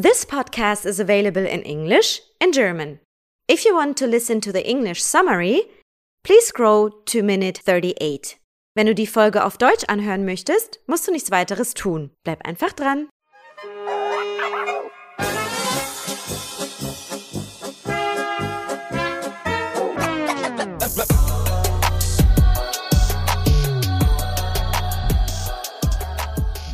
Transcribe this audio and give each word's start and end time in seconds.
This 0.00 0.24
podcast 0.24 0.86
is 0.86 0.98
available 0.98 1.44
in 1.44 1.60
English 1.60 2.22
and 2.40 2.54
German. 2.54 3.00
If 3.48 3.66
you 3.66 3.74
want 3.74 3.98
to 3.98 4.06
listen 4.06 4.40
to 4.40 4.50
the 4.50 4.66
English 4.66 5.02
summary, 5.02 5.64
please 6.24 6.46
scroll 6.46 6.88
to 7.04 7.22
minute 7.22 7.58
38. 7.58 8.38
Wenn 8.74 8.86
du 8.86 8.94
die 8.94 9.06
Folge 9.06 9.44
auf 9.44 9.58
Deutsch 9.58 9.84
anhören 9.88 10.24
möchtest, 10.24 10.80
musst 10.86 11.06
du 11.06 11.12
nichts 11.12 11.30
weiteres 11.30 11.74
tun. 11.74 12.12
Bleib 12.24 12.46
einfach 12.46 12.72
dran. 12.72 13.10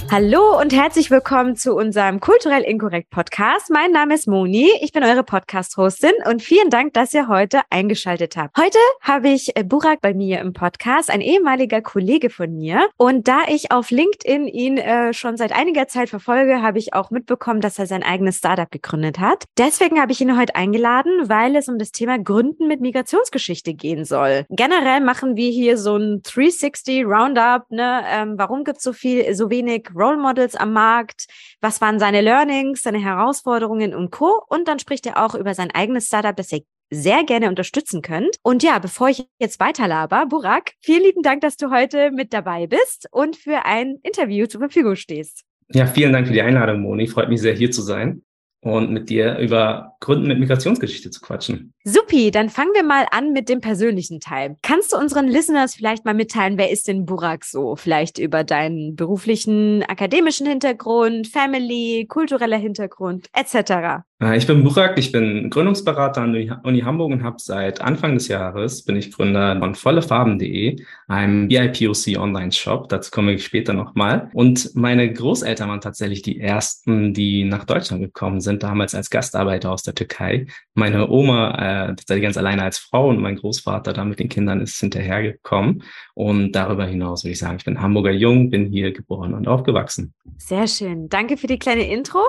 Hallo 0.09 0.59
und 0.61 0.73
herzlich 0.73 1.11
willkommen 1.11 1.57
zu 1.57 1.75
unserem 1.75 2.21
Kulturell 2.21 2.63
Inkorrekt 2.63 3.11
Podcast. 3.11 3.71
Mein 3.71 3.91
Name 3.91 4.15
ist 4.15 4.29
Moni, 4.29 4.71
ich 4.81 4.93
bin 4.93 5.03
eure 5.03 5.25
Podcast-Hostin 5.25 6.13
und 6.31 6.43
vielen 6.43 6.71
Dank, 6.71 6.95
dass 6.95 7.13
ihr 7.13 7.27
heute 7.27 7.63
eingeschaltet 7.71 8.37
habt. 8.37 8.57
Heute 8.57 8.79
habe 9.01 9.29
ich 9.29 9.57
äh, 9.57 9.65
Burak 9.65 10.01
bei 10.01 10.15
mir 10.15 10.39
im 10.39 10.53
Podcast, 10.53 11.11
ein 11.11 11.21
ehemaliger 11.21 11.83
Kollege 11.83 12.31
von 12.31 12.57
mir. 12.57 12.89
Und 12.97 13.27
da 13.27 13.41
ich 13.49 13.73
auf 13.73 13.91
LinkedIn 13.91 14.47
ihn 14.47 14.79
äh, 14.79 15.13
schon 15.13 15.37
seit 15.37 15.53
einiger 15.53 15.89
Zeit 15.89 16.09
verfolge, 16.09 16.63
habe 16.63 16.79
ich 16.79 16.95
auch 16.95 17.11
mitbekommen, 17.11 17.61
dass 17.61 17.79
er 17.81 17.87
sein 17.87 18.05
eigenes 18.05 18.39
Startup 18.39 18.71
gegründet 18.71 19.19
hat. 19.19 19.45
Deswegen 19.59 20.01
habe 20.01 20.13
ich 20.13 20.21
ihn 20.21 20.39
heute 20.39 20.55
eingeladen, 20.55 21.29
weil 21.29 21.57
es 21.57 21.69
um 21.69 21.79
das 21.79 21.91
Thema 21.91 22.17
Gründen 22.17 22.69
mit 22.69 22.81
Migrationsgeschichte 22.81 23.75
gehen 23.75 24.05
soll. 24.05 24.47
Generell 24.51 25.01
machen 25.01 25.35
wir 25.35 25.51
hier 25.51 25.77
so 25.77 25.97
ein 25.97 26.23
360 26.23 27.05
Roundup. 27.05 27.69
Ne? 27.71 28.05
Ähm, 28.09 28.35
warum 28.37 28.63
gibt 28.63 28.79
es 28.79 28.85
so 28.85 28.93
viel, 28.93 29.35
so 29.35 29.51
wenig 29.51 29.96
Role 29.97 30.19
Models 30.19 30.55
am 30.55 30.73
Markt, 30.73 31.27
was 31.61 31.81
waren 31.81 31.99
seine 31.99 32.21
Learnings, 32.21 32.83
seine 32.83 32.99
Herausforderungen 32.99 33.95
und 33.95 34.11
Co. 34.11 34.43
Und 34.49 34.69
dann 34.69 34.79
spricht 34.79 35.07
er 35.07 35.25
auch 35.25 35.35
über 35.35 35.55
sein 35.55 35.71
eigenes 35.71 36.07
Startup, 36.07 36.37
das 36.37 36.53
er 36.53 36.61
sehr 36.91 37.25
gerne 37.25 37.49
unterstützen 37.49 38.03
könnt. 38.03 38.37
Und 38.43 38.63
ja, 38.63 38.79
bevor 38.79 39.09
ich 39.09 39.27
jetzt 39.41 39.59
weiterlaber, 39.59 40.27
Burak, 40.27 40.73
vielen 40.83 41.03
lieben 41.03 41.23
Dank, 41.23 41.41
dass 41.41 41.57
du 41.57 41.71
heute 41.71 42.11
mit 42.13 42.33
dabei 42.33 42.67
bist 42.67 43.09
und 43.11 43.37
für 43.37 43.65
ein 43.65 43.97
Interview 44.03 44.47
zur 44.47 44.61
Verfügung 44.61 44.95
stehst. 44.95 45.45
Ja, 45.73 45.87
vielen 45.87 46.13
Dank 46.13 46.29
für 46.29 46.33
die 46.33 46.43
Einladung, 46.43 46.83
Moni. 46.83 47.09
Freut 47.09 47.29
mich 47.29 47.41
sehr, 47.41 47.55
hier 47.55 47.73
zu 47.73 47.83
sein 47.83 48.23
und 48.73 48.91
mit 48.91 49.09
dir 49.09 49.39
über 49.39 49.97
Gründen 50.01 50.27
mit 50.27 50.39
Migrationsgeschichte 50.39 51.11
zu 51.11 51.21
quatschen. 51.21 51.73
Supi, 51.85 52.31
dann 52.31 52.51
fangen 52.51 52.73
wir 52.75 52.83
mal 52.83 53.07
an 53.11 53.33
mit 53.33 53.49
dem 53.49 53.61
persönlichen 53.61 54.21
Teil. 54.21 54.57
Kannst 54.63 54.93
du 54.93 54.97
unseren 54.97 55.29
Listeners 55.29 55.75
vielleicht 55.75 56.05
mal 56.05 56.15
mitteilen, 56.15 56.59
wer 56.59 56.71
ist 56.71 56.89
denn 56.89 57.07
Burak 57.07 57.45
so? 57.45 57.77
Vielleicht 57.77 58.19
über 58.19 58.45
deinen 58.45 58.97
beruflichen, 58.97 59.83
akademischen 59.85 60.47
Hintergrund, 60.47 61.29
Family, 61.29 62.07
kultureller 62.09 62.59
Hintergrund 62.59 63.29
etc. 63.33 64.05
Äh, 64.21 64.39
ich 64.39 64.47
bin 64.47 64.65
Burak, 64.65 64.99
ich 64.99 65.13
bin 65.13 65.51
Gründungsberater 65.51 66.23
an 66.23 66.33
der 66.33 66.61
Uni 66.65 66.81
Hamburg 66.81 67.13
und 67.13 67.23
habe 67.23 67.37
seit 67.39 67.81
Anfang 67.81 68.15
des 68.15 68.29
Jahres 68.29 68.83
bin 68.83 68.97
ich 68.97 69.13
Gründer 69.13 69.59
von 69.59 69.75
vollefarben.de, 69.75 70.77
einem 71.07 71.49
BIPOC 71.49 72.19
Online-Shop. 72.19 72.89
Dazu 72.89 73.11
komme 73.11 73.35
ich 73.35 73.45
später 73.45 73.75
nochmal. 73.75 74.31
Und 74.33 74.75
meine 74.75 75.13
Großeltern 75.13 75.69
waren 75.69 75.81
tatsächlich 75.81 76.23
die 76.23 76.41
ersten, 76.41 77.13
die 77.13 77.45
nach 77.45 77.65
Deutschland 77.65 78.03
gekommen 78.03 78.41
sind, 78.41 78.63
damals 78.63 78.95
als 78.95 79.11
Gastarbeiter 79.11 79.71
aus 79.71 79.83
der 79.83 79.95
Türkei. 79.95 80.47
Meine 80.75 81.09
Oma 81.11 81.51
äh, 81.51 81.87
tatsächlich 81.89 82.23
ganz 82.23 82.39
alleine 82.39 82.63
als 82.63 82.79
Frau 82.79 83.09
und 83.09 83.21
mein 83.21 83.37
Großvater 83.37 83.93
da 83.93 84.05
mit 84.05 84.19
den 84.19 84.29
Kindern 84.29 84.61
ist 84.61 84.81
hinterhergekommen. 84.81 85.83
Und 86.15 86.53
darüber 86.53 86.87
hinaus 86.87 87.25
würde 87.25 87.33
ich 87.33 87.39
sagen, 87.39 87.57
ich 87.59 87.65
bin 87.65 87.83
Hamburger 87.83 88.13
Jung, 88.13 88.49
bin 88.49 88.71
hier 88.71 88.93
geboren 88.93 89.35
und 89.35 89.47
aufgewachsen. 89.47 90.15
Sehr 90.39 90.67
schön. 90.67 91.09
Danke 91.09 91.37
für 91.37 91.47
die 91.47 91.59
kleine 91.59 91.91
Intro. 91.91 92.21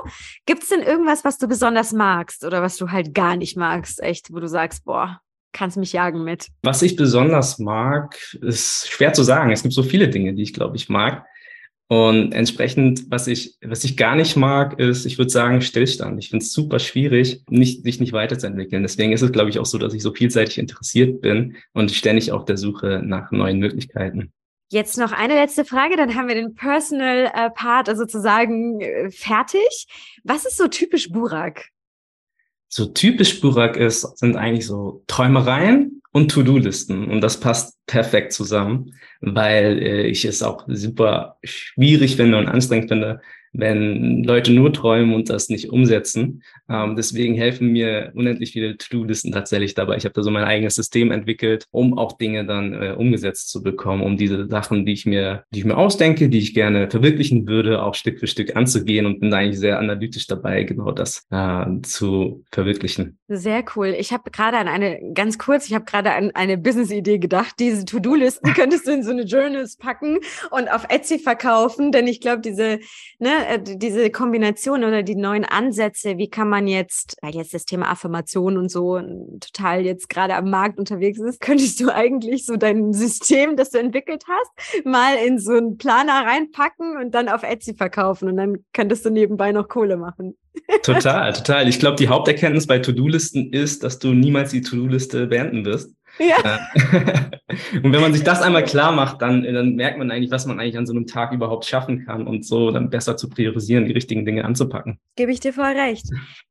Gibt 0.44 0.62
es 0.62 0.68
denn 0.68 0.82
irgendwas, 0.82 1.24
was 1.24 1.38
du 1.38 1.48
besonders 1.48 1.77
besonders 1.78 1.92
magst 1.92 2.44
oder 2.44 2.62
was 2.62 2.76
du 2.76 2.90
halt 2.90 3.14
gar 3.14 3.36
nicht 3.36 3.56
magst, 3.56 4.02
echt, 4.02 4.32
wo 4.32 4.40
du 4.40 4.48
sagst, 4.48 4.84
boah, 4.84 5.20
kannst 5.52 5.76
mich 5.76 5.92
jagen 5.92 6.24
mit? 6.24 6.48
Was 6.62 6.82
ich 6.82 6.96
besonders 6.96 7.58
mag, 7.58 8.16
ist 8.40 8.88
schwer 8.88 9.12
zu 9.12 9.22
sagen. 9.22 9.52
Es 9.52 9.62
gibt 9.62 9.74
so 9.74 9.82
viele 9.82 10.08
Dinge, 10.08 10.34
die 10.34 10.42
ich 10.42 10.52
glaube 10.52 10.76
ich 10.76 10.88
mag. 10.88 11.24
Und 11.90 12.34
entsprechend, 12.34 13.10
was 13.10 13.28
ich, 13.28 13.56
was 13.62 13.82
ich 13.84 13.96
gar 13.96 14.14
nicht 14.14 14.36
mag, 14.36 14.78
ist, 14.78 15.06
ich 15.06 15.16
würde 15.16 15.30
sagen, 15.30 15.62
Stillstand. 15.62 16.18
Ich 16.18 16.28
finde 16.28 16.44
es 16.44 16.52
super 16.52 16.78
schwierig, 16.78 17.44
nicht, 17.48 17.82
sich 17.82 17.98
nicht 17.98 18.12
weiterzuentwickeln. 18.12 18.82
Deswegen 18.82 19.12
ist 19.12 19.22
es, 19.22 19.32
glaube 19.32 19.48
ich, 19.48 19.58
auch 19.58 19.64
so, 19.64 19.78
dass 19.78 19.94
ich 19.94 20.02
so 20.02 20.12
vielseitig 20.12 20.58
interessiert 20.58 21.22
bin 21.22 21.56
und 21.72 21.90
ständig 21.90 22.30
auf 22.30 22.44
der 22.44 22.58
Suche 22.58 23.00
nach 23.02 23.30
neuen 23.30 23.58
Möglichkeiten. 23.58 24.32
Jetzt 24.70 24.98
noch 24.98 25.12
eine 25.12 25.34
letzte 25.34 25.64
Frage, 25.64 25.96
dann 25.96 26.14
haben 26.14 26.28
wir 26.28 26.34
den 26.34 26.54
Personal 26.54 27.30
äh, 27.34 27.50
Part 27.50 27.88
also 27.88 28.02
sozusagen 28.02 28.80
äh, 28.80 29.10
fertig. 29.10 29.86
Was 30.24 30.44
ist 30.44 30.58
so 30.58 30.68
typisch 30.68 31.10
Burak? 31.10 31.68
So 32.68 32.84
typisch 32.84 33.40
Burak 33.40 33.78
ist, 33.78 34.18
sind 34.18 34.36
eigentlich 34.36 34.66
so 34.66 35.02
Träumereien 35.06 36.02
und 36.12 36.30
To-Do-Listen. 36.30 37.08
Und 37.08 37.22
das 37.22 37.40
passt 37.40 37.78
perfekt 37.86 38.34
zusammen, 38.34 38.94
weil 39.20 39.78
äh, 39.78 40.06
ich 40.06 40.26
es 40.26 40.42
auch 40.42 40.64
super 40.68 41.38
schwierig 41.42 42.16
finde 42.16 42.36
und 42.36 42.48
anstrengend 42.48 42.88
finde, 42.88 43.20
wenn 43.58 44.22
Leute 44.22 44.52
nur 44.52 44.72
träumen 44.72 45.14
und 45.14 45.28
das 45.28 45.48
nicht 45.48 45.70
umsetzen. 45.70 46.42
Ähm, 46.68 46.94
deswegen 46.96 47.34
helfen 47.34 47.68
mir 47.72 48.12
unendlich 48.14 48.52
viele 48.52 48.76
To-Do-Listen 48.76 49.32
tatsächlich 49.32 49.74
dabei. 49.74 49.96
Ich 49.96 50.04
habe 50.04 50.12
da 50.14 50.22
so 50.22 50.30
mein 50.30 50.44
eigenes 50.44 50.76
System 50.76 51.10
entwickelt, 51.10 51.66
um 51.70 51.98
auch 51.98 52.16
Dinge 52.16 52.46
dann 52.46 52.72
äh, 52.72 52.94
umgesetzt 52.96 53.50
zu 53.50 53.62
bekommen, 53.62 54.02
um 54.02 54.16
diese 54.16 54.48
Sachen, 54.48 54.86
die 54.86 54.92
ich 54.92 55.06
mir, 55.06 55.44
die 55.52 55.58
ich 55.58 55.64
mir 55.64 55.76
ausdenke, 55.76 56.28
die 56.28 56.38
ich 56.38 56.54
gerne 56.54 56.88
verwirklichen 56.88 57.48
würde, 57.48 57.82
auch 57.82 57.94
Stück 57.94 58.20
für 58.20 58.28
Stück 58.28 58.54
anzugehen 58.54 59.06
und 59.06 59.20
bin 59.20 59.30
da 59.30 59.38
eigentlich 59.38 59.58
sehr 59.58 59.78
analytisch 59.78 60.28
dabei, 60.28 60.62
genau 60.62 60.92
das 60.92 61.26
äh, 61.30 61.66
zu 61.82 62.44
verwirklichen. 62.52 63.18
Sehr 63.28 63.64
cool. 63.74 63.94
Ich 63.98 64.12
habe 64.12 64.30
gerade 64.30 64.58
an 64.58 64.68
eine, 64.68 65.00
ganz 65.14 65.36
kurz, 65.36 65.66
ich 65.66 65.74
habe 65.74 65.84
gerade 65.84 66.12
an 66.12 66.30
eine 66.34 66.58
Business-Idee 66.58 67.18
gedacht. 67.18 67.56
Diese 67.58 67.84
To-Do-Listen 67.84 68.54
könntest 68.54 68.86
du 68.86 68.92
in 68.92 69.02
so 69.02 69.10
eine 69.10 69.22
Journals 69.22 69.76
packen 69.76 70.18
und 70.50 70.70
auf 70.70 70.86
Etsy 70.88 71.18
verkaufen, 71.18 71.90
denn 71.90 72.06
ich 72.06 72.20
glaube, 72.20 72.40
diese, 72.40 72.78
ne, 73.18 73.47
äh, 73.48 73.58
diese 73.62 74.10
Kombination 74.10 74.84
oder 74.84 75.02
die 75.02 75.16
neuen 75.16 75.44
Ansätze, 75.44 76.18
wie 76.18 76.28
kann 76.28 76.48
man 76.48 76.68
jetzt, 76.68 77.16
weil 77.22 77.34
jetzt 77.34 77.54
das 77.54 77.64
Thema 77.64 77.90
Affirmation 77.90 78.56
und 78.56 78.70
so 78.70 79.00
total 79.40 79.84
jetzt 79.84 80.08
gerade 80.08 80.34
am 80.34 80.50
Markt 80.50 80.78
unterwegs 80.78 81.18
ist, 81.18 81.40
könntest 81.40 81.80
du 81.80 81.92
eigentlich 81.92 82.44
so 82.44 82.56
dein 82.56 82.92
System, 82.92 83.56
das 83.56 83.70
du 83.70 83.78
entwickelt 83.78 84.24
hast, 84.28 84.86
mal 84.86 85.16
in 85.16 85.38
so 85.38 85.52
einen 85.52 85.78
Planer 85.78 86.26
reinpacken 86.26 86.96
und 86.98 87.14
dann 87.14 87.28
auf 87.28 87.42
Etsy 87.42 87.74
verkaufen 87.74 88.28
und 88.28 88.36
dann 88.36 88.58
könntest 88.72 89.04
du 89.04 89.10
nebenbei 89.10 89.52
noch 89.52 89.68
Kohle 89.68 89.96
machen. 89.96 90.36
Total, 90.82 91.32
total. 91.32 91.68
Ich 91.68 91.78
glaube, 91.78 91.96
die 91.96 92.08
Haupterkenntnis 92.08 92.66
bei 92.66 92.80
To-Do-Listen 92.80 93.52
ist, 93.52 93.84
dass 93.84 94.00
du 94.00 94.12
niemals 94.12 94.50
die 94.50 94.60
To-Do-Liste 94.60 95.28
beenden 95.28 95.64
wirst. 95.64 95.94
Ja. 96.18 96.36
und 97.82 97.92
wenn 97.92 98.00
man 98.00 98.12
sich 98.12 98.24
das 98.24 98.42
einmal 98.42 98.64
klar 98.64 98.92
macht, 98.92 99.22
dann, 99.22 99.42
dann 99.42 99.74
merkt 99.74 99.98
man 99.98 100.10
eigentlich, 100.10 100.30
was 100.30 100.46
man 100.46 100.58
eigentlich 100.58 100.78
an 100.78 100.86
so 100.86 100.92
einem 100.92 101.06
Tag 101.06 101.32
überhaupt 101.32 101.64
schaffen 101.64 102.04
kann 102.04 102.26
und 102.26 102.44
so 102.44 102.70
dann 102.70 102.90
besser 102.90 103.16
zu 103.16 103.28
priorisieren, 103.28 103.84
die 103.84 103.92
richtigen 103.92 104.24
Dinge 104.24 104.44
anzupacken. 104.44 104.98
Gebe 105.16 105.32
ich 105.32 105.40
dir 105.40 105.52
voll 105.52 105.64
recht. 105.64 106.04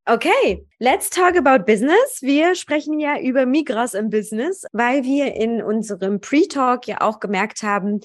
Okay, 0.05 0.65
let's 0.79 1.09
talk 1.09 1.37
about 1.37 1.65
business. 1.65 2.19
Wir 2.21 2.55
sprechen 2.55 2.99
ja 2.99 3.19
über 3.19 3.45
Migras 3.45 3.93
im 3.93 4.09
Business, 4.09 4.65
weil 4.71 5.03
wir 5.03 5.35
in 5.35 5.61
unserem 5.61 6.19
Pre-Talk 6.21 6.87
ja 6.87 7.01
auch 7.01 7.19
gemerkt 7.19 7.63
haben, 7.63 7.99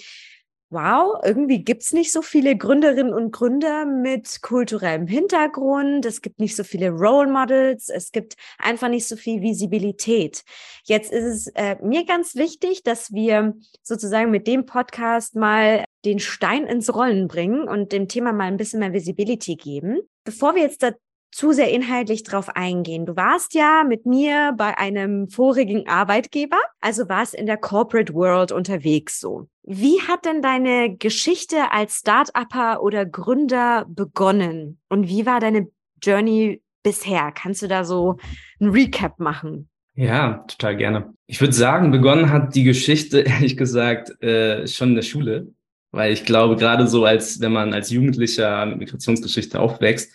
wow, 0.72 1.20
irgendwie 1.22 1.62
gibt's 1.62 1.92
nicht 1.92 2.12
so 2.12 2.22
viele 2.22 2.56
Gründerinnen 2.56 3.12
und 3.12 3.30
Gründer 3.30 3.84
mit 3.84 4.40
kulturellem 4.42 5.06
Hintergrund. 5.06 6.06
Es 6.06 6.22
gibt 6.22 6.40
nicht 6.40 6.56
so 6.56 6.64
viele 6.64 6.90
Role 6.90 7.30
Models. 7.30 7.88
Es 7.88 8.10
gibt 8.10 8.36
einfach 8.58 8.88
nicht 8.88 9.06
so 9.06 9.16
viel 9.16 9.42
Visibilität. 9.42 10.42
Jetzt 10.84 11.12
ist 11.12 11.24
es 11.24 11.46
äh, 11.54 11.76
mir 11.82 12.04
ganz 12.06 12.34
wichtig, 12.34 12.82
dass 12.82 13.12
wir 13.12 13.54
sozusagen 13.82 14.30
mit 14.30 14.46
dem 14.46 14.64
Podcast 14.66 15.36
mal 15.36 15.84
den 16.04 16.18
Stein 16.18 16.66
ins 16.66 16.94
Rollen 16.94 17.28
bringen 17.28 17.68
und 17.68 17.92
dem 17.92 18.08
Thema 18.08 18.32
mal 18.32 18.44
ein 18.44 18.56
bisschen 18.56 18.80
mehr 18.80 18.92
Visibility 18.92 19.56
geben. 19.56 20.00
Bevor 20.24 20.54
wir 20.54 20.62
jetzt 20.62 20.82
da 20.82 20.92
zu 21.32 21.52
sehr 21.52 21.70
inhaltlich 21.70 22.22
drauf 22.22 22.50
eingehen. 22.50 23.06
Du 23.06 23.16
warst 23.16 23.54
ja 23.54 23.84
mit 23.88 24.06
mir 24.06 24.52
bei 24.56 24.76
einem 24.78 25.28
vorigen 25.28 25.88
Arbeitgeber, 25.88 26.58
also 26.80 27.08
warst 27.08 27.34
in 27.34 27.46
der 27.46 27.56
Corporate 27.56 28.14
World 28.14 28.52
unterwegs 28.52 29.18
so. 29.18 29.48
Wie 29.64 30.00
hat 30.06 30.26
denn 30.26 30.42
deine 30.42 30.96
Geschichte 30.96 31.72
als 31.72 31.96
Start-Upper 31.96 32.82
oder 32.82 33.06
Gründer 33.06 33.86
begonnen? 33.88 34.78
Und 34.88 35.08
wie 35.08 35.24
war 35.24 35.40
deine 35.40 35.68
Journey 36.02 36.62
bisher? 36.82 37.32
Kannst 37.32 37.62
du 37.62 37.68
da 37.68 37.84
so 37.84 38.18
ein 38.60 38.68
Recap 38.68 39.18
machen? 39.18 39.68
Ja, 39.94 40.44
total 40.48 40.76
gerne. 40.76 41.14
Ich 41.26 41.40
würde 41.40 41.52
sagen, 41.52 41.90
begonnen 41.90 42.30
hat 42.30 42.54
die 42.54 42.64
Geschichte, 42.64 43.20
ehrlich 43.26 43.56
gesagt, 43.56 44.22
äh, 44.22 44.66
schon 44.66 44.90
in 44.90 44.94
der 44.96 45.02
Schule. 45.02 45.48
Weil 45.94 46.12
ich 46.12 46.24
glaube, 46.24 46.56
gerade 46.56 46.88
so 46.88 47.04
als, 47.04 47.40
wenn 47.40 47.52
man 47.52 47.74
als 47.74 47.90
Jugendlicher 47.90 48.64
mit 48.64 48.78
Migrationsgeschichte 48.78 49.60
aufwächst, 49.60 50.10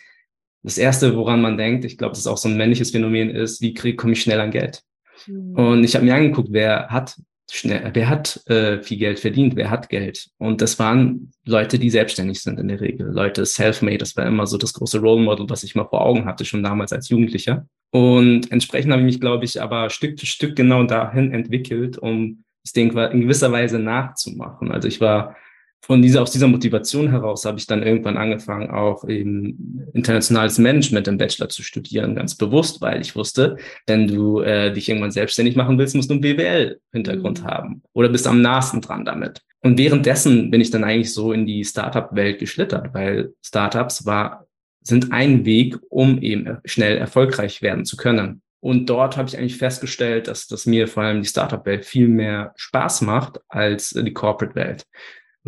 das 0.63 0.77
Erste, 0.77 1.15
woran 1.15 1.41
man 1.41 1.57
denkt, 1.57 1.85
ich 1.85 1.97
glaube, 1.97 2.11
das 2.11 2.19
ist 2.19 2.27
auch 2.27 2.37
so 2.37 2.49
ein 2.49 2.57
männliches 2.57 2.91
Phänomen 2.91 3.29
ist, 3.29 3.61
wie 3.61 3.73
krieg, 3.73 3.97
komme 3.97 4.13
ich 4.13 4.21
schnell 4.21 4.39
an 4.39 4.51
Geld? 4.51 4.83
Mhm. 5.27 5.55
Und 5.55 5.83
ich 5.83 5.95
habe 5.95 6.05
mir 6.05 6.15
angeguckt, 6.15 6.49
wer 6.51 6.87
hat 6.89 7.15
schnell, 7.49 7.91
wer 7.93 8.09
hat 8.09 8.41
äh, 8.47 8.81
viel 8.81 8.97
Geld 8.97 9.19
verdient, 9.19 9.55
wer 9.55 9.69
hat 9.69 9.89
Geld. 9.89 10.27
Und 10.37 10.61
das 10.61 10.79
waren 10.79 11.31
Leute, 11.45 11.79
die 11.79 11.89
selbstständig 11.89 12.41
sind 12.41 12.59
in 12.59 12.67
der 12.67 12.81
Regel. 12.81 13.07
Leute 13.07 13.45
self-made, 13.45 13.99
das 13.99 14.15
war 14.17 14.25
immer 14.25 14.47
so 14.47 14.57
das 14.57 14.73
große 14.73 14.99
Role 14.99 15.21
Model, 15.21 15.49
was 15.49 15.63
ich 15.63 15.75
mal 15.75 15.85
vor 15.85 16.01
Augen 16.01 16.25
hatte, 16.25 16.45
schon 16.45 16.63
damals 16.63 16.91
als 16.91 17.09
Jugendlicher. 17.09 17.67
Und 17.91 18.51
entsprechend 18.51 18.91
habe 18.91 19.01
ich 19.01 19.05
mich, 19.05 19.21
glaube 19.21 19.45
ich, 19.45 19.61
aber 19.61 19.89
Stück 19.89 20.19
für 20.19 20.25
Stück 20.25 20.55
genau 20.55 20.83
dahin 20.83 21.31
entwickelt, 21.31 21.97
um 21.97 22.43
das 22.63 22.73
Ding 22.73 22.95
in 22.97 23.21
gewisser 23.21 23.51
Weise 23.51 23.79
nachzumachen. 23.79 24.71
Also 24.71 24.89
ich 24.89 24.99
war 24.99 25.37
von 25.81 26.01
dieser, 26.01 26.21
aus 26.21 26.31
dieser 26.31 26.47
Motivation 26.47 27.09
heraus 27.09 27.45
habe 27.45 27.59
ich 27.59 27.67
dann 27.67 27.83
irgendwann 27.83 28.17
angefangen, 28.17 28.69
auch 28.69 29.07
eben 29.07 29.87
internationales 29.93 30.57
Management 30.57 31.07
im 31.07 31.17
Bachelor 31.17 31.49
zu 31.49 31.63
studieren, 31.63 32.15
ganz 32.15 32.35
bewusst, 32.35 32.81
weil 32.81 32.99
ich 32.99 33.15
wusste, 33.15 33.57
wenn 33.85 34.07
du 34.07 34.41
äh, 34.41 34.73
dich 34.73 34.89
irgendwann 34.89 35.11
selbstständig 35.11 35.55
machen 35.55 35.77
willst, 35.77 35.95
musst 35.95 36.09
du 36.09 36.15
einen 36.15 36.21
BWL-Hintergrund 36.21 37.43
mhm. 37.43 37.47
haben 37.47 37.83
oder 37.93 38.09
bist 38.09 38.27
am 38.27 38.41
nahesten 38.41 38.81
dran 38.81 39.05
damit. 39.05 39.41
Und 39.61 39.77
währenddessen 39.77 40.51
bin 40.51 40.61
ich 40.61 40.71
dann 40.71 40.83
eigentlich 40.83 41.13
so 41.13 41.31
in 41.31 41.45
die 41.45 41.63
Startup-Welt 41.63 42.39
geschlittert, 42.39 42.93
weil 42.93 43.33
Startups 43.41 44.05
war, 44.05 44.45
sind 44.81 45.11
ein 45.11 45.45
Weg, 45.45 45.77
um 45.89 46.21
eben 46.21 46.57
schnell 46.65 46.97
erfolgreich 46.97 47.61
werden 47.61 47.85
zu 47.85 47.97
können. 47.97 48.41
Und 48.59 48.89
dort 48.89 49.17
habe 49.17 49.29
ich 49.29 49.37
eigentlich 49.37 49.57
festgestellt, 49.57 50.27
dass, 50.27 50.47
dass 50.47 50.65
mir 50.65 50.87
vor 50.87 51.03
allem 51.03 51.21
die 51.21 51.27
Startup-Welt 51.27 51.85
viel 51.85 52.07
mehr 52.07 52.53
Spaß 52.55 53.01
macht 53.01 53.39
als 53.47 53.89
die 53.89 54.13
Corporate-Welt 54.13 54.85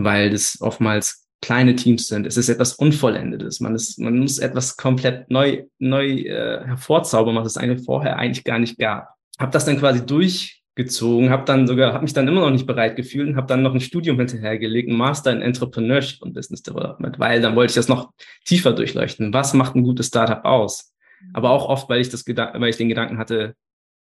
weil 0.03 0.29
das 0.29 0.57
oftmals 0.61 1.27
kleine 1.41 1.75
Teams 1.75 2.07
sind. 2.07 2.25
Es 2.25 2.37
ist 2.37 2.49
etwas 2.49 2.73
Unvollendetes. 2.73 3.59
Man, 3.59 3.75
ist, 3.75 3.99
man 3.99 4.17
muss 4.17 4.39
etwas 4.39 4.77
komplett 4.77 5.29
neu, 5.29 5.63
neu 5.77 6.07
äh, 6.07 6.65
hervorzaubern, 6.65 7.35
was 7.35 7.47
es 7.47 7.57
eigentlich 7.57 7.85
vorher 7.85 8.17
eigentlich 8.17 8.43
gar 8.43 8.59
nicht 8.59 8.77
gab. 8.77 9.09
Habe 9.37 9.51
das 9.51 9.65
dann 9.65 9.77
quasi 9.77 10.05
durchgezogen, 10.05 11.29
habe 11.29 11.45
dann 11.45 11.67
sogar, 11.67 11.93
habe 11.93 12.03
mich 12.03 12.13
dann 12.13 12.27
immer 12.27 12.41
noch 12.41 12.49
nicht 12.49 12.67
bereit 12.67 12.95
gefühlt 12.95 13.29
und 13.29 13.35
habe 13.37 13.47
dann 13.47 13.61
noch 13.61 13.73
ein 13.73 13.81
Studium 13.81 14.17
hinterhergelegt, 14.17 14.89
ein 14.89 14.97
Master 14.97 15.31
in 15.31 15.41
Entrepreneurship 15.41 16.21
und 16.21 16.33
Business 16.33 16.61
Development, 16.61 17.19
weil 17.19 17.41
dann 17.41 17.55
wollte 17.55 17.71
ich 17.71 17.75
das 17.75 17.87
noch 17.87 18.11
tiefer 18.45 18.73
durchleuchten. 18.73 19.33
Was 19.33 19.53
macht 19.53 19.75
ein 19.75 19.83
gutes 19.83 20.07
Startup 20.07 20.43
aus? 20.43 20.93
Aber 21.33 21.51
auch 21.51 21.67
oft, 21.67 21.89
weil 21.89 22.01
ich 22.01 22.09
das 22.09 22.25
weil 22.25 22.69
ich 22.69 22.77
den 22.77 22.89
Gedanken 22.89 23.17
hatte, 23.17 23.55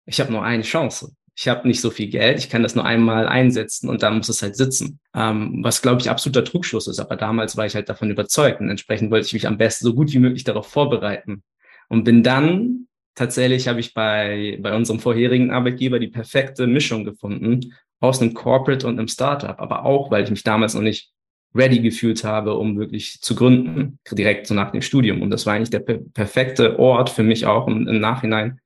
ich 0.07 0.21
habe 0.21 0.33
nur 0.33 0.43
eine 0.43 0.63
Chance 0.63 1.15
ich 1.41 1.49
habe 1.49 1.67
nicht 1.67 1.81
so 1.81 1.89
viel 1.89 2.09
Geld, 2.09 2.39
ich 2.39 2.51
kann 2.51 2.63
das 2.63 2.75
nur 2.75 2.85
einmal 2.85 3.27
einsetzen 3.27 3.89
und 3.89 4.03
dann 4.03 4.19
muss 4.19 4.29
es 4.29 4.43
halt 4.43 4.57
sitzen. 4.57 5.01
Ähm, 5.15 5.61
was, 5.63 5.81
glaube 5.81 6.03
ich, 6.03 6.11
absoluter 6.11 6.45
Trugschluss 6.45 6.87
ist. 6.87 7.01
Aber 7.01 7.17
damals 7.17 7.57
war 7.57 7.65
ich 7.65 7.75
halt 7.75 7.89
davon 7.89 8.11
überzeugt 8.11 8.61
und 8.61 8.69
entsprechend 8.69 9.11
wollte 9.11 9.27
ich 9.27 9.33
mich 9.33 9.47
am 9.47 9.57
besten 9.57 9.87
so 9.87 9.95
gut 9.95 10.13
wie 10.13 10.19
möglich 10.19 10.45
darauf 10.45 10.67
vorbereiten. 10.67 11.43
Und 11.89 12.05
bin 12.05 12.23
dann, 12.23 12.89
tatsächlich 13.15 13.69
habe 13.69 13.81
ich 13.81 13.95
bei, 13.95 14.59
bei 14.61 14.77
unserem 14.77 15.01
vorherigen 15.01 15.51
Arbeitgeber 15.51 15.99
die 15.99 16.09
perfekte 16.09 16.67
Mischung 16.67 17.07
gefunden 17.07 17.73
aus 18.01 18.21
einem 18.21 18.35
Corporate 18.35 18.87
und 18.87 18.99
einem 18.99 19.09
Startup. 19.09 19.59
Aber 19.59 19.87
auch, 19.87 20.11
weil 20.11 20.25
ich 20.25 20.31
mich 20.31 20.43
damals 20.43 20.75
noch 20.75 20.83
nicht 20.83 21.11
ready 21.55 21.81
gefühlt 21.81 22.23
habe, 22.23 22.55
um 22.57 22.79
wirklich 22.79 23.19
zu 23.23 23.35
gründen, 23.35 23.99
direkt 24.13 24.47
so 24.47 24.53
nach 24.53 24.73
dem 24.73 24.83
Studium. 24.83 25.23
Und 25.23 25.31
das 25.31 25.47
war 25.47 25.55
eigentlich 25.55 25.71
der 25.71 25.81
per 25.81 26.01
perfekte 26.13 26.79
Ort 26.79 27.09
für 27.09 27.23
mich 27.23 27.47
auch, 27.47 27.67
um 27.67 27.89
im 27.89 27.99
Nachhinein 27.99 28.61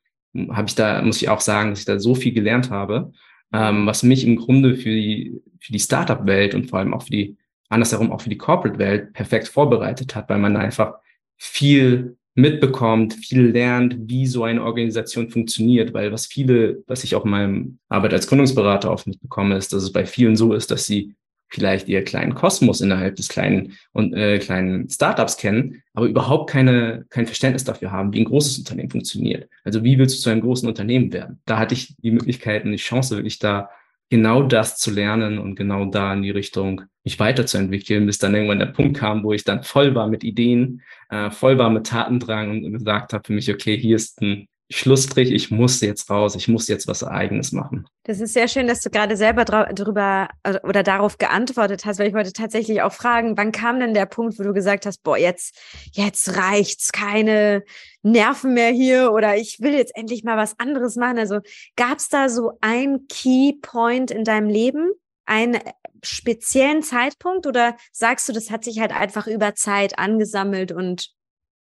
habe 0.51 0.69
ich 0.69 0.75
da, 0.75 1.01
muss 1.03 1.23
ich 1.23 1.29
auch 1.29 1.41
sagen, 1.41 1.71
dass 1.71 1.81
ich 1.81 1.85
da 1.85 1.99
so 1.99 2.15
viel 2.15 2.33
gelernt 2.33 2.71
habe, 2.71 3.13
ähm, 3.53 3.87
was 3.87 4.03
mich 4.03 4.27
im 4.27 4.37
Grunde 4.37 4.77
für 4.77 4.91
die, 4.91 5.41
für 5.61 5.73
die 5.73 5.81
Startup-Welt 5.81 6.55
und 6.55 6.69
vor 6.71 6.79
allem 6.79 6.95
auch 6.95 7.03
für 7.03 7.11
die, 7.11 7.37
andersherum 7.69 8.13
auch 8.13 8.21
für 8.21 8.31
die 8.31 8.39
Corporate-Welt 8.39 9.13
perfekt 9.13 9.49
vorbereitet 9.49 10.15
hat, 10.15 10.29
weil 10.29 10.39
man 10.39 10.57
einfach 10.57 10.95
viel 11.37 12.17
mitbekommt, 12.35 13.15
viel 13.15 13.47
lernt, 13.51 13.97
wie 14.09 14.27
so 14.27 14.45
eine 14.45 14.63
Organisation 14.63 15.31
funktioniert, 15.31 15.95
weil 15.95 16.13
was 16.13 16.27
viele, 16.27 16.83
was 16.87 17.05
ich 17.05 17.15
auch 17.15 17.25
in 17.25 17.31
meinem 17.31 17.79
Arbeit 17.89 18.13
als 18.13 18.27
Gründungsberater 18.27 18.91
oft 18.91 19.07
mitbekomme, 19.07 19.57
ist, 19.57 19.73
dass 19.73 19.85
es 19.85 19.93
bei 19.93 20.05
vielen 20.05 20.37
so 20.37 20.53
ist, 20.53 20.71
dass 20.71 20.87
sie 20.87 21.15
vielleicht 21.55 21.89
ihr 21.89 22.03
kleinen 22.03 22.35
Kosmos 22.35 22.81
innerhalb 22.81 23.17
des 23.17 23.29
kleinen 23.29 23.75
und 23.93 24.12
äh, 24.12 24.39
kleinen 24.39 24.89
Startups 24.89 25.37
kennen, 25.37 25.83
aber 25.95 26.06
überhaupt 26.06 26.51
keine 26.51 27.06
kein 27.11 27.27
Verständnis 27.27 27.65
dafür 27.65 27.93
haben, 27.93 28.12
wie 28.12 28.21
ein 28.21 28.27
großes 28.27 28.59
Unternehmen 28.59 28.91
funktioniert. 28.91 29.49
Also 29.62 29.85
wie 29.85 29.99
willst 29.99 30.19
du 30.19 30.23
zu 30.23 30.31
einem 30.31 30.41
großen 30.41 30.69
Unternehmen 30.69 31.12
werden? 31.12 31.41
Da 31.47 31.59
hatte 31.59 31.75
ich 31.75 31.95
die 31.99 32.11
Möglichkeit 32.11 32.65
und 32.65 32.73
die 32.73 32.77
Chance, 32.77 33.17
wirklich 33.17 33.39
da 33.39 33.71
genau 34.11 34.43
das 34.43 34.77
zu 34.77 34.91
lernen 34.91 35.39
und 35.39 35.55
genau 35.55 35.87
da 35.87 36.12
in 36.12 36.23
die 36.23 36.31
Richtung 36.31 36.83
mich 37.05 37.19
weiterzuentwickeln, 37.19 38.07
bis 38.07 38.19
dann 38.19 38.35
irgendwann 38.35 38.59
der 38.59 38.67
Punkt 38.67 38.97
kam, 38.97 39.23
wo 39.23 39.33
ich 39.33 39.45
dann 39.45 39.62
voll 39.62 39.95
war 39.95 40.09
mit 40.09 40.25
Ideen, 40.25 40.83
äh, 41.11 41.31
voll 41.31 41.59
war 41.59 41.71
mit 41.71 41.87
Tatendrang 41.87 42.50
und 42.50 42.73
gesagt 42.73 43.12
habe 43.12 43.23
für 43.27 43.33
mich, 43.33 43.50
okay, 43.50 43.77
hier 43.77 43.97
ist 43.97 44.21
ein 44.21 44.49
Schlussstrich, 44.70 45.31
ich 45.31 45.50
muss 45.50 45.81
jetzt 45.82 46.08
raus, 46.08 46.34
ich 46.37 46.49
muss 46.49 46.69
jetzt 46.69 46.88
was 46.88 47.05
Eigenes 47.05 47.52
machen. 47.52 47.87
Das 48.05 48.20
ist 48.20 48.32
sehr 48.32 48.49
schön, 48.49 48.66
dass 48.66 48.81
du 48.81 48.88
gerade 48.88 49.16
selber 49.16 49.44
darüber 49.44 50.28
oder 50.62 50.82
darauf 50.82 51.19
geantwortet 51.19 51.84
hast, 51.84 51.99
weil 51.99 52.08
ich 52.08 52.14
wollte 52.14 52.32
tatsächlich 52.32 52.81
auch 52.81 52.93
fragen, 52.93 53.37
wann 53.37 53.52
kam 53.52 53.78
denn 53.78 53.93
der 53.93 54.06
Punkt, 54.06 54.38
wo 54.38 54.43
du 54.43 54.55
gesagt 54.55 54.87
hast, 54.87 55.02
boah, 55.02 55.19
jetzt, 55.19 55.58
jetzt 55.93 56.37
reicht's, 56.37 56.93
keine 56.93 57.62
Nerven 58.02 58.55
mehr 58.55 58.70
hier 58.70 59.12
oder 59.12 59.37
ich 59.37 59.61
will 59.61 59.75
jetzt 59.75 59.94
endlich 59.96 60.25
mal 60.25 60.38
was 60.38 60.58
anderes 60.58 60.96
machen. 60.96 61.19
Also 61.19 61.40
gab 61.76 61.99
es 61.99 62.08
da 62.08 62.31
so 62.31 62.52
ein 62.62 63.06
Key 63.08 63.52
Point 63.61 64.11
in 64.11 64.25
deinem 64.25 64.49
Leben, 64.49 64.93
einen 65.26 65.58
speziellen 66.02 66.82
Zeitpunkt 66.82 67.46
oder 67.46 67.76
sagst 67.93 68.28
du, 68.28 68.32
das 68.32 68.50
hat 68.50 68.64
sich 68.64 68.81
halt 68.81 68.93
einfach 68.93 69.26
über 69.26 69.55
Zeit 69.55 69.99
angesammelt 69.99 70.72
und 70.72 71.11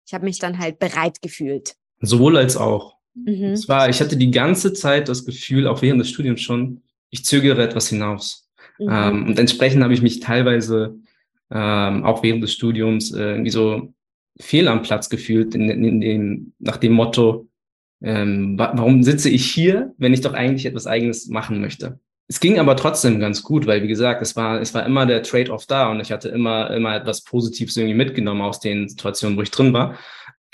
ich 0.06 0.12
habe 0.12 0.24
mich 0.24 0.38
dann 0.38 0.58
halt 0.58 0.78
bereit 0.78 1.22
gefühlt? 1.22 1.74
Sowohl 2.02 2.36
als 2.36 2.56
auch. 2.56 2.96
Mhm. 3.14 3.44
Es 3.52 3.68
war, 3.68 3.88
ich 3.88 4.00
hatte 4.00 4.16
die 4.16 4.30
ganze 4.30 4.72
Zeit 4.72 5.08
das 5.08 5.24
Gefühl, 5.24 5.66
auch 5.66 5.82
während 5.82 6.00
des 6.00 6.10
Studiums 6.10 6.40
schon, 6.40 6.82
ich 7.10 7.24
zögere 7.24 7.62
etwas 7.62 7.88
hinaus. 7.88 8.50
Mhm. 8.78 8.88
Ähm, 8.90 9.26
und 9.28 9.38
entsprechend 9.38 9.82
habe 9.82 9.94
ich 9.94 10.02
mich 10.02 10.20
teilweise 10.20 10.98
ähm, 11.50 12.04
auch 12.04 12.22
während 12.22 12.42
des 12.42 12.52
Studiums 12.52 13.12
äh, 13.12 13.32
irgendwie 13.32 13.50
so 13.50 13.92
fehl 14.40 14.68
am 14.68 14.82
Platz 14.82 15.10
gefühlt, 15.10 15.54
in, 15.54 15.68
in, 15.68 15.84
in 15.84 16.00
dem, 16.00 16.52
nach 16.58 16.78
dem 16.78 16.92
Motto, 16.92 17.48
ähm, 18.02 18.58
wa 18.58 18.72
warum 18.74 19.02
sitze 19.02 19.28
ich 19.28 19.46
hier, 19.46 19.94
wenn 19.98 20.14
ich 20.14 20.22
doch 20.22 20.32
eigentlich 20.32 20.66
etwas 20.66 20.86
Eigenes 20.86 21.28
machen 21.28 21.60
möchte? 21.60 22.00
Es 22.28 22.40
ging 22.40 22.58
aber 22.58 22.76
trotzdem 22.76 23.20
ganz 23.20 23.42
gut, 23.42 23.66
weil 23.66 23.82
wie 23.82 23.88
gesagt, 23.88 24.22
es 24.22 24.36
war, 24.36 24.60
es 24.60 24.72
war 24.74 24.86
immer 24.86 25.04
der 25.06 25.22
Trade-off 25.22 25.66
da 25.66 25.90
und 25.90 26.00
ich 26.00 26.10
hatte 26.10 26.30
immer, 26.30 26.70
immer 26.70 26.96
etwas 26.96 27.22
Positives 27.22 27.76
irgendwie 27.76 27.94
mitgenommen 27.94 28.40
aus 28.40 28.58
den 28.58 28.88
Situationen, 28.88 29.36
wo 29.36 29.42
ich 29.42 29.50
drin 29.50 29.72
war. 29.72 29.96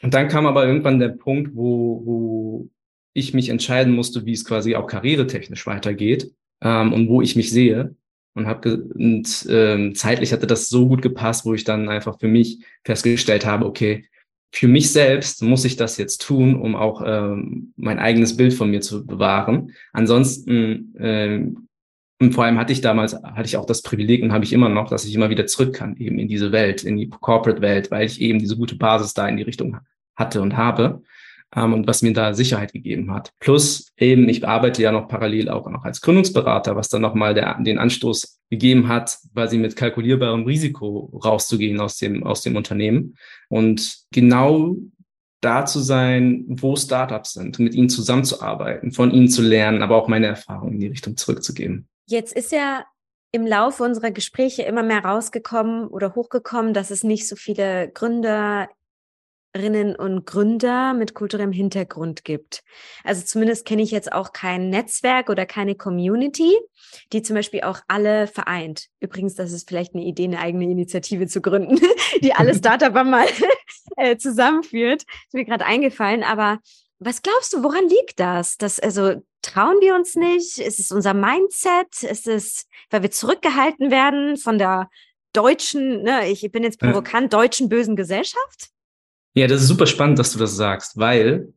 Und 0.03 0.15
dann 0.15 0.29
kam 0.29 0.47
aber 0.47 0.67
irgendwann 0.67 0.99
der 0.99 1.09
Punkt, 1.09 1.55
wo, 1.55 2.03
wo 2.05 2.71
ich 3.12 3.35
mich 3.35 3.49
entscheiden 3.49 3.95
musste, 3.95 4.25
wie 4.27 4.33
es 4.33 4.45
quasi 4.45 4.77
auch 4.77 4.87
karrieretechnisch 4.87 5.67
weitergeht 5.67 6.33
ähm, 6.62 6.93
und 6.93 7.09
wo 7.09 7.21
ich 7.21 7.37
mich 7.37 7.50
sehe. 7.50 7.95
Und 8.35 8.47
habe 8.47 8.85
und 8.95 9.47
ähm, 9.50 9.97
zeitlich 9.97 10.33
hatte 10.33 10.47
das 10.47 10.69
so 10.69 10.87
gut 10.87 11.03
gepasst, 11.03 11.45
wo 11.45 11.55
ich 11.55 11.65
dann 11.65 11.89
einfach 11.89 12.21
für 12.21 12.29
mich 12.29 12.65
festgestellt 12.85 13.45
habe, 13.45 13.67
okay, 13.67 14.05
für 14.53 14.69
mich 14.69 14.93
selbst 14.93 15.43
muss 15.43 15.65
ich 15.65 15.77
das 15.77 15.99
jetzt 15.99 16.23
tun, 16.23 16.55
um 16.55 16.77
auch 16.77 17.03
ähm, 17.05 17.73
mein 17.76 17.99
eigenes 17.99 18.37
Bild 18.37 18.55
von 18.55 18.71
mir 18.71 18.81
zu 18.81 19.05
bewahren. 19.05 19.73
Ansonsten 19.93 20.95
ähm, 20.99 21.68
und 22.21 22.33
vor 22.33 22.45
allem 22.45 22.59
hatte 22.59 22.73
ich 22.73 22.81
damals, 22.81 23.15
hatte 23.15 23.47
ich 23.47 23.57
auch 23.57 23.67
das 23.67 23.83
Privileg 23.83 24.23
und 24.23 24.33
habe 24.33 24.45
ich 24.45 24.53
immer 24.53 24.69
noch, 24.69 24.89
dass 24.89 25.05
ich 25.05 25.15
immer 25.15 25.31
wieder 25.31 25.47
zurück 25.47 25.75
kann, 25.75 25.97
eben 25.97 26.19
in 26.19 26.27
diese 26.27 26.51
Welt, 26.51 26.83
in 26.83 26.97
die 26.97 27.09
Corporate-Welt, 27.09 27.91
weil 27.91 28.07
ich 28.07 28.21
eben 28.21 28.41
diese 28.41 28.57
gute 28.57 28.77
Basis 28.77 29.15
da 29.15 29.29
in 29.29 29.37
die 29.37 29.45
Richtung 29.45 29.77
hatte 30.17 30.43
und 30.43 30.57
habe. 30.57 31.03
Ähm, 31.55 31.73
und 31.73 31.87
was 31.87 32.03
mir 32.03 32.13
da 32.13 32.35
Sicherheit 32.35 32.73
gegeben 32.73 33.13
hat. 33.13 33.33
Plus 33.39 33.93
eben, 33.97 34.29
ich 34.29 34.47
arbeite 34.47 34.83
ja 34.83 34.93
noch 34.93 35.09
parallel 35.09 35.49
auch 35.49 35.71
noch 35.71 35.85
als 35.85 36.01
Gründungsberater, 36.01 36.77
was 36.77 36.89
dann 36.89 37.03
nochmal 37.03 37.35
den 37.35 37.79
Anstoß 37.79 38.41
gegeben 38.51 38.89
hat, 38.89 39.17
quasi 39.33 39.57
mit 39.57 39.77
kalkulierbarem 39.77 40.45
Risiko 40.45 41.11
rauszugehen 41.25 41.81
aus 41.81 41.97
dem, 41.97 42.25
aus 42.25 42.43
dem 42.43 42.57
Unternehmen. 42.57 43.17
Und 43.49 43.99
genau 44.11 44.77
da 45.41 45.65
zu 45.65 45.79
sein, 45.79 46.45
wo 46.49 46.75
Startups 46.75 47.35
sind, 47.35 47.59
mit 47.61 47.75
ihnen 47.75 47.89
zusammenzuarbeiten, 47.89 48.93
von 48.93 49.13
ihnen 49.13 49.29
zu 49.29 49.41
lernen, 49.41 49.83
aber 49.83 49.97
auch 49.97 50.09
meine 50.09 50.27
Erfahrungen 50.27 50.75
in 50.75 50.81
die 50.81 50.89
Richtung 50.89 51.17
zurückzugeben. 51.17 51.89
Jetzt 52.11 52.33
ist 52.33 52.53
ja 52.53 52.87
im 53.33 53.47
Laufe 53.47 53.85
unserer 53.85 54.11
Gespräche 54.11 54.62
immer 54.62 54.83
mehr 54.83 55.05
rausgekommen 55.05 55.88
oder 55.88 56.15
hochgekommen, 56.15 56.73
dass 56.73 56.91
es 56.91 57.05
nicht 57.05 57.29
so 57.29 57.37
viele 57.37 57.91
Gründerinnen 57.93 58.71
und 59.95 60.25
Gründer 60.25 60.95
mit 60.95 61.12
kulturellem 61.12 61.53
Hintergrund 61.53 62.25
gibt. 62.25 62.65
Also 63.05 63.27
zumindest 63.27 63.67
kenne 63.67 63.83
ich 63.83 63.91
jetzt 63.91 64.11
auch 64.11 64.33
kein 64.33 64.71
Netzwerk 64.71 65.29
oder 65.29 65.45
keine 65.45 65.75
Community, 65.75 66.57
die 67.12 67.21
zum 67.21 67.37
Beispiel 67.37 67.61
auch 67.61 67.81
alle 67.88 68.27
vereint. 68.27 68.87
Übrigens, 69.00 69.35
das 69.35 69.53
ist 69.53 69.69
vielleicht 69.69 69.95
eine 69.95 70.05
Idee, 70.05 70.25
eine 70.25 70.41
eigene 70.41 70.65
Initiative 70.65 71.27
zu 71.27 71.43
gründen, 71.43 71.79
die 72.23 72.33
alle 72.33 72.55
Startup 72.59 72.95
mal 73.05 73.27
äh, 73.99 74.17
zusammenführt. 74.17 75.03
Ist 75.03 75.35
mir 75.35 75.45
gerade 75.45 75.67
eingefallen, 75.67 76.23
aber 76.23 76.61
was 77.00 77.23
glaubst 77.23 77.52
du, 77.52 77.62
woran 77.62 77.88
liegt 77.88 78.19
das? 78.19 78.57
Dass, 78.57 78.81
also 78.81 79.23
trauen 79.43 79.76
wir 79.81 79.95
uns 79.95 80.17
nicht? 80.17 80.59
Ist 80.59 80.81
es 80.81 80.90
unser 80.90 81.14
Mindset? 81.14 82.02
Ist 82.02 82.26
es, 82.26 82.67
weil 82.90 83.02
wir 83.02 83.11
zurückgehalten 83.11 83.90
werden 83.90 84.37
von 84.37 84.59
der 84.59 84.90
deutschen, 85.33 86.02
ne, 86.02 86.28
ich 86.28 86.50
bin 86.50 86.62
jetzt 86.62 86.81
provokant, 86.81 87.33
ja. 87.33 87.38
deutschen 87.38 87.69
bösen 87.69 87.97
Gesellschaft? 87.97 88.71
Ja, 89.35 89.47
das 89.47 89.62
ist 89.62 89.69
super 89.69 89.87
spannend, 89.87 90.19
dass 90.19 90.33
du 90.33 90.38
das 90.38 90.57
sagst, 90.57 90.97
weil 90.97 91.52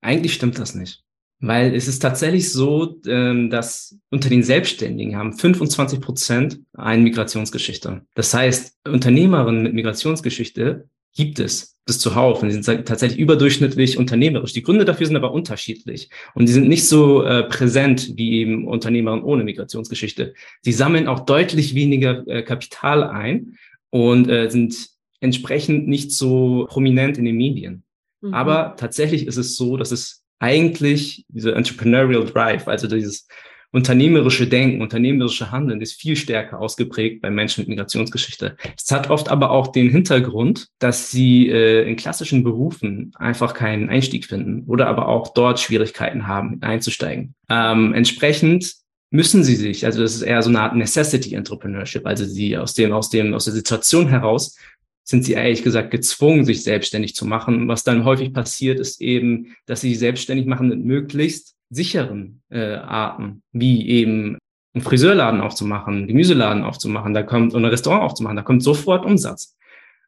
eigentlich 0.00 0.34
stimmt 0.34 0.58
das 0.58 0.74
nicht. 0.74 1.02
Weil 1.38 1.74
es 1.74 1.88
ist 1.88 1.98
tatsächlich 1.98 2.52
so, 2.52 3.00
ähm, 3.06 3.50
dass 3.50 3.96
unter 4.10 4.28
den 4.28 4.44
Selbstständigen 4.44 5.16
haben 5.16 5.36
25 5.36 6.00
Prozent 6.00 6.60
eine 6.72 7.02
Migrationsgeschichte. 7.02 8.06
Das 8.14 8.32
heißt, 8.32 8.78
Unternehmerinnen 8.86 9.62
mit 9.62 9.74
Migrationsgeschichte 9.74 10.88
gibt 11.14 11.38
es 11.38 11.72
das 11.86 11.98
zuhauf. 11.98 12.42
Und 12.42 12.48
die 12.48 12.62
sind 12.62 12.86
tatsächlich 12.86 13.18
überdurchschnittlich 13.18 13.98
unternehmerisch. 13.98 14.52
Die 14.52 14.62
Gründe 14.62 14.84
dafür 14.84 15.06
sind 15.06 15.16
aber 15.16 15.32
unterschiedlich. 15.32 16.10
Und 16.34 16.48
die 16.48 16.52
sind 16.52 16.68
nicht 16.68 16.86
so 16.86 17.24
äh, 17.24 17.44
präsent 17.44 18.12
wie 18.16 18.40
eben 18.40 18.68
Unternehmerinnen 18.68 19.24
ohne 19.24 19.44
Migrationsgeschichte. 19.44 20.34
Sie 20.62 20.72
sammeln 20.72 21.08
auch 21.08 21.20
deutlich 21.20 21.74
weniger 21.74 22.26
äh, 22.28 22.42
Kapital 22.42 23.04
ein 23.04 23.58
und 23.90 24.28
äh, 24.28 24.48
sind 24.48 24.90
entsprechend 25.20 25.88
nicht 25.88 26.12
so 26.12 26.66
prominent 26.68 27.18
in 27.18 27.24
den 27.24 27.36
Medien. 27.36 27.84
Mhm. 28.20 28.34
Aber 28.34 28.74
tatsächlich 28.76 29.26
ist 29.26 29.36
es 29.36 29.56
so, 29.56 29.76
dass 29.76 29.90
es 29.90 30.22
eigentlich 30.38 31.24
diese 31.28 31.54
Entrepreneurial 31.54 32.24
Drive, 32.24 32.66
also 32.66 32.88
dieses 32.88 33.28
unternehmerische 33.72 34.46
Denken, 34.46 34.82
unternehmerische 34.82 35.50
Handeln 35.50 35.80
ist 35.80 35.94
viel 35.94 36.14
stärker 36.14 36.60
ausgeprägt 36.60 37.22
bei 37.22 37.30
Menschen 37.30 37.62
mit 37.62 37.68
Migrationsgeschichte. 37.68 38.56
Es 38.76 38.90
hat 38.90 39.10
oft 39.10 39.30
aber 39.30 39.50
auch 39.50 39.68
den 39.68 39.90
Hintergrund, 39.90 40.68
dass 40.78 41.10
sie 41.10 41.48
äh, 41.48 41.88
in 41.88 41.96
klassischen 41.96 42.44
Berufen 42.44 43.12
einfach 43.16 43.54
keinen 43.54 43.88
Einstieg 43.88 44.26
finden 44.26 44.64
oder 44.66 44.86
aber 44.88 45.08
auch 45.08 45.32
dort 45.32 45.58
Schwierigkeiten 45.58 46.26
haben, 46.26 46.60
einzusteigen. 46.60 47.34
Ähm, 47.48 47.94
entsprechend 47.94 48.74
müssen 49.10 49.42
sie 49.42 49.56
sich, 49.56 49.84
also 49.84 50.02
das 50.02 50.14
ist 50.14 50.22
eher 50.22 50.42
so 50.42 50.50
eine 50.50 50.60
Art 50.60 50.76
Necessity 50.76 51.34
Entrepreneurship, 51.34 52.06
also 52.06 52.24
sie 52.24 52.56
aus 52.56 52.74
dem, 52.74 52.92
aus 52.92 53.10
dem, 53.10 53.34
aus 53.34 53.46
der 53.46 53.54
Situation 53.54 54.08
heraus 54.08 54.56
sind 55.04 55.24
sie 55.24 55.32
ehrlich 55.32 55.62
gesagt 55.64 55.90
gezwungen, 55.90 56.44
sich 56.44 56.62
selbstständig 56.62 57.14
zu 57.14 57.26
machen. 57.26 57.66
Was 57.66 57.82
dann 57.82 58.04
häufig 58.04 58.32
passiert, 58.32 58.78
ist 58.78 59.00
eben, 59.00 59.56
dass 59.66 59.80
sie 59.80 59.90
sich 59.90 59.98
selbstständig 59.98 60.46
machen 60.46 60.68
mit 60.68 60.84
möglichst 60.84 61.56
sicheren 61.72 62.42
äh, 62.50 62.74
Arten, 62.74 63.42
wie 63.52 63.88
eben 63.88 64.38
einen 64.74 64.84
Friseurladen 64.84 65.40
aufzumachen, 65.40 65.94
einen 65.94 66.06
Gemüseladen 66.06 66.62
aufzumachen, 66.62 67.14
da 67.14 67.22
kommt 67.22 67.54
und 67.54 67.64
ein 67.64 67.70
Restaurant 67.70 68.02
aufzumachen, 68.02 68.36
da 68.36 68.42
kommt 68.42 68.62
sofort 68.62 69.04
Umsatz. 69.04 69.56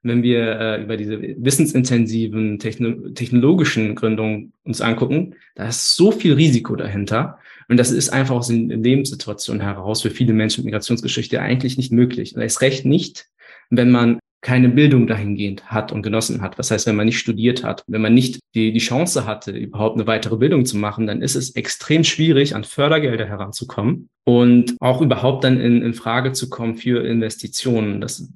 Wenn 0.02 0.22
wir 0.22 0.60
äh, 0.60 0.82
über 0.82 0.98
diese 0.98 1.18
wissensintensiven 1.20 2.58
techno 2.58 3.08
technologischen 3.10 3.94
Gründungen 3.94 4.52
uns 4.62 4.82
angucken, 4.82 5.34
da 5.54 5.66
ist 5.68 5.96
so 5.96 6.12
viel 6.12 6.34
Risiko 6.34 6.76
dahinter. 6.76 7.38
Und 7.68 7.78
das 7.78 7.90
ist 7.90 8.10
einfach 8.10 8.34
aus 8.34 8.48
den 8.48 8.68
Lebenssituationen 8.68 9.62
heraus 9.62 10.02
für 10.02 10.10
viele 10.10 10.34
Menschen 10.34 10.60
mit 10.60 10.66
Migrationsgeschichte 10.66 11.40
eigentlich 11.40 11.78
nicht 11.78 11.90
möglich. 11.90 12.36
Und 12.36 12.42
ist 12.42 12.60
recht 12.60 12.84
nicht, 12.84 13.28
wenn 13.70 13.90
man 13.90 14.18
keine 14.44 14.68
Bildung 14.68 15.06
dahingehend 15.06 15.70
hat 15.70 15.90
und 15.90 16.02
genossen 16.02 16.42
hat. 16.42 16.58
Das 16.58 16.70
heißt, 16.70 16.86
wenn 16.86 16.96
man 16.96 17.06
nicht 17.06 17.18
studiert 17.18 17.64
hat, 17.64 17.82
wenn 17.86 18.02
man 18.02 18.12
nicht 18.12 18.40
die, 18.54 18.72
die 18.72 18.78
Chance 18.78 19.24
hatte, 19.24 19.50
überhaupt 19.52 19.96
eine 19.96 20.06
weitere 20.06 20.36
Bildung 20.36 20.66
zu 20.66 20.76
machen, 20.76 21.06
dann 21.06 21.22
ist 21.22 21.34
es 21.34 21.56
extrem 21.56 22.04
schwierig, 22.04 22.54
an 22.54 22.62
Fördergelder 22.62 23.24
heranzukommen 23.24 24.10
und 24.24 24.76
auch 24.80 25.00
überhaupt 25.00 25.44
dann 25.44 25.58
in, 25.58 25.80
in 25.80 25.94
Frage 25.94 26.32
zu 26.32 26.50
kommen 26.50 26.76
für 26.76 27.06
Investitionen. 27.06 28.02
Das 28.02 28.28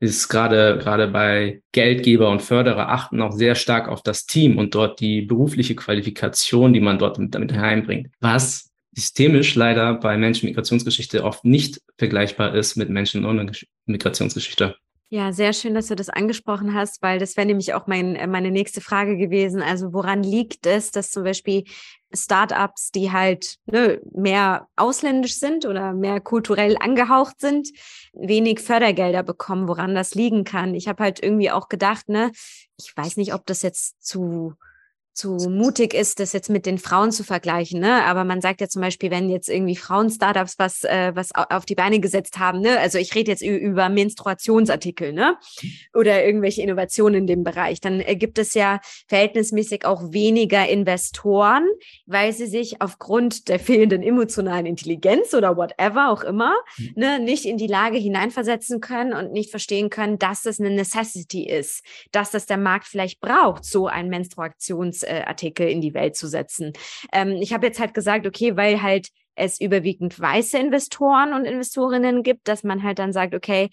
ist 0.00 0.28
gerade, 0.28 0.78
gerade 0.82 1.08
bei 1.08 1.60
Geldgeber 1.72 2.30
und 2.30 2.40
Förderer 2.40 2.88
achten 2.88 3.20
auch 3.20 3.32
sehr 3.32 3.54
stark 3.54 3.86
auf 3.86 4.02
das 4.02 4.24
Team 4.24 4.56
und 4.56 4.74
dort 4.74 4.98
die 4.98 5.20
berufliche 5.20 5.76
Qualifikation, 5.76 6.72
die 6.72 6.80
man 6.80 6.98
dort 6.98 7.18
mit, 7.18 7.34
damit 7.34 7.52
hereinbringt. 7.52 8.08
Was 8.20 8.70
systemisch 8.92 9.54
leider 9.56 9.92
bei 9.94 10.16
Menschen 10.16 10.46
Migrationsgeschichte 10.46 11.22
oft 11.22 11.44
nicht 11.44 11.82
vergleichbar 11.98 12.54
ist 12.54 12.76
mit 12.76 12.88
Menschen 12.88 13.26
ohne 13.26 13.52
Migrationsgeschichte. 13.84 14.76
Ja, 15.12 15.32
sehr 15.32 15.52
schön, 15.52 15.74
dass 15.74 15.88
du 15.88 15.96
das 15.96 16.08
angesprochen 16.08 16.72
hast, 16.72 17.02
weil 17.02 17.18
das 17.18 17.36
wäre 17.36 17.44
nämlich 17.44 17.74
auch 17.74 17.88
mein, 17.88 18.14
äh, 18.14 18.28
meine 18.28 18.52
nächste 18.52 18.80
Frage 18.80 19.16
gewesen. 19.16 19.60
Also 19.60 19.92
woran 19.92 20.22
liegt 20.22 20.66
es, 20.66 20.92
dass 20.92 21.10
zum 21.10 21.24
Beispiel 21.24 21.64
Startups, 22.12 22.92
die 22.92 23.10
halt 23.10 23.56
ne, 23.66 24.00
mehr 24.14 24.68
ausländisch 24.76 25.34
sind 25.34 25.66
oder 25.66 25.94
mehr 25.94 26.20
kulturell 26.20 26.76
angehaucht 26.78 27.40
sind, 27.40 27.70
wenig 28.12 28.60
Fördergelder 28.60 29.24
bekommen, 29.24 29.66
woran 29.66 29.96
das 29.96 30.14
liegen 30.14 30.44
kann? 30.44 30.76
Ich 30.76 30.86
habe 30.86 31.02
halt 31.02 31.20
irgendwie 31.20 31.50
auch 31.50 31.68
gedacht, 31.68 32.08
ne, 32.08 32.30
ich 32.78 32.96
weiß 32.96 33.16
nicht, 33.16 33.34
ob 33.34 33.44
das 33.46 33.62
jetzt 33.62 34.04
zu 34.06 34.54
zu 35.12 35.36
mutig 35.50 35.92
ist, 35.92 36.20
das 36.20 36.32
jetzt 36.32 36.50
mit 36.50 36.66
den 36.66 36.78
Frauen 36.78 37.12
zu 37.12 37.24
vergleichen. 37.24 37.80
Ne? 37.80 38.04
Aber 38.04 38.24
man 38.24 38.40
sagt 38.40 38.60
ja 38.60 38.68
zum 38.68 38.82
Beispiel, 38.82 39.10
wenn 39.10 39.28
jetzt 39.28 39.48
irgendwie 39.48 39.76
Frauen-Startups 39.76 40.58
was, 40.58 40.84
äh, 40.84 41.12
was 41.14 41.30
auf 41.34 41.64
die 41.64 41.74
Beine 41.74 42.00
gesetzt 42.00 42.38
haben, 42.38 42.60
ne? 42.60 42.78
also 42.78 42.98
ich 42.98 43.14
rede 43.14 43.30
jetzt 43.30 43.42
über 43.42 43.88
Menstruationsartikel 43.88 45.12
ne? 45.12 45.36
oder 45.94 46.24
irgendwelche 46.24 46.62
Innovationen 46.62 47.22
in 47.22 47.26
dem 47.26 47.44
Bereich, 47.44 47.80
dann 47.80 48.00
äh, 48.00 48.16
gibt 48.16 48.38
es 48.38 48.54
ja 48.54 48.80
verhältnismäßig 49.08 49.84
auch 49.84 50.12
weniger 50.12 50.68
Investoren, 50.68 51.66
weil 52.06 52.32
sie 52.32 52.46
sich 52.46 52.80
aufgrund 52.80 53.48
der 53.48 53.58
fehlenden 53.58 54.02
emotionalen 54.02 54.66
Intelligenz 54.66 55.34
oder 55.34 55.56
whatever 55.56 56.10
auch 56.10 56.22
immer 56.22 56.54
mhm. 56.78 56.92
ne, 56.96 57.18
nicht 57.18 57.44
in 57.44 57.56
die 57.56 57.66
Lage 57.66 57.98
hineinversetzen 57.98 58.80
können 58.80 59.12
und 59.12 59.32
nicht 59.32 59.50
verstehen 59.50 59.90
können, 59.90 60.18
dass 60.18 60.42
das 60.42 60.60
eine 60.60 60.70
Necessity 60.70 61.46
ist, 61.46 61.84
dass 62.12 62.30
das 62.30 62.46
der 62.46 62.58
Markt 62.58 62.86
vielleicht 62.86 63.20
braucht, 63.20 63.64
so 63.64 63.86
ein 63.86 64.08
Menstruations 64.08 64.99
Artikel 65.08 65.68
in 65.68 65.80
die 65.80 65.94
Welt 65.94 66.16
zu 66.16 66.28
setzen. 66.28 66.72
Ähm, 67.12 67.38
ich 67.40 67.52
habe 67.52 67.66
jetzt 67.66 67.80
halt 67.80 67.94
gesagt, 67.94 68.26
okay, 68.26 68.56
weil 68.56 68.82
halt 68.82 69.08
es 69.34 69.60
überwiegend 69.60 70.18
weiße 70.18 70.58
Investoren 70.58 71.32
und 71.32 71.44
Investorinnen 71.44 72.22
gibt, 72.22 72.48
dass 72.48 72.62
man 72.62 72.82
halt 72.82 72.98
dann 72.98 73.12
sagt, 73.12 73.34
okay, 73.34 73.70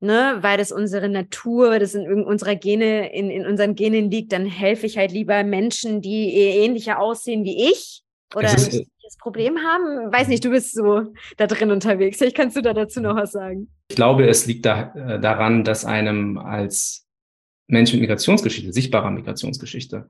ne, 0.00 0.38
weil 0.40 0.58
das 0.58 0.72
unsere 0.72 1.08
Natur, 1.08 1.78
das 1.78 1.94
in 1.94 2.24
unserer 2.24 2.56
Gene, 2.56 3.12
in, 3.12 3.30
in 3.30 3.46
unseren 3.46 3.74
Genen 3.74 4.10
liegt, 4.10 4.32
dann 4.32 4.46
helfe 4.46 4.86
ich 4.86 4.96
halt 4.96 5.12
lieber 5.12 5.42
Menschen, 5.44 6.00
die 6.00 6.32
ähnlicher 6.32 6.98
aussehen 6.98 7.44
wie 7.44 7.70
ich 7.70 8.02
oder 8.34 8.54
ist, 8.54 8.86
das 9.02 9.16
Problem 9.16 9.58
haben. 9.58 10.12
Weiß 10.12 10.28
nicht, 10.28 10.44
du 10.44 10.50
bist 10.50 10.74
so 10.74 11.12
da 11.36 11.46
drin 11.46 11.70
unterwegs. 11.70 12.18
Vielleicht 12.18 12.36
kannst 12.36 12.56
du 12.56 12.62
da 12.62 12.74
dazu 12.74 13.00
noch 13.00 13.16
was 13.16 13.32
sagen. 13.32 13.70
Ich 13.88 13.96
glaube, 13.96 14.28
es 14.28 14.46
liegt 14.46 14.66
da, 14.66 14.92
äh, 14.94 15.20
daran, 15.20 15.64
dass 15.64 15.84
einem 15.84 16.38
als 16.38 17.06
Mensch 17.66 17.92
mit 17.92 18.02
Migrationsgeschichte, 18.02 18.72
sichtbarer 18.72 19.10
Migrationsgeschichte, 19.10 20.08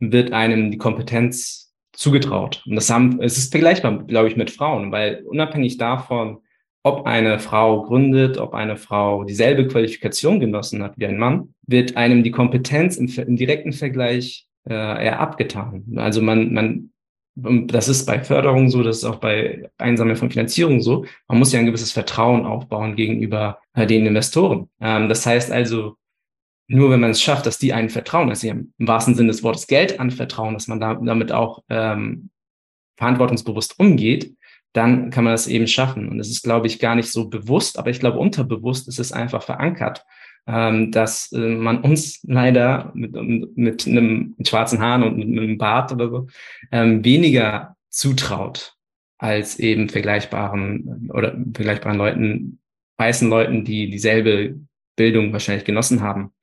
wird 0.00 0.32
einem 0.32 0.70
die 0.70 0.78
Kompetenz 0.78 1.72
zugetraut. 1.92 2.62
Und 2.66 2.76
das 2.76 2.90
haben, 2.90 3.20
es 3.20 3.38
ist 3.38 3.50
vergleichbar, 3.50 4.04
glaube 4.04 4.28
ich, 4.28 4.36
mit 4.36 4.50
Frauen, 4.50 4.92
weil 4.92 5.22
unabhängig 5.24 5.78
davon, 5.78 6.38
ob 6.84 7.06
eine 7.06 7.38
Frau 7.38 7.82
gründet, 7.82 8.38
ob 8.38 8.54
eine 8.54 8.76
Frau 8.76 9.24
dieselbe 9.24 9.66
Qualifikation 9.66 10.40
genossen 10.40 10.82
hat 10.82 10.94
wie 10.96 11.06
ein 11.06 11.18
Mann, 11.18 11.54
wird 11.66 11.96
einem 11.96 12.22
die 12.22 12.30
Kompetenz 12.30 12.96
im, 12.96 13.08
im 13.08 13.36
direkten 13.36 13.72
Vergleich 13.72 14.46
äh, 14.68 14.72
eher 14.72 15.20
abgetan. 15.20 15.84
Also 15.96 16.22
man, 16.22 16.52
man, 16.52 16.90
das 17.34 17.88
ist 17.88 18.06
bei 18.06 18.20
Förderung 18.20 18.70
so, 18.70 18.82
das 18.82 18.98
ist 18.98 19.04
auch 19.04 19.16
bei 19.16 19.68
Einsammeln 19.76 20.16
von 20.16 20.30
Finanzierung 20.30 20.80
so. 20.80 21.04
Man 21.26 21.38
muss 21.38 21.52
ja 21.52 21.58
ein 21.58 21.66
gewisses 21.66 21.92
Vertrauen 21.92 22.46
aufbauen 22.46 22.96
gegenüber 22.96 23.58
äh, 23.74 23.86
den 23.86 24.06
Investoren. 24.06 24.68
Ähm, 24.80 25.08
das 25.08 25.26
heißt 25.26 25.50
also, 25.50 25.96
nur 26.68 26.90
wenn 26.90 27.00
man 27.00 27.10
es 27.10 27.22
schafft, 27.22 27.46
dass 27.46 27.58
die 27.58 27.72
einen 27.72 27.88
vertrauen, 27.88 28.28
dass 28.28 28.40
sie 28.40 28.48
im 28.48 28.72
wahrsten 28.78 29.14
Sinne 29.14 29.32
des 29.32 29.42
Wortes 29.42 29.66
Geld 29.66 29.98
anvertrauen, 29.98 30.54
dass 30.54 30.68
man 30.68 30.78
da, 30.78 30.94
damit 30.94 31.32
auch 31.32 31.64
ähm, 31.70 32.30
verantwortungsbewusst 32.96 33.78
umgeht, 33.78 34.36
dann 34.74 35.10
kann 35.10 35.24
man 35.24 35.32
das 35.32 35.46
eben 35.46 35.66
schaffen. 35.66 36.08
Und 36.08 36.20
es 36.20 36.28
ist, 36.30 36.42
glaube 36.42 36.66
ich, 36.66 36.78
gar 36.78 36.94
nicht 36.94 37.10
so 37.10 37.28
bewusst, 37.28 37.78
aber 37.78 37.90
ich 37.90 38.00
glaube, 38.00 38.18
unterbewusst 38.18 38.86
ist 38.86 38.98
es 38.98 39.12
einfach 39.12 39.42
verankert, 39.42 40.04
ähm, 40.46 40.92
dass 40.92 41.32
äh, 41.32 41.38
man 41.38 41.80
uns 41.80 42.20
leider 42.24 42.92
mit, 42.94 43.14
mit 43.56 43.86
einem 43.86 44.34
mit 44.36 44.48
schwarzen 44.48 44.80
Haaren 44.80 45.04
und 45.04 45.16
mit, 45.16 45.28
mit 45.28 45.42
einem 45.42 45.58
Bart 45.58 45.92
oder 45.92 46.10
so 46.10 46.26
ähm, 46.70 47.02
weniger 47.02 47.76
zutraut 47.88 48.74
als 49.16 49.58
eben 49.58 49.88
vergleichbaren 49.88 51.10
oder 51.12 51.36
vergleichbaren 51.54 51.98
Leuten, 51.98 52.60
weißen 52.98 53.28
Leuten, 53.28 53.64
die 53.64 53.90
dieselbe 53.90 54.60
Bildung 54.98 55.32
wahrscheinlich 55.32 55.64
genossen 55.64 56.02
haben. 56.02 56.34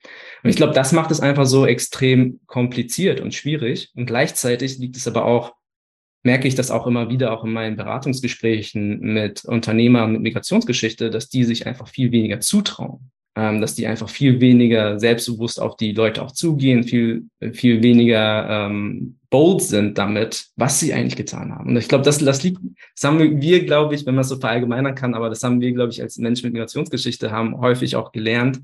Und 0.43 0.49
ich 0.49 0.55
glaube, 0.55 0.73
das 0.73 0.91
macht 0.91 1.11
es 1.11 1.19
einfach 1.19 1.45
so 1.45 1.67
extrem 1.67 2.39
kompliziert 2.47 3.19
und 3.19 3.35
schwierig. 3.35 3.91
Und 3.95 4.07
gleichzeitig 4.07 4.79
liegt 4.79 4.95
es 4.95 5.07
aber 5.07 5.25
auch, 5.25 5.53
merke 6.23 6.47
ich 6.47 6.55
das 6.55 6.71
auch 6.71 6.87
immer 6.87 7.09
wieder, 7.09 7.31
auch 7.31 7.43
in 7.43 7.51
meinen 7.51 7.75
Beratungsgesprächen 7.75 8.99
mit 8.99 9.45
Unternehmern 9.45 10.13
mit 10.13 10.21
Migrationsgeschichte, 10.21 11.11
dass 11.11 11.29
die 11.29 11.43
sich 11.43 11.67
einfach 11.67 11.87
viel 11.87 12.11
weniger 12.11 12.39
zutrauen 12.39 13.11
ähm, 13.35 13.59
dass 13.59 13.75
die 13.75 13.85
einfach 13.85 14.09
viel 14.09 14.39
weniger 14.39 14.99
selbstbewusst 14.99 15.61
auf 15.61 15.75
die 15.75 15.91
Leute 15.91 16.23
auch 16.23 16.31
zugehen, 16.31 16.83
viel, 16.83 17.25
viel 17.51 17.83
weniger 17.83 18.47
ähm, 18.49 19.17
bold 19.29 19.61
sind 19.61 19.97
damit, 19.97 20.47
was 20.55 20.79
sie 20.79 20.93
eigentlich 20.93 21.17
getan 21.17 21.53
haben. 21.53 21.71
Und 21.71 21.77
ich 21.77 21.89
glaube, 21.89 22.05
das, 22.05 22.19
das 22.19 22.43
liegt, 22.43 22.59
das 22.95 23.03
haben 23.03 23.41
wir, 23.41 23.65
glaube 23.65 23.93
ich, 23.93 24.05
wenn 24.05 24.15
man 24.15 24.21
es 24.21 24.29
so 24.29 24.37
verallgemeinern 24.37 24.95
kann, 24.95 25.13
aber 25.13 25.29
das 25.29 25.43
haben 25.43 25.59
wir, 25.59 25.73
glaube 25.73 25.91
ich, 25.91 26.01
als 26.01 26.17
Menschen 26.17 26.45
mit 26.45 26.53
Migrationsgeschichte 26.53 27.31
haben 27.31 27.59
häufig 27.59 27.97
auch 27.97 28.13
gelernt, 28.13 28.61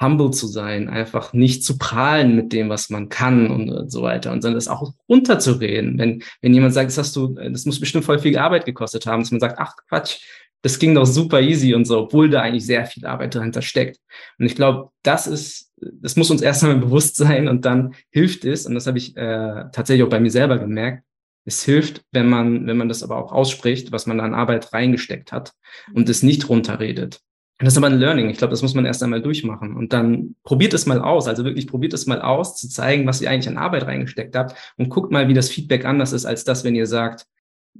humble 0.00 0.30
zu 0.30 0.46
sein, 0.46 0.88
einfach 0.88 1.32
nicht 1.32 1.64
zu 1.64 1.76
prahlen 1.76 2.34
mit 2.34 2.52
dem, 2.52 2.68
was 2.68 2.88
man 2.88 3.08
kann 3.08 3.50
und 3.50 3.90
so 3.90 4.02
weiter 4.02 4.32
und 4.32 4.40
sondern 4.40 4.56
das 4.56 4.68
auch 4.68 4.94
runterzureden. 5.08 5.98
Wenn, 5.98 6.22
wenn 6.40 6.54
jemand 6.54 6.72
sagt, 6.72 6.90
das 6.90 6.98
hast 6.98 7.16
du, 7.16 7.34
das 7.34 7.66
muss 7.66 7.80
bestimmt 7.80 8.04
voll 8.04 8.18
viel 8.18 8.38
Arbeit 8.38 8.64
gekostet 8.64 9.06
haben, 9.06 9.22
dass 9.22 9.30
man 9.30 9.40
sagt, 9.40 9.58
ach 9.58 9.74
Quatsch, 9.88 10.20
das 10.62 10.78
ging 10.78 10.94
doch 10.94 11.06
super 11.06 11.40
easy 11.40 11.74
und 11.74 11.86
so, 11.86 12.00
obwohl 12.00 12.28
da 12.30 12.42
eigentlich 12.42 12.66
sehr 12.66 12.86
viel 12.86 13.06
Arbeit 13.06 13.34
dahinter 13.34 13.62
steckt. 13.62 13.98
Und 14.38 14.46
ich 14.46 14.54
glaube, 14.54 14.90
das 15.02 15.26
ist, 15.26 15.72
das 15.76 16.16
muss 16.16 16.30
uns 16.30 16.42
erst 16.42 16.62
einmal 16.62 16.78
bewusst 16.78 17.16
sein 17.16 17.48
und 17.48 17.64
dann 17.64 17.94
hilft 18.10 18.44
es, 18.44 18.66
und 18.66 18.74
das 18.74 18.86
habe 18.86 18.98
ich 18.98 19.16
äh, 19.16 19.64
tatsächlich 19.72 20.04
auch 20.04 20.10
bei 20.10 20.20
mir 20.20 20.30
selber 20.30 20.58
gemerkt, 20.58 21.04
Es 21.44 21.64
hilft, 21.64 22.04
wenn 22.12 22.28
man, 22.28 22.66
wenn 22.66 22.76
man 22.76 22.88
das 22.88 23.02
aber 23.02 23.16
auch 23.16 23.32
ausspricht, 23.32 23.92
was 23.92 24.06
man 24.06 24.18
da 24.18 24.24
an 24.24 24.34
Arbeit 24.34 24.72
reingesteckt 24.72 25.32
hat 25.32 25.52
und 25.94 26.08
es 26.08 26.22
nicht 26.22 26.48
runterredet. 26.48 27.20
Und 27.58 27.66
das 27.66 27.74
ist 27.74 27.78
aber 27.78 27.88
ein 27.88 27.98
Learning. 27.98 28.30
Ich 28.30 28.38
glaube, 28.38 28.52
das 28.52 28.62
muss 28.62 28.74
man 28.74 28.86
erst 28.86 29.02
einmal 29.02 29.20
durchmachen. 29.20 29.76
Und 29.76 29.92
dann 29.92 30.34
probiert 30.44 30.72
es 30.72 30.86
mal 30.86 31.00
aus. 31.00 31.28
Also 31.28 31.44
wirklich 31.44 31.66
probiert 31.66 31.92
es 31.92 32.06
mal 32.06 32.22
aus, 32.22 32.56
zu 32.56 32.68
zeigen, 32.68 33.06
was 33.06 33.20
ihr 33.20 33.30
eigentlich 33.30 33.48
an 33.48 33.58
Arbeit 33.58 33.84
reingesteckt 33.86 34.34
habt. 34.34 34.54
Und 34.76 34.88
guckt 34.88 35.12
mal, 35.12 35.28
wie 35.28 35.34
das 35.34 35.50
Feedback 35.50 35.84
anders 35.84 36.12
ist, 36.12 36.24
als 36.24 36.44
das, 36.44 36.64
wenn 36.64 36.74
ihr 36.74 36.86
sagt, 36.86 37.26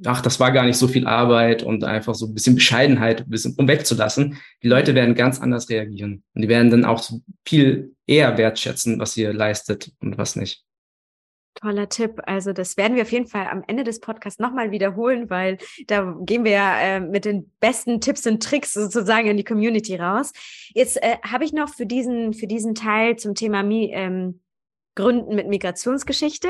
ach, 0.05 0.21
das 0.23 0.41
war 0.41 0.53
gar 0.53 0.65
nicht 0.65 0.77
so 0.77 0.89
viel 0.89 1.07
Arbeit 1.07 1.63
und 1.63 1.85
einfach 1.85 2.15
so 2.15 2.27
ein 2.27 2.35
bisschen 2.35 2.55
Bescheidenheit, 2.55 3.23
ein 3.23 3.31
bisschen 3.31 3.55
um 3.57 3.69
wegzulassen. 3.69 4.39
Die 4.63 4.69
Leute 4.69 4.95
werden 4.95 5.15
ganz 5.15 5.41
anders 5.41 5.69
reagieren. 5.69 6.23
Und 6.35 6.43
die 6.43 6.49
werden 6.49 6.71
dann 6.71 6.85
auch 6.85 7.03
viel 7.47 7.95
eher 8.07 8.37
wertschätzen, 8.39 8.99
was 8.99 9.17
ihr 9.17 9.33
leistet 9.33 9.93
und 10.01 10.19
was 10.19 10.37
nicht. 10.37 10.65
Toller 11.55 11.89
Tipp. 11.89 12.21
Also 12.25 12.53
das 12.53 12.77
werden 12.77 12.95
wir 12.95 13.03
auf 13.03 13.13
jeden 13.13 13.27
Fall 13.27 13.47
am 13.49 13.65
Ende 13.67 13.85
des 13.85 14.01
Podcasts 14.01 14.39
nochmal 14.39 14.71
wiederholen, 14.71 15.29
weil 15.29 15.59
da 15.87 16.17
gehen 16.21 16.45
wir 16.45 16.53
ja 16.53 16.81
äh, 16.81 17.01
mit 17.01 17.25
den 17.25 17.53
besten 17.61 18.01
Tipps 18.01 18.27
und 18.27 18.43
Tricks 18.43 18.73
sozusagen 18.73 19.29
in 19.29 19.37
die 19.37 19.45
Community 19.45 19.97
raus. 19.97 20.33
Jetzt 20.75 21.03
äh, 21.03 21.17
habe 21.23 21.45
ich 21.45 21.53
noch 21.53 21.69
für 21.69 21.87
diesen, 21.87 22.33
für 22.33 22.47
diesen 22.47 22.75
Teil 22.75 23.17
zum 23.17 23.35
Thema 23.35 23.63
Mi 23.63 23.91
ähm, 23.93 24.41
Gründen 24.95 25.35
mit 25.35 25.49
Migrationsgeschichte 25.49 26.49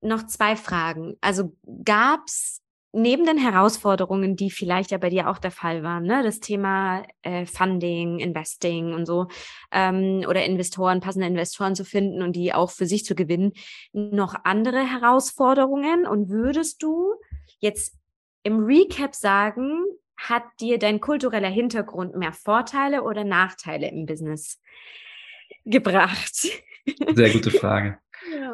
noch 0.00 0.26
zwei 0.26 0.56
Fragen. 0.56 1.16
Also 1.20 1.56
gab 1.84 2.22
es 2.26 2.61
neben 2.92 3.24
den 3.24 3.38
Herausforderungen, 3.38 4.36
die 4.36 4.50
vielleicht 4.50 4.90
ja 4.90 4.98
bei 4.98 5.08
dir 5.08 5.28
auch 5.28 5.38
der 5.38 5.50
Fall 5.50 5.82
waren, 5.82 6.04
ne, 6.04 6.22
das 6.22 6.40
Thema 6.40 7.02
äh, 7.22 7.46
Funding, 7.46 8.18
Investing 8.18 8.92
und 8.92 9.06
so, 9.06 9.28
ähm, 9.72 10.24
oder 10.28 10.44
Investoren, 10.44 11.00
passende 11.00 11.26
Investoren 11.26 11.74
zu 11.74 11.84
finden 11.84 12.22
und 12.22 12.36
die 12.36 12.52
auch 12.52 12.70
für 12.70 12.86
sich 12.86 13.04
zu 13.04 13.14
gewinnen, 13.14 13.52
noch 13.92 14.34
andere 14.44 14.80
Herausforderungen? 14.80 16.06
Und 16.06 16.28
würdest 16.28 16.82
du 16.82 17.14
jetzt 17.58 17.96
im 18.42 18.64
Recap 18.64 19.14
sagen, 19.14 19.84
hat 20.16 20.44
dir 20.60 20.78
dein 20.78 21.00
kultureller 21.00 21.48
Hintergrund 21.48 22.14
mehr 22.16 22.32
Vorteile 22.32 23.02
oder 23.02 23.24
Nachteile 23.24 23.88
im 23.88 24.06
Business 24.06 24.60
gebracht? 25.64 26.34
Sehr 27.14 27.30
gute 27.30 27.50
Frage. 27.50 27.98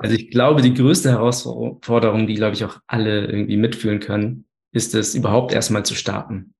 Also 0.00 0.14
ich 0.14 0.30
glaube, 0.30 0.62
die 0.62 0.74
größte 0.74 1.10
Herausforderung, 1.10 2.26
die, 2.26 2.34
glaube 2.34 2.54
ich, 2.54 2.64
auch 2.64 2.78
alle 2.86 3.26
irgendwie 3.26 3.56
mitfühlen 3.56 4.00
können, 4.00 4.44
ist 4.72 4.94
es, 4.94 5.14
überhaupt 5.14 5.52
erstmal 5.52 5.84
zu 5.84 5.94
starten. 5.94 6.54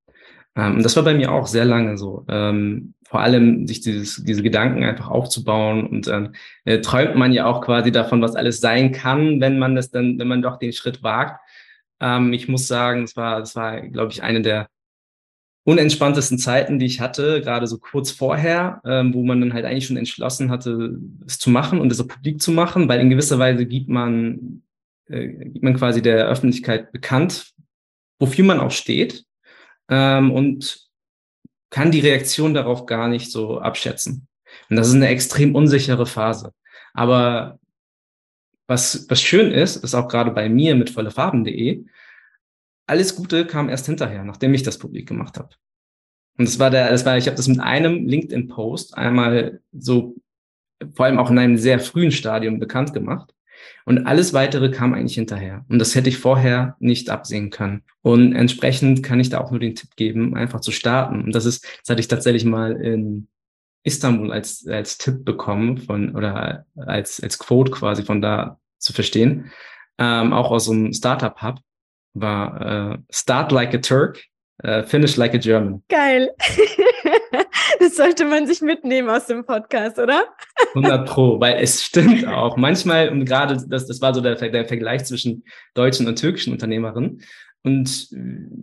Ähm, 0.57 0.77
und 0.77 0.83
das 0.83 0.97
war 0.97 1.05
bei 1.05 1.15
mir 1.15 1.33
auch 1.33 1.47
sehr 1.47 1.65
lange 1.65 1.97
so. 1.97 2.25
Ähm, 2.29 2.95
vor 3.07 3.21
allem 3.21 3.67
sich 3.67 3.81
dieses, 3.81 4.23
diese 4.25 4.43
Gedanken 4.43 4.85
einfach 4.85 5.09
aufzubauen 5.09 5.87
und 5.87 6.07
dann 6.07 6.35
äh, 6.65 6.81
träumt 6.81 7.17
man 7.17 7.33
ja 7.33 7.47
auch 7.47 7.63
quasi 7.63 7.93
davon, 7.93 8.21
was 8.21 8.37
alles 8.37 8.61
sein 8.61 8.93
kann, 8.93 9.41
wenn 9.41 9.59
man 9.59 9.75
das 9.75 9.91
dann, 9.91 10.19
wenn 10.19 10.29
man 10.29 10.43
doch 10.43 10.59
den 10.59 10.73
Schritt 10.73 11.03
wagt. 11.03 11.41
Ähm, 12.01 12.33
ich 12.33 12.49
muss 12.49 12.67
sagen, 12.67 13.05
es 13.05 13.17
war, 13.17 13.41
es 13.41 13.57
war, 13.57 13.81
glaube 13.81 14.13
ich, 14.13 14.23
eine 14.23 14.43
der 14.43 14.69
unentspanntesten 15.69 16.39
Zeiten, 16.39 16.79
die 16.79 16.87
ich 16.87 16.99
hatte, 16.99 17.43
gerade 17.43 17.67
so 17.67 17.77
kurz 17.77 18.11
vorher, 18.11 18.81
ähm, 18.87 19.13
wo 19.13 19.23
man 19.23 19.39
dann 19.39 19.53
halt 19.53 19.67
eigentlich 19.67 19.87
schon 19.87 19.99
entschlossen 19.99 20.51
hatte, 20.51 20.99
es 21.27 21.39
zu 21.39 21.51
machen 21.51 21.79
und 21.79 21.93
es 21.93 22.01
auch 22.01 22.09
publik 22.09 22.41
zu 22.41 22.53
machen, 22.53 22.89
weil 22.89 23.01
in 23.01 23.11
gewisser 23.11 23.39
Weise 23.39 23.67
gibt 23.67 23.91
man, 23.91 24.63
äh, 25.11 25.29
gibt 25.29 25.63
man 25.63 25.77
quasi 25.77 26.01
der 26.01 26.27
Öffentlichkeit 26.27 26.91
bekannt, 26.91 27.53
wofür 28.19 28.47
man 28.47 28.61
auch 28.61 28.71
steht 28.71 29.27
ähm, 29.91 30.31
und 30.31 30.89
kann 31.69 31.91
die 31.91 32.01
Reaktion 32.01 32.55
darauf 32.55 32.87
gar 32.87 33.09
nicht 33.09 33.31
so 33.31 33.61
abschätzen. 33.61 34.27
Und 34.71 34.77
das 34.77 34.89
ist 34.89 34.95
eine 34.95 35.09
extrem 35.09 35.55
unsichere 35.55 36.07
Phase. 36.07 36.55
Aber 36.95 37.59
was, 38.67 39.05
was 39.11 39.21
schön 39.21 39.51
ist, 39.51 39.77
ist 39.85 39.95
auch 39.95 40.09
gerade 40.09 40.31
bei 40.31 40.49
mir 40.49 40.75
mit 40.77 40.89
vollefarben.de, 40.89 41.85
alles 42.89 43.15
Gute 43.15 43.47
kam 43.47 43.69
erst 43.69 43.87
hinterher, 43.87 44.25
nachdem 44.25 44.55
ich 44.55 44.63
das 44.63 44.79
publik 44.79 45.09
gemacht 45.09 45.39
habe. 45.39 45.51
Und 46.39 46.49
das 46.49 46.59
war 46.59 46.71
der, 46.71 46.91
das 46.91 47.05
war, 47.05 47.19
ich 47.19 47.27
habe 47.27 47.37
das 47.37 47.49
mit 47.49 47.61
einem 47.61 48.07
LinkedIn-Post 48.07 48.97
einmal 48.97 49.61
so, 49.73 50.15
vor 50.95 51.07
allem 51.07 51.19
auch 51.19 51.31
in 51.31 51.39
einem 51.39 51.57
sehr 51.57 51.81
frühen 51.81 52.13
Stadium 52.13 52.59
bekannt 52.61 52.95
gemacht. 52.95 53.35
Und 53.85 54.07
alles 54.07 54.33
weitere 54.33 54.71
kam 54.71 54.95
eigentlich 54.95 55.17
hinterher. 55.17 55.65
Und 55.69 55.81
das 55.81 55.97
hätte 55.97 56.09
ich 56.09 56.19
vorher 56.19 56.77
nicht 56.79 57.11
absehen 57.11 57.51
können. 57.51 57.83
Und 58.03 58.35
entsprechend 58.35 59.03
kann 59.03 59.19
ich 59.19 59.31
da 59.31 59.41
auch 59.41 59.51
nur 59.51 59.59
den 59.59 59.75
Tipp 59.75 59.97
geben, 59.97 60.37
einfach 60.37 60.61
zu 60.61 60.71
starten. 60.71 61.23
Und 61.23 61.35
das 61.35 61.45
ist, 61.45 61.65
das 61.65 61.91
hatte 61.91 62.01
ich 62.01 62.09
tatsächlich 62.09 62.45
mal 62.45 62.73
in 62.77 63.29
Istanbul 63.83 64.33
als, 64.33 64.67
als 64.69 64.99
Tipp 64.99 65.25
bekommen 65.25 65.79
von, 65.79 66.15
oder 66.15 66.67
als, 66.77 67.21
als 67.21 67.39
Quote 67.39 67.73
quasi 67.73 68.05
von 68.05 68.23
da 68.23 68.61
zu 68.79 68.93
verstehen. 68.93 69.51
Ähm, 69.99 70.33
auch 70.33 70.53
aus 70.53 70.71
einem 70.71 70.93
Startup-Hub 70.93 71.59
war 72.21 72.95
äh, 72.95 72.99
Start 73.11 73.53
like 73.53 73.75
a 73.75 73.79
Turk, 73.79 74.23
äh, 74.63 74.83
Finish 74.83 75.17
like 75.17 75.35
a 75.35 75.39
German. 75.39 75.83
Geil. 75.89 76.31
das 77.81 77.97
sollte 77.97 78.25
man 78.25 78.47
sich 78.47 78.61
mitnehmen 78.61 79.09
aus 79.09 79.27
dem 79.27 79.45
Podcast, 79.45 79.99
oder? 79.99 80.25
100 80.75 81.09
Pro, 81.09 81.41
weil 81.41 81.63
es 81.63 81.83
stimmt 81.83 82.27
auch. 82.27 82.57
Manchmal, 82.57 83.09
und 83.11 83.25
gerade 83.25 83.59
das, 83.69 83.87
das 83.87 84.01
war 84.01 84.15
so 84.15 84.21
der, 84.21 84.35
der 84.35 84.65
Vergleich 84.65 85.05
zwischen 85.05 85.45
deutschen 85.75 86.07
und 86.07 86.19
türkischen 86.19 86.53
Unternehmerinnen. 86.53 87.23
Und 87.65 88.09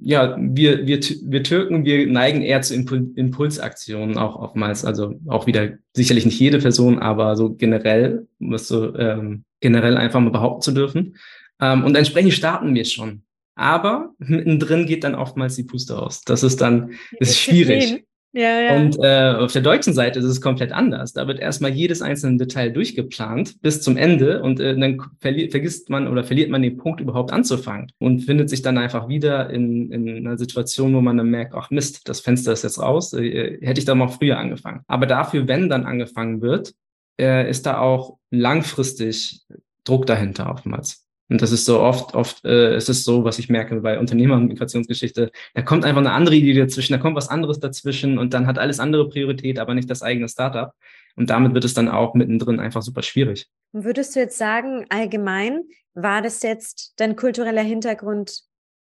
ja, 0.02 0.38
wir, 0.40 0.88
wir, 0.88 1.00
wir 1.00 1.44
Türken, 1.44 1.84
wir 1.84 2.08
neigen 2.08 2.42
eher 2.42 2.62
zu 2.62 2.74
Impul 2.74 3.12
Impulsaktionen 3.16 4.18
auch 4.18 4.38
oftmals. 4.38 4.86
Also 4.86 5.16
auch 5.28 5.48
wieder 5.48 5.74
sicherlich 5.94 6.26
nicht 6.26 6.40
jede 6.40 6.60
Person, 6.60 7.00
aber 7.00 7.36
so 7.36 7.54
generell, 7.54 8.28
um 8.40 8.52
das 8.52 8.68
so 8.68 8.96
ähm, 8.96 9.44
generell 9.60 9.98
einfach 9.98 10.22
mal 10.22 10.32
behaupten 10.32 10.62
zu 10.62 10.72
dürfen. 10.72 11.18
Ähm, 11.62 11.84
und 11.84 11.96
entsprechend 11.96 12.34
starten 12.34 12.74
wir 12.74 12.86
schon 12.86 13.25
aber 13.56 14.14
mittendrin 14.20 14.86
geht 14.86 15.04
dann 15.04 15.16
oftmals 15.16 15.56
die 15.56 15.64
Puste 15.64 15.98
aus. 15.98 16.22
Das 16.22 16.44
ist 16.44 16.62
dann 16.62 16.92
das 17.20 17.30
ist 17.30 17.40
schwierig. 17.40 18.06
Ja, 18.38 18.60
ja. 18.60 18.76
Und 18.76 18.98
äh, 19.02 19.34
auf 19.38 19.54
der 19.54 19.62
deutschen 19.62 19.94
Seite 19.94 20.20
ist 20.20 20.26
es 20.26 20.42
komplett 20.42 20.74
anders. 20.74 21.14
Da 21.14 21.26
wird 21.26 21.40
erstmal 21.40 21.72
jedes 21.72 22.02
einzelne 22.02 22.36
Detail 22.36 22.70
durchgeplant 22.70 23.62
bis 23.62 23.82
zum 23.82 23.96
Ende 23.96 24.44
und 24.44 24.60
äh, 24.60 24.78
dann 24.78 25.02
vergisst 25.22 25.90
man 25.90 26.10
oder 26.10 26.26
verliert 26.26 26.50
man 26.50 26.62
den 26.62 26.76
Punkt 26.76 27.00
überhaupt 27.00 27.32
anzufangen 27.32 27.94
und 27.98 28.24
findet 28.24 28.50
sich 28.50 28.62
dann 28.62 28.78
einfach 28.78 29.08
wieder 29.08 29.50
in, 29.52 29.90
in 29.90 30.28
einer 30.28 30.38
Situation, 30.38 30.94
wo 30.94 31.00
man 31.00 31.16
dann 31.16 31.30
merkt, 31.30 31.54
ach 31.56 31.72
Mist, 31.72 32.10
das 32.10 32.20
Fenster 32.20 32.52
ist 32.52 32.64
jetzt 32.64 32.78
raus, 32.82 33.14
äh, 33.14 33.58
hätte 33.62 33.80
ich 33.80 33.86
da 33.86 33.96
mal 33.96 34.10
früher 34.10 34.38
angefangen. 34.38 34.82
Aber 34.88 35.06
dafür, 35.06 35.48
wenn 35.48 35.70
dann 35.70 35.86
angefangen 35.86 36.42
wird, 36.42 36.74
äh, 37.18 37.50
ist 37.50 37.66
da 37.66 37.78
auch 37.78 38.18
langfristig 38.32 39.46
Druck 39.86 40.08
dahinter 40.08 40.50
oftmals. 40.50 41.05
Und 41.30 41.42
das 41.42 41.52
ist 41.52 41.66
so 41.66 41.80
oft, 41.80 42.14
oft 42.14 42.46
äh, 42.46 42.76
ist 42.78 42.88
es 42.88 43.04
so, 43.04 43.24
was 43.24 43.40
ich 43.40 43.50
merke 43.50 43.82
bei 43.82 43.98
Unternehmer 43.98 44.36
und 44.36 44.48
Migrationsgeschichte, 44.48 45.32
da 45.56 45.62
kommt 45.64 45.84
einfach 45.84 46.02
eine 46.02 46.12
andere 46.12 46.36
Idee 46.36 46.54
dazwischen, 46.54 46.94
da 46.94 47.00
kommt 47.00 47.16
was 47.16 47.30
anderes 47.30 47.60
dazwischen 47.60 48.20
und 48.20 48.34
dann 48.34 48.46
hat 48.46 48.60
alles 48.60 48.80
andere 48.80 49.10
Priorität, 49.10 49.58
aber 49.58 49.74
nicht 49.74 49.90
das 49.90 50.04
eigene 50.04 50.30
Startup. 50.30 50.74
Und 51.16 51.30
damit 51.30 51.54
wird 51.54 51.64
es 51.64 51.74
dann 51.74 51.90
auch 51.90 52.14
mittendrin 52.14 52.60
einfach 52.60 52.82
super 52.82 53.02
schwierig. 53.02 53.48
Würdest 53.72 54.16
du 54.16 54.20
jetzt 54.20 54.38
sagen, 54.38 54.86
allgemein, 54.90 55.64
war 55.94 56.22
das 56.22 56.44
jetzt 56.44 56.94
dein 56.98 57.16
kultureller 57.16 57.64
Hintergrund 57.64 58.42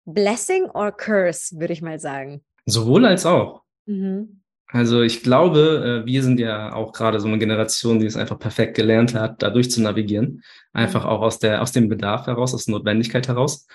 Blessing 0.05 0.67
or 0.67 0.93
Curse, 0.93 1.59
würde 1.59 1.73
ich 1.73 1.83
mal 1.83 1.99
sagen? 1.99 2.43
Sowohl 2.67 3.07
als 3.07 3.27
auch. 3.27 3.63
Mhm. 3.87 4.40
Also 4.73 5.03
ich 5.03 5.23
glaube, 5.23 6.03
äh, 6.05 6.07
wir 6.07 6.23
sind 6.23 6.39
ja 6.39 6.73
auch 6.73 6.93
gerade 6.93 7.19
so 7.21 7.27
eine 7.27 7.39
Generation, 7.39 7.99
die 7.99 8.07
es 8.07 8.17
einfach 8.17 8.39
perfekt 8.39 8.77
gelernt 8.77 9.15
hat, 9.15 9.43
da 9.43 9.51
durch 9.51 9.71
zu 9.71 9.83
navigieren. 9.83 10.43
Einfach 10.73 11.05
auch 11.05 11.23
aus 11.23 11.39
der, 11.41 11.61
aus 11.61 11.73
dem 11.73 11.89
Bedarf 11.89 12.27
heraus, 12.27 12.55
aus 12.55 12.67
der 12.67 12.77
Notwendigkeit 12.77 13.27
heraus. 13.27 13.67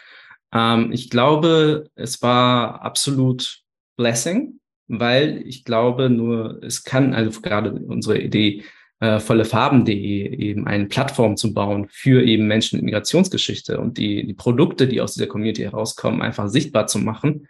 Ähm, 0.53 0.91
ich 0.93 1.10
glaube, 1.10 1.89
es 1.95 2.21
war 2.21 2.81
absolut 2.81 3.62
Blessing, 3.97 4.60
weil 4.88 5.43
ich 5.45 5.65
glaube 5.65 6.10
nur, 6.10 6.63
es 6.63 6.84
kann, 6.84 7.13
also 7.13 7.41
gerade 7.41 7.73
unsere 7.73 8.19
Idee, 8.19 8.63
äh, 9.01 9.19
vollefarben.de 9.19 10.38
eben 10.38 10.65
eine 10.65 10.86
Plattform 10.86 11.36
zu 11.36 11.53
bauen 11.53 11.88
für 11.89 12.23
eben 12.23 12.47
Menschen 12.47 12.77
mit 12.77 12.86
Migrationsgeschichte 12.86 13.79
und 13.79 13.97
die, 13.97 14.25
die 14.25 14.34
Produkte, 14.34 14.88
die 14.88 15.01
aus 15.01 15.13
dieser 15.13 15.27
Community 15.27 15.63
herauskommen, 15.63 16.21
einfach 16.21 16.47
sichtbar 16.47 16.88
zu 16.88 16.99
machen 16.99 17.47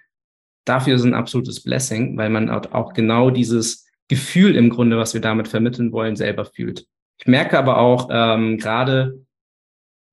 dafür 0.65 0.95
ist 0.95 1.03
ein 1.03 1.13
absolutes 1.13 1.61
Blessing, 1.61 2.17
weil 2.17 2.29
man 2.29 2.49
auch 2.49 2.93
genau 2.93 3.29
dieses 3.29 3.85
Gefühl 4.07 4.55
im 4.55 4.69
Grunde, 4.69 4.97
was 4.97 5.13
wir 5.13 5.21
damit 5.21 5.47
vermitteln 5.47 5.91
wollen, 5.91 6.15
selber 6.15 6.45
fühlt. 6.45 6.85
Ich 7.17 7.27
merke 7.27 7.57
aber 7.57 7.77
auch 7.77 8.09
ähm, 8.11 8.57
gerade, 8.57 9.25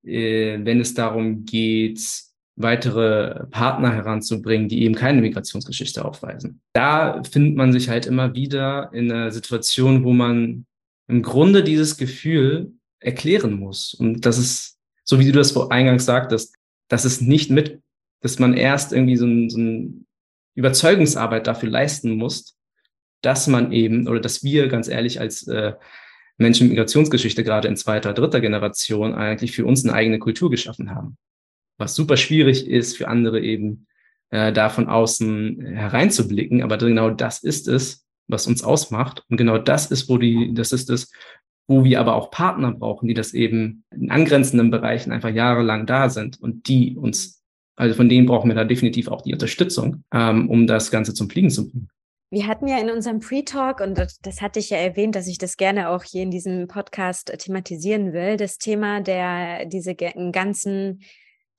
äh, 0.04 0.58
wenn 0.62 0.80
es 0.80 0.94
darum 0.94 1.44
geht, 1.44 2.00
weitere 2.56 3.46
Partner 3.46 3.92
heranzubringen, 3.92 4.68
die 4.68 4.82
eben 4.82 4.94
keine 4.94 5.20
Migrationsgeschichte 5.20 6.04
aufweisen. 6.04 6.60
Da 6.74 7.22
findet 7.24 7.56
man 7.56 7.72
sich 7.72 7.88
halt 7.88 8.06
immer 8.06 8.34
wieder 8.34 8.90
in 8.92 9.10
einer 9.10 9.30
Situation, 9.30 10.04
wo 10.04 10.12
man 10.12 10.66
im 11.08 11.22
Grunde 11.22 11.64
dieses 11.64 11.96
Gefühl 11.96 12.72
erklären 13.00 13.54
muss. 13.54 13.94
Und 13.94 14.24
das 14.26 14.38
ist, 14.38 14.78
so 15.04 15.18
wie 15.18 15.26
du 15.26 15.32
das 15.32 15.56
eingangs 15.70 16.04
sagtest, 16.04 16.54
dass 16.88 17.04
es 17.04 17.20
nicht 17.20 17.50
mit, 17.50 17.80
dass 18.20 18.38
man 18.38 18.54
erst 18.54 18.92
irgendwie 18.92 19.16
so 19.16 19.26
ein, 19.26 19.50
so 19.50 19.58
ein 19.58 20.06
Überzeugungsarbeit 20.54 21.46
dafür 21.46 21.70
leisten 21.70 22.16
musst, 22.16 22.56
dass 23.22 23.46
man 23.46 23.72
eben 23.72 24.08
oder 24.08 24.20
dass 24.20 24.42
wir 24.42 24.68
ganz 24.68 24.88
ehrlich 24.88 25.20
als 25.20 25.46
äh, 25.46 25.72
Menschen 26.38 26.64
mit 26.64 26.76
Migrationsgeschichte 26.76 27.44
gerade 27.44 27.68
in 27.68 27.76
zweiter, 27.76 28.12
dritter 28.12 28.40
Generation 28.40 29.14
eigentlich 29.14 29.52
für 29.52 29.64
uns 29.64 29.84
eine 29.84 29.94
eigene 29.94 30.18
Kultur 30.18 30.50
geschaffen 30.50 30.90
haben. 30.90 31.16
was 31.78 31.94
super 31.94 32.16
schwierig 32.16 32.68
ist 32.68 32.96
für 32.96 33.08
andere 33.08 33.40
eben 33.40 33.86
äh, 34.30 34.52
da 34.52 34.68
von 34.68 34.88
außen 34.88 35.60
hereinzublicken. 35.60 36.62
Aber 36.62 36.78
genau 36.78 37.10
das 37.10 37.42
ist 37.42 37.68
es, 37.68 38.06
was 38.28 38.46
uns 38.46 38.62
ausmacht. 38.62 39.24
Und 39.28 39.36
genau 39.36 39.58
das 39.58 39.90
ist, 39.90 40.08
wo 40.08 40.18
die, 40.18 40.54
das 40.54 40.72
ist 40.72 40.90
es, 40.90 41.12
wo 41.68 41.84
wir 41.84 42.00
aber 42.00 42.14
auch 42.14 42.30
Partner 42.30 42.72
brauchen, 42.72 43.08
die 43.08 43.14
das 43.14 43.34
eben 43.34 43.84
in 43.90 44.10
angrenzenden 44.10 44.70
Bereichen 44.70 45.12
einfach 45.12 45.30
jahrelang 45.30 45.86
da 45.86 46.08
sind 46.08 46.40
und 46.40 46.68
die 46.68 46.96
uns, 46.96 47.41
also 47.76 47.94
von 47.94 48.08
denen 48.08 48.26
brauchen 48.26 48.48
wir 48.48 48.54
da 48.54 48.64
definitiv 48.64 49.08
auch 49.08 49.22
die 49.22 49.32
Unterstützung, 49.32 50.04
ähm, 50.12 50.48
um 50.50 50.66
das 50.66 50.90
Ganze 50.90 51.14
zum 51.14 51.30
Fliegen 51.30 51.50
zu 51.50 51.70
bringen. 51.70 51.88
Wir 52.30 52.46
hatten 52.46 52.66
ja 52.66 52.78
in 52.78 52.88
unserem 52.88 53.20
Pre-Talk, 53.20 53.80
und 53.80 53.98
das 54.22 54.40
hatte 54.40 54.58
ich 54.58 54.70
ja 54.70 54.78
erwähnt, 54.78 55.14
dass 55.14 55.26
ich 55.26 55.36
das 55.36 55.58
gerne 55.58 55.90
auch 55.90 56.02
hier 56.02 56.22
in 56.22 56.30
diesem 56.30 56.66
Podcast 56.66 57.30
thematisieren 57.38 58.14
will, 58.14 58.38
das 58.38 58.56
Thema 58.56 59.02
der, 59.02 59.66
diese 59.66 59.94
ganzen 59.94 61.02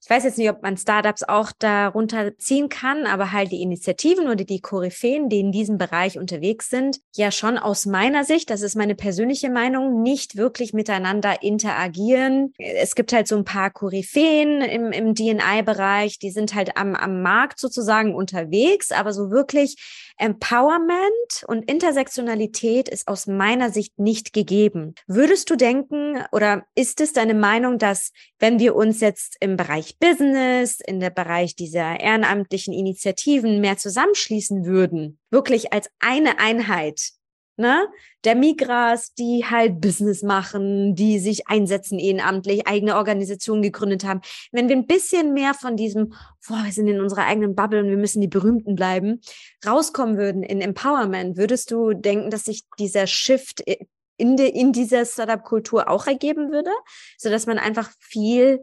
ich 0.04 0.10
weiß 0.10 0.24
jetzt 0.24 0.36
nicht, 0.36 0.50
ob 0.50 0.62
man 0.62 0.76
Startups 0.76 1.22
auch 1.22 1.50
darunter 1.58 2.36
ziehen 2.36 2.68
kann, 2.68 3.06
aber 3.06 3.32
halt 3.32 3.50
die 3.52 3.62
Initiativen 3.62 4.26
oder 4.26 4.44
die 4.44 4.60
Koryphäen, 4.60 5.30
die 5.30 5.40
in 5.40 5.50
diesem 5.50 5.78
Bereich 5.78 6.18
unterwegs 6.18 6.68
sind, 6.68 7.00
ja 7.16 7.30
schon 7.30 7.56
aus 7.56 7.86
meiner 7.86 8.22
Sicht, 8.22 8.50
das 8.50 8.60
ist 8.60 8.76
meine 8.76 8.96
persönliche 8.96 9.48
Meinung, 9.48 10.02
nicht 10.02 10.36
wirklich 10.36 10.74
miteinander 10.74 11.42
interagieren. 11.42 12.52
Es 12.58 12.94
gibt 12.94 13.14
halt 13.14 13.26
so 13.26 13.36
ein 13.36 13.46
paar 13.46 13.70
Koryphäen 13.70 14.60
im, 14.60 14.92
im 14.92 15.14
DNI-Bereich, 15.14 16.18
die 16.18 16.30
sind 16.30 16.54
halt 16.54 16.76
am, 16.76 16.94
am 16.94 17.22
Markt 17.22 17.58
sozusagen 17.58 18.14
unterwegs, 18.14 18.92
aber 18.92 19.14
so 19.14 19.30
wirklich 19.30 19.76
Empowerment 20.16 21.44
und 21.46 21.68
Intersektionalität 21.70 22.88
ist 22.88 23.08
aus 23.08 23.26
meiner 23.26 23.70
Sicht 23.70 23.98
nicht 23.98 24.32
gegeben. 24.32 24.94
Würdest 25.06 25.50
du 25.50 25.56
denken 25.56 26.24
oder 26.32 26.64
ist 26.74 27.00
es 27.00 27.12
deine 27.12 27.34
Meinung, 27.34 27.78
dass 27.78 28.12
wenn 28.38 28.58
wir 28.58 28.76
uns 28.76 29.00
jetzt 29.00 29.36
im 29.40 29.56
Bereich 29.56 29.98
Business, 29.98 30.80
in 30.80 31.00
der 31.00 31.10
Bereich 31.10 31.56
dieser 31.56 31.98
ehrenamtlichen 31.98 32.72
Initiativen 32.72 33.60
mehr 33.60 33.76
zusammenschließen 33.76 34.64
würden, 34.64 35.18
wirklich 35.30 35.72
als 35.72 35.88
eine 35.98 36.38
Einheit, 36.38 37.10
ne? 37.56 37.88
Der 38.24 38.34
Migras, 38.34 39.14
die 39.14 39.44
halt 39.48 39.80
Business 39.80 40.22
machen, 40.22 40.94
die 40.94 41.18
sich 41.18 41.48
einsetzen 41.48 41.98
ehrenamtlich, 41.98 42.66
eigene 42.66 42.96
Organisationen 42.96 43.62
gegründet 43.62 44.04
haben. 44.04 44.20
Wenn 44.52 44.68
wir 44.68 44.76
ein 44.76 44.86
bisschen 44.86 45.34
mehr 45.34 45.54
von 45.54 45.76
diesem, 45.76 46.14
boah, 46.46 46.62
wir 46.64 46.72
sind 46.72 46.88
in 46.88 47.00
unserer 47.00 47.26
eigenen 47.26 47.54
Bubble 47.54 47.80
und 47.80 47.88
wir 47.88 47.96
müssen 47.96 48.20
die 48.20 48.28
Berühmten 48.28 48.74
bleiben, 48.74 49.20
rauskommen 49.66 50.16
würden 50.16 50.42
in 50.42 50.60
Empowerment, 50.60 51.36
würdest 51.36 51.70
du 51.70 51.92
denken, 51.92 52.30
dass 52.30 52.44
sich 52.44 52.64
dieser 52.78 53.06
Shift 53.06 53.62
in, 54.16 54.36
de, 54.36 54.48
in 54.48 54.72
dieser 54.72 55.04
Startup-Kultur 55.04 55.88
auch 55.88 56.06
ergeben 56.06 56.50
würde, 56.50 56.70
so 57.18 57.30
dass 57.30 57.46
man 57.46 57.58
einfach 57.58 57.90
viel 58.00 58.60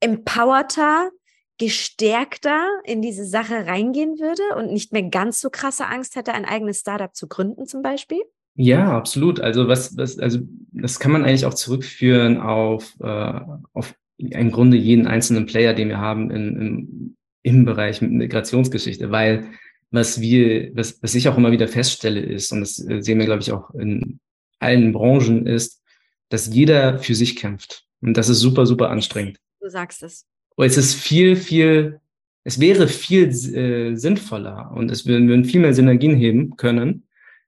empowerter 0.00 1.10
gestärkter 1.58 2.66
in 2.84 3.02
diese 3.02 3.24
Sache 3.24 3.66
reingehen 3.66 4.18
würde 4.18 4.42
und 4.56 4.72
nicht 4.72 4.92
mehr 4.92 5.04
ganz 5.04 5.40
so 5.40 5.50
krasse 5.50 5.86
Angst 5.86 6.16
hätte, 6.16 6.32
ein 6.32 6.44
eigenes 6.44 6.80
Startup 6.80 7.14
zu 7.14 7.28
gründen 7.28 7.66
zum 7.66 7.82
Beispiel? 7.82 8.22
Ja, 8.54 8.96
absolut. 8.96 9.40
Also 9.40 9.68
was, 9.68 9.96
was, 9.96 10.18
also 10.18 10.40
das 10.72 10.98
kann 10.98 11.12
man 11.12 11.24
eigentlich 11.24 11.46
auch 11.46 11.54
zurückführen 11.54 12.38
auf, 12.38 12.94
äh, 13.00 13.40
auf 13.72 13.94
im 14.18 14.50
Grunde 14.50 14.76
jeden 14.76 15.06
einzelnen 15.06 15.46
Player, 15.46 15.74
den 15.74 15.88
wir 15.88 15.98
haben 15.98 16.30
in, 16.30 16.56
im, 16.56 17.16
im 17.42 17.64
Bereich 17.64 18.02
Migrationsgeschichte, 18.02 19.10
weil 19.10 19.50
was 19.90 20.20
wir, 20.20 20.74
was, 20.74 21.02
was 21.02 21.14
ich 21.14 21.28
auch 21.28 21.36
immer 21.36 21.52
wieder 21.52 21.68
feststelle 21.68 22.20
ist, 22.20 22.52
und 22.52 22.60
das 22.60 22.76
sehen 22.76 23.18
wir, 23.18 23.26
glaube 23.26 23.42
ich, 23.42 23.52
auch 23.52 23.70
in 23.74 24.20
allen 24.58 24.92
Branchen, 24.92 25.46
ist, 25.46 25.82
dass 26.28 26.52
jeder 26.52 26.98
für 26.98 27.14
sich 27.14 27.36
kämpft. 27.36 27.84
Und 28.00 28.16
das 28.16 28.28
ist 28.28 28.40
super, 28.40 28.64
super 28.64 28.90
anstrengend. 28.90 29.38
Du 29.60 29.68
sagst 29.68 30.02
es. 30.02 30.26
Und 30.56 30.66
es 30.66 30.76
ist 30.76 30.94
viel, 30.94 31.36
viel, 31.36 32.00
es 32.44 32.60
wäre 32.60 32.88
viel 32.88 33.28
äh, 33.28 33.94
sinnvoller 33.96 34.72
und 34.74 34.90
es 34.90 35.06
würden, 35.06 35.28
würden 35.28 35.44
viel 35.44 35.60
mehr 35.60 35.74
Synergien 35.74 36.16
heben 36.16 36.56
können, 36.56 37.04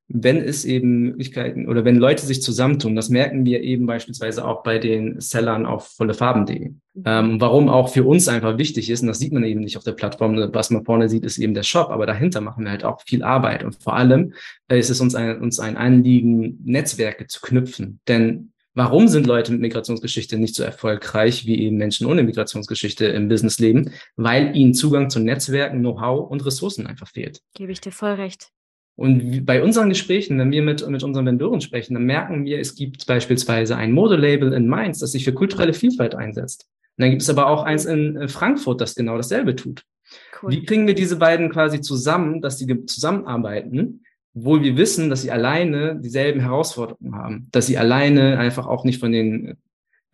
wenn 0.08 0.36
es 0.36 0.64
eben 0.64 1.00
Möglichkeiten 1.00 1.66
oder 1.66 1.84
wenn 1.84 1.96
Leute 1.96 2.26
sich 2.26 2.42
zusammentun. 2.42 2.94
Das 2.94 3.08
merken 3.08 3.44
wir 3.46 3.62
eben 3.62 3.86
beispielsweise 3.86 4.44
auch 4.44 4.62
bei 4.62 4.78
den 4.78 5.20
Sellern 5.20 5.64
auf 5.64 5.88
vollefarben.de. 5.96 6.68
Mhm. 6.68 6.80
Ähm, 7.04 7.40
warum 7.40 7.68
auch 7.68 7.88
für 7.88 8.04
uns 8.04 8.28
einfach 8.28 8.58
wichtig 8.58 8.90
ist, 8.90 9.00
und 9.00 9.08
das 9.08 9.18
sieht 9.18 9.32
man 9.32 9.44
eben 9.44 9.60
nicht 9.60 9.76
auf 9.76 9.84
der 9.84 9.92
Plattform, 9.92 10.36
was 10.52 10.70
man 10.70 10.84
vorne 10.84 11.08
sieht, 11.08 11.24
ist 11.24 11.38
eben 11.38 11.54
der 11.54 11.62
Shop, 11.62 11.88
aber 11.90 12.06
dahinter 12.06 12.40
machen 12.40 12.64
wir 12.64 12.70
halt 12.70 12.84
auch 12.84 13.00
viel 13.06 13.22
Arbeit. 13.22 13.64
Und 13.64 13.82
vor 13.82 13.96
allem 13.96 14.34
äh, 14.68 14.78
ist 14.78 14.90
es 14.90 15.00
uns 15.00 15.14
ein, 15.14 15.40
uns 15.40 15.58
ein 15.58 15.76
Anliegen, 15.76 16.60
Netzwerke 16.64 17.26
zu 17.26 17.40
knüpfen. 17.40 18.00
Denn 18.06 18.52
Warum 18.74 19.06
sind 19.06 19.26
Leute 19.26 19.52
mit 19.52 19.60
Migrationsgeschichte 19.60 20.37
nicht 20.37 20.56
so 20.56 20.64
erfolgreich 20.64 21.46
wie 21.46 21.60
eben 21.60 21.76
Menschen 21.76 22.06
ohne 22.06 22.24
Migrationsgeschichte 22.24 23.06
im 23.06 23.28
Businessleben? 23.28 23.92
Weil 24.16 24.56
ihnen 24.56 24.74
Zugang 24.74 25.10
zu 25.10 25.20
Netzwerken, 25.20 25.78
Know-how 25.78 26.28
und 26.28 26.44
Ressourcen 26.44 26.87
einfach 26.87 27.08
fehlt. 27.08 27.40
Gebe 27.54 27.70
ich 27.70 27.80
dir 27.80 27.92
voll 27.92 28.14
recht. 28.14 28.50
Und 28.96 29.44
bei 29.44 29.62
unseren 29.62 29.88
Gesprächen, 29.88 30.38
wenn 30.38 30.52
wir 30.52 30.62
mit, 30.62 30.87
mit 30.88 31.02
unseren 31.02 31.26
Vendoren 31.26 31.60
sprechen, 31.60 31.94
dann 31.94 32.04
merken 32.04 32.44
wir, 32.44 32.60
es 32.60 32.74
gibt 32.74 33.06
beispielsweise 33.06 33.76
ein 33.76 33.92
Modelabel 33.92 34.52
in 34.52 34.68
Mainz, 34.68 34.98
das 34.98 35.12
sich 35.12 35.24
für 35.24 35.32
kulturelle 35.32 35.72
Vielfalt 35.72 36.14
einsetzt. 36.14 36.68
Und 36.96 37.02
dann 37.02 37.10
gibt 37.10 37.22
es 37.22 37.30
aber 37.30 37.48
auch 37.48 37.64
eins 37.64 37.87
in 37.87 38.28
Frankfurt, 38.28 38.80
das 38.80 38.94
genau 38.94 39.16
dasselbe 39.16 39.56
tut. 39.56 39.84
Cool. 40.40 40.52
Wie 40.52 40.64
kriegen 40.64 40.87
wir 40.87 40.94
diese 40.94 41.16
beiden 41.16 41.50
quasi 41.50 41.80
zusammen, 41.80 42.40
dass 42.40 42.58
sie 42.58 42.87
zusammenarbeiten? 42.87 44.03
Obwohl 44.37 44.62
wir 44.62 44.77
wissen, 44.77 45.11
dass 45.11 45.23
sie 45.23 45.31
alleine 45.31 45.99
dieselben 46.01 46.40
Herausforderungen 46.40 47.14
haben, 47.14 47.49
dass 47.53 47.66
sie 47.66 47.79
alleine 47.79 48.38
einfach 48.38 48.66
auch 48.66 48.85
nicht 48.85 49.01
von 49.01 49.12
den 49.12 49.57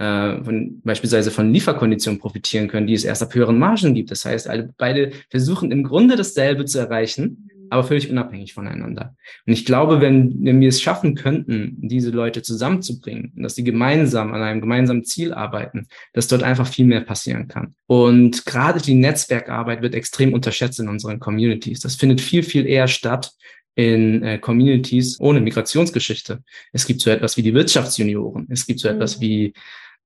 äh, 0.01 0.43
von 0.43 0.81
beispielsweise 0.83 1.31
von 1.31 1.53
Lieferkonditionen 1.53 2.21
profitieren 2.21 2.69
können, 2.69 2.87
die 2.87 2.95
es 2.95 3.05
erst 3.05 3.23
ab 3.23 3.35
höheren 3.35 3.59
Margen 3.59 3.95
gibt. 3.95 4.11
Das 4.11 4.25
heißt, 4.25 4.49
alle, 4.49 4.73
beide 4.79 5.13
versuchen 5.29 5.71
im 5.71 5.85
Grunde 5.85 6.17
dasselbe 6.17 6.65
zu 6.65 6.79
erreichen, 6.79 7.51
aber 7.69 7.85
völlig 7.85 8.11
unabhängig 8.11 8.53
voneinander. 8.53 9.15
Und 9.47 9.53
ich 9.53 9.65
glaube, 9.65 10.01
wenn, 10.01 10.45
wenn 10.45 10.61
wir 10.61 10.71
es 10.71 10.83
schaffen 10.83 11.15
könnten, 11.15 11.77
diese 11.79 12.11
Leute 12.11 12.43
zusammenzubringen, 12.43 13.33
dass 13.37 13.55
sie 13.55 13.63
gemeinsam 13.63 14.33
an 14.35 14.43
einem 14.43 14.61
gemeinsamen 14.61 15.05
Ziel 15.05 15.33
arbeiten, 15.33 15.87
dass 16.13 16.29
dort 16.29 16.43
einfach 16.43 16.67
viel 16.67 16.87
mehr 16.87 17.03
passieren 17.03 17.47
kann. 17.47 17.75
Und 17.87 18.45
gerade 18.45 18.81
die 18.81 18.95
Netzwerkarbeit 18.95 19.83
wird 19.83 19.95
extrem 19.95 20.35
unterschätzt 20.35 20.81
in 20.81 20.89
unseren 20.89 21.21
Communities. 21.21 21.81
Das 21.81 21.95
findet 21.95 22.21
viel, 22.21 22.43
viel 22.43 22.67
eher 22.67 22.89
statt, 22.89 23.33
in 23.75 24.23
äh, 24.23 24.39
Communities 24.39 25.19
ohne 25.21 25.41
Migrationsgeschichte. 25.41 26.43
Es 26.73 26.87
gibt 26.87 27.01
so 27.01 27.11
etwas 27.11 27.37
wie 27.37 27.43
die 27.43 27.55
Wirtschaftsjunioren. 27.55 28.47
Es 28.51 28.67
gibt 28.67 28.81
so 28.81 28.89
mhm. 28.89 28.97
etwas 28.97 29.21
wie 29.21 29.55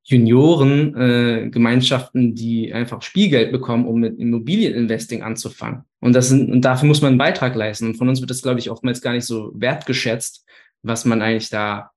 Juniorengemeinschaften, 0.05 2.31
äh, 2.31 2.35
die 2.35 2.75
einfach 2.75 3.03
Spielgeld 3.03 3.53
bekommen, 3.53 3.87
um 3.87 4.01
mit 4.01 4.19
Immobilieninvesting 4.19 5.23
anzufangen. 5.23 5.85
Und 6.01 6.15
das 6.15 6.29
sind, 6.29 6.53
und 6.53 6.63
dafür 6.63 6.87
muss 6.87 7.01
man 7.01 7.13
einen 7.13 7.19
Beitrag 7.19 7.55
leisten. 7.55 7.87
Und 7.87 7.97
von 7.97 8.09
uns 8.09 8.21
wird 8.21 8.31
das, 8.31 8.43
glaube 8.43 8.61
ich, 8.61 8.71
oftmals 8.71 9.01
gar 9.01 9.13
nicht 9.13 9.25
so 9.25 9.53
wertgeschätzt, 9.55 10.45
was 10.83 11.07
man 11.07 11.23
eigentlich 11.23 11.49
da 11.49 11.91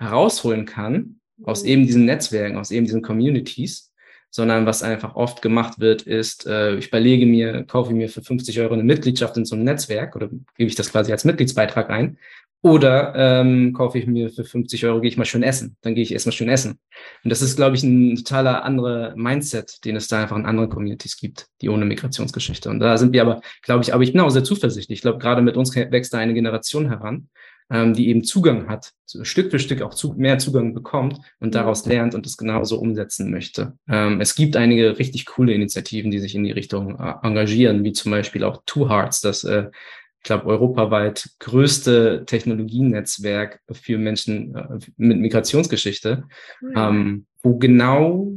herausholen 0.00 0.66
kann 0.66 1.20
aus 1.44 1.62
mhm. 1.62 1.68
eben 1.68 1.86
diesen 1.86 2.04
Netzwerken, 2.04 2.58
aus 2.58 2.72
eben 2.72 2.86
diesen 2.86 3.02
Communities 3.02 3.91
sondern 4.32 4.64
was 4.64 4.82
einfach 4.82 5.14
oft 5.14 5.42
gemacht 5.42 5.78
wird, 5.78 6.02
ist, 6.02 6.46
äh, 6.46 6.76
ich 6.76 6.88
überlege 6.88 7.26
mir, 7.26 7.64
kaufe 7.64 7.92
mir 7.92 8.08
für 8.08 8.22
50 8.22 8.58
Euro 8.60 8.72
eine 8.72 8.82
Mitgliedschaft 8.82 9.36
in 9.36 9.44
so 9.44 9.54
einem 9.54 9.64
Netzwerk 9.64 10.16
oder 10.16 10.28
gebe 10.28 10.68
ich 10.68 10.74
das 10.74 10.90
quasi 10.90 11.12
als 11.12 11.26
Mitgliedsbeitrag 11.26 11.90
ein 11.90 12.16
oder 12.62 13.12
ähm, 13.16 13.72
kaufe 13.74 13.98
ich 13.98 14.06
mir 14.06 14.30
für 14.30 14.44
50 14.44 14.86
Euro, 14.86 15.00
gehe 15.00 15.10
ich 15.10 15.16
mal 15.16 15.24
schön 15.24 15.42
essen. 15.42 15.76
Dann 15.82 15.94
gehe 15.94 16.02
ich 16.04 16.12
erstmal 16.12 16.32
schön 16.32 16.48
essen. 16.48 16.78
Und 17.24 17.30
das 17.30 17.42
ist, 17.42 17.56
glaube 17.56 17.74
ich, 17.76 17.82
ein 17.82 18.16
totaler 18.16 18.64
anderer 18.64 19.14
Mindset, 19.16 19.84
den 19.84 19.96
es 19.96 20.06
da 20.06 20.22
einfach 20.22 20.36
in 20.36 20.46
anderen 20.46 20.70
Communities 20.70 21.16
gibt, 21.16 21.48
die 21.60 21.68
ohne 21.68 21.84
Migrationsgeschichte. 21.84 22.70
Und 22.70 22.78
da 22.78 22.96
sind 22.96 23.12
wir 23.12 23.22
aber, 23.22 23.42
glaube 23.62 23.82
ich, 23.82 23.92
aber 23.92 24.04
ich 24.04 24.12
bin 24.12 24.20
auch 24.20 24.30
sehr 24.30 24.44
zuversichtlich. 24.44 24.98
Ich 24.98 25.02
glaube, 25.02 25.18
gerade 25.18 25.42
mit 25.42 25.56
uns 25.56 25.74
wächst 25.74 26.14
da 26.14 26.18
eine 26.18 26.34
Generation 26.34 26.88
heran, 26.88 27.28
ähm, 27.72 27.94
die 27.94 28.08
eben 28.08 28.22
Zugang 28.22 28.68
hat, 28.68 28.92
Stück 29.22 29.50
für 29.50 29.58
Stück 29.58 29.82
auch 29.82 29.94
zu, 29.94 30.12
mehr 30.12 30.38
Zugang 30.38 30.74
bekommt 30.74 31.18
und 31.40 31.54
daraus 31.54 31.86
lernt 31.86 32.14
und 32.14 32.26
es 32.26 32.36
genauso 32.36 32.78
umsetzen 32.78 33.30
möchte. 33.30 33.78
Ähm, 33.88 34.20
es 34.20 34.34
gibt 34.34 34.56
einige 34.56 34.98
richtig 34.98 35.26
coole 35.26 35.54
Initiativen, 35.54 36.10
die 36.10 36.18
sich 36.18 36.34
in 36.34 36.44
die 36.44 36.52
Richtung 36.52 36.98
äh, 37.00 37.14
engagieren, 37.22 37.82
wie 37.82 37.92
zum 37.92 38.12
Beispiel 38.12 38.44
auch 38.44 38.62
Two 38.66 38.88
Hearts, 38.88 39.22
das 39.22 39.44
äh, 39.44 39.70
ich 40.18 40.24
glaube, 40.24 40.46
europaweit 40.46 41.30
größte 41.40 42.24
Technologienetzwerk 42.26 43.60
für 43.72 43.98
Menschen 43.98 44.54
äh, 44.54 44.78
mit 44.96 45.18
Migrationsgeschichte, 45.18 46.24
mhm. 46.60 46.72
ähm, 46.76 47.26
wo 47.42 47.56
genau 47.56 48.30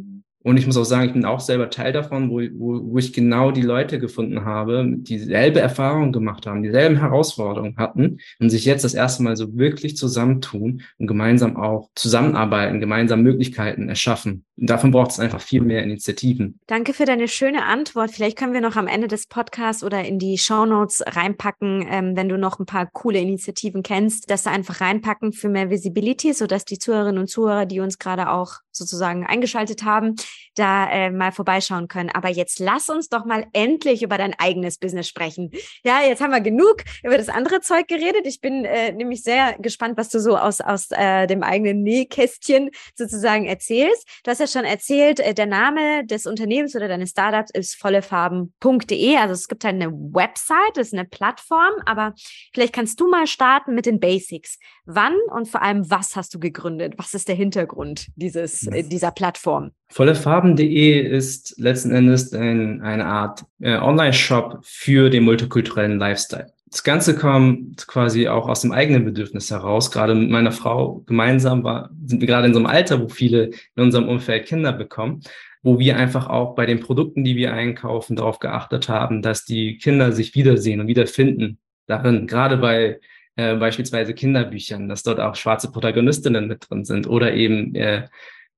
und 0.45 0.57
ich 0.57 0.67
muss 0.67 0.77
auch 0.77 0.83
sagen, 0.83 1.07
ich 1.07 1.13
bin 1.13 1.25
auch 1.25 1.39
selber 1.39 1.71
Teil 1.71 1.91
davon, 1.91 2.29
wo, 2.29 2.39
wo, 2.53 2.91
wo 2.91 2.97
ich 2.99 3.13
genau 3.13 3.49
die 3.49 3.63
Leute 3.63 3.97
gefunden 3.97 4.45
habe, 4.45 4.85
die 4.85 5.17
dieselbe 5.17 5.59
Erfahrung 5.59 6.11
gemacht 6.11 6.45
haben, 6.45 6.61
dieselben 6.61 6.97
Herausforderungen 6.97 7.77
hatten 7.77 8.19
und 8.39 8.51
sich 8.51 8.63
jetzt 8.63 8.83
das 8.83 8.93
erste 8.93 9.23
Mal 9.23 9.35
so 9.35 9.57
wirklich 9.57 9.97
zusammentun 9.97 10.83
und 10.99 11.07
gemeinsam 11.07 11.57
auch 11.57 11.89
zusammenarbeiten, 11.95 12.79
gemeinsam 12.79 13.23
Möglichkeiten 13.23 13.89
erschaffen. 13.89 14.45
Und 14.57 14.69
davon 14.69 14.91
braucht 14.91 15.11
es 15.11 15.19
einfach 15.19 15.41
viel 15.41 15.61
mehr 15.61 15.83
Initiativen. 15.83 16.59
Danke 16.67 16.93
für 16.93 17.05
deine 17.05 17.27
schöne 17.27 17.65
Antwort. 17.65 18.11
Vielleicht 18.11 18.37
können 18.37 18.53
wir 18.53 18.61
noch 18.61 18.75
am 18.75 18.87
Ende 18.87 19.07
des 19.07 19.25
Podcasts 19.25 19.83
oder 19.83 20.05
in 20.05 20.19
die 20.19 20.37
Show 20.37 20.65
Notes 20.65 21.03
reinpacken, 21.05 21.87
ähm, 21.89 22.15
wenn 22.15 22.29
du 22.29 22.37
noch 22.37 22.59
ein 22.59 22.67
paar 22.67 22.85
coole 22.85 23.19
Initiativen 23.19 23.81
kennst, 23.81 24.29
dass 24.29 24.43
du 24.43 24.51
einfach 24.51 24.79
reinpacken 24.79 25.33
für 25.33 25.49
mehr 25.49 25.71
Visibility, 25.71 26.33
sodass 26.33 26.65
die 26.65 26.77
Zuhörerinnen 26.77 27.19
und 27.19 27.29
Zuhörer, 27.29 27.65
die 27.65 27.79
uns 27.79 27.97
gerade 27.97 28.29
auch 28.29 28.59
sozusagen 28.71 29.25
eingeschaltet 29.25 29.83
haben, 29.83 30.15
da 30.55 30.89
äh, 30.89 31.11
mal 31.11 31.31
vorbeischauen 31.31 31.87
können. 31.87 32.09
Aber 32.09 32.29
jetzt 32.29 32.59
lass 32.59 32.89
uns 32.89 33.09
doch 33.09 33.25
mal 33.25 33.45
endlich 33.53 34.03
über 34.03 34.17
dein 34.17 34.33
eigenes 34.37 34.77
Business 34.77 35.07
sprechen. 35.07 35.51
Ja, 35.83 36.01
jetzt 36.01 36.21
haben 36.21 36.31
wir 36.31 36.41
genug 36.41 36.83
über 37.03 37.17
das 37.17 37.29
andere 37.29 37.61
Zeug 37.61 37.87
geredet. 37.87 38.25
Ich 38.25 38.41
bin 38.41 38.65
äh, 38.65 38.91
nämlich 38.91 39.23
sehr 39.23 39.57
gespannt, 39.59 39.97
was 39.97 40.09
du 40.09 40.19
so 40.19 40.37
aus, 40.37 40.61
aus 40.61 40.87
äh, 40.91 41.27
dem 41.27 41.43
eigenen 41.43 41.83
Nähkästchen 41.83 42.69
sozusagen 42.95 43.45
erzählst. 43.45 44.07
Du 44.23 44.31
hast 44.31 44.39
ja 44.39 44.47
schon 44.47 44.65
erzählt, 44.65 45.19
äh, 45.19 45.33
der 45.33 45.45
Name 45.45 46.05
des 46.05 46.25
Unternehmens 46.25 46.75
oder 46.75 46.87
deines 46.87 47.11
Startups 47.11 47.51
ist 47.51 47.75
vollefarben.de. 47.75 49.17
Also 49.17 49.33
es 49.33 49.47
gibt 49.47 49.63
halt 49.63 49.75
eine 49.75 49.91
Website, 49.91 50.75
das 50.75 50.87
ist 50.87 50.93
eine 50.93 51.05
Plattform, 51.05 51.73
aber 51.85 52.13
vielleicht 52.53 52.73
kannst 52.73 52.99
du 52.99 53.09
mal 53.09 53.27
starten 53.27 53.75
mit 53.75 53.85
den 53.85 53.99
Basics. 53.99 54.57
Wann 54.85 55.15
und 55.31 55.47
vor 55.47 55.61
allem 55.61 55.89
was 55.89 56.15
hast 56.15 56.33
du 56.33 56.39
gegründet? 56.39 56.93
Was 56.97 57.13
ist 57.13 57.27
der 57.27 57.35
Hintergrund 57.35 58.07
dieses, 58.15 58.67
äh, 58.67 58.83
dieser 58.83 59.11
Plattform? 59.11 59.71
Vollefarben.de 59.89 60.99
ist 60.99 61.57
letzten 61.57 61.91
Endes 61.91 62.33
ein, 62.33 62.81
eine 62.81 63.05
Art 63.05 63.45
äh, 63.61 63.77
Online-Shop 63.77 64.59
für 64.63 65.09
den 65.09 65.23
multikulturellen 65.23 65.99
Lifestyle. 65.99 66.47
Das 66.69 66.83
Ganze 66.83 67.15
kommt 67.15 67.87
quasi 67.87 68.27
auch 68.27 68.49
aus 68.49 68.61
dem 68.61 68.73
eigenen 68.73 69.05
Bedürfnis 69.05 69.49
heraus. 69.49 69.91
Gerade 69.91 70.13
mit 70.13 70.29
meiner 70.29 70.51
Frau 70.51 71.03
gemeinsam 71.05 71.63
war, 71.63 71.89
sind 72.05 72.19
wir 72.19 72.27
gerade 72.27 72.47
in 72.47 72.53
so 72.53 72.59
einem 72.59 72.65
Alter, 72.65 73.01
wo 73.01 73.07
viele 73.07 73.51
in 73.75 73.83
unserem 73.83 74.09
Umfeld 74.09 74.45
Kinder 74.45 74.73
bekommen, 74.73 75.21
wo 75.63 75.79
wir 75.79 75.95
einfach 75.95 76.27
auch 76.27 76.55
bei 76.55 76.65
den 76.65 76.81
Produkten, 76.81 77.23
die 77.23 77.37
wir 77.37 77.53
einkaufen, 77.53 78.17
darauf 78.17 78.39
geachtet 78.39 78.89
haben, 78.89 79.21
dass 79.21 79.45
die 79.45 79.77
Kinder 79.77 80.11
sich 80.11 80.35
wiedersehen 80.35 80.81
und 80.81 80.87
wiederfinden 80.87 81.59
darin. 81.87 82.27
Gerade 82.27 82.57
bei 82.57 82.99
äh, 83.37 83.55
beispielsweise 83.55 84.13
Kinderbüchern, 84.13 84.89
dass 84.89 85.03
dort 85.03 85.19
auch 85.19 85.35
schwarze 85.35 85.71
Protagonistinnen 85.71 86.47
mit 86.47 86.69
drin 86.69 86.83
sind 86.83 87.07
oder 87.07 87.33
eben 87.33 87.73
äh, 87.75 88.07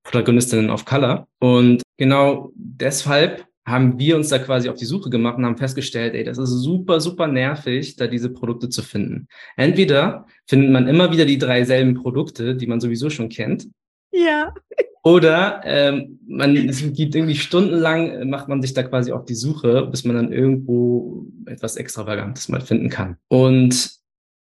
Protagonistinnen 0.08 0.70
of 0.70 0.84
Color. 0.84 1.28
Und 1.38 1.82
genau 1.98 2.50
deshalb 2.54 3.44
haben 3.66 3.98
wir 3.98 4.16
uns 4.16 4.30
da 4.30 4.38
quasi 4.38 4.70
auf 4.70 4.76
die 4.76 4.86
Suche 4.86 5.10
gemacht 5.10 5.36
und 5.36 5.44
haben 5.44 5.58
festgestellt, 5.58 6.14
ey, 6.14 6.24
das 6.24 6.38
ist 6.38 6.50
super, 6.50 7.00
super 7.00 7.26
nervig, 7.26 7.96
da 7.96 8.06
diese 8.06 8.30
Produkte 8.30 8.70
zu 8.70 8.82
finden. 8.82 9.28
Entweder 9.56 10.26
findet 10.46 10.70
man 10.70 10.88
immer 10.88 11.12
wieder 11.12 11.26
die 11.26 11.36
drei 11.36 11.64
selben 11.64 11.94
Produkte, 11.94 12.56
die 12.56 12.66
man 12.66 12.80
sowieso 12.80 13.10
schon 13.10 13.28
kennt. 13.28 13.68
Ja. 14.10 14.54
Oder 15.02 15.60
ähm, 15.64 16.18
man, 16.26 16.56
es 16.56 16.80
gibt 16.94 17.14
irgendwie 17.14 17.36
stundenlang, 17.36 18.10
äh, 18.10 18.24
macht 18.24 18.48
man 18.48 18.62
sich 18.62 18.72
da 18.72 18.82
quasi 18.82 19.12
auf 19.12 19.26
die 19.26 19.34
Suche, 19.34 19.86
bis 19.90 20.04
man 20.04 20.16
dann 20.16 20.32
irgendwo 20.32 21.26
etwas 21.44 21.76
Extravagantes 21.76 22.48
mal 22.48 22.62
finden 22.62 22.88
kann. 22.88 23.18
Und 23.28 23.90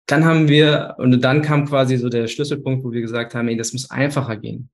dann 0.06 0.24
haben 0.24 0.48
wir, 0.48 0.94
und 0.98 1.20
dann 1.20 1.42
kam 1.42 1.66
quasi 1.66 1.96
so 1.96 2.08
der 2.08 2.28
Schlüsselpunkt, 2.28 2.84
wo 2.84 2.92
wir 2.92 3.00
gesagt 3.00 3.34
haben, 3.34 3.48
ey, 3.48 3.56
das 3.56 3.72
muss 3.72 3.90
einfacher 3.90 4.36
gehen. 4.36 4.70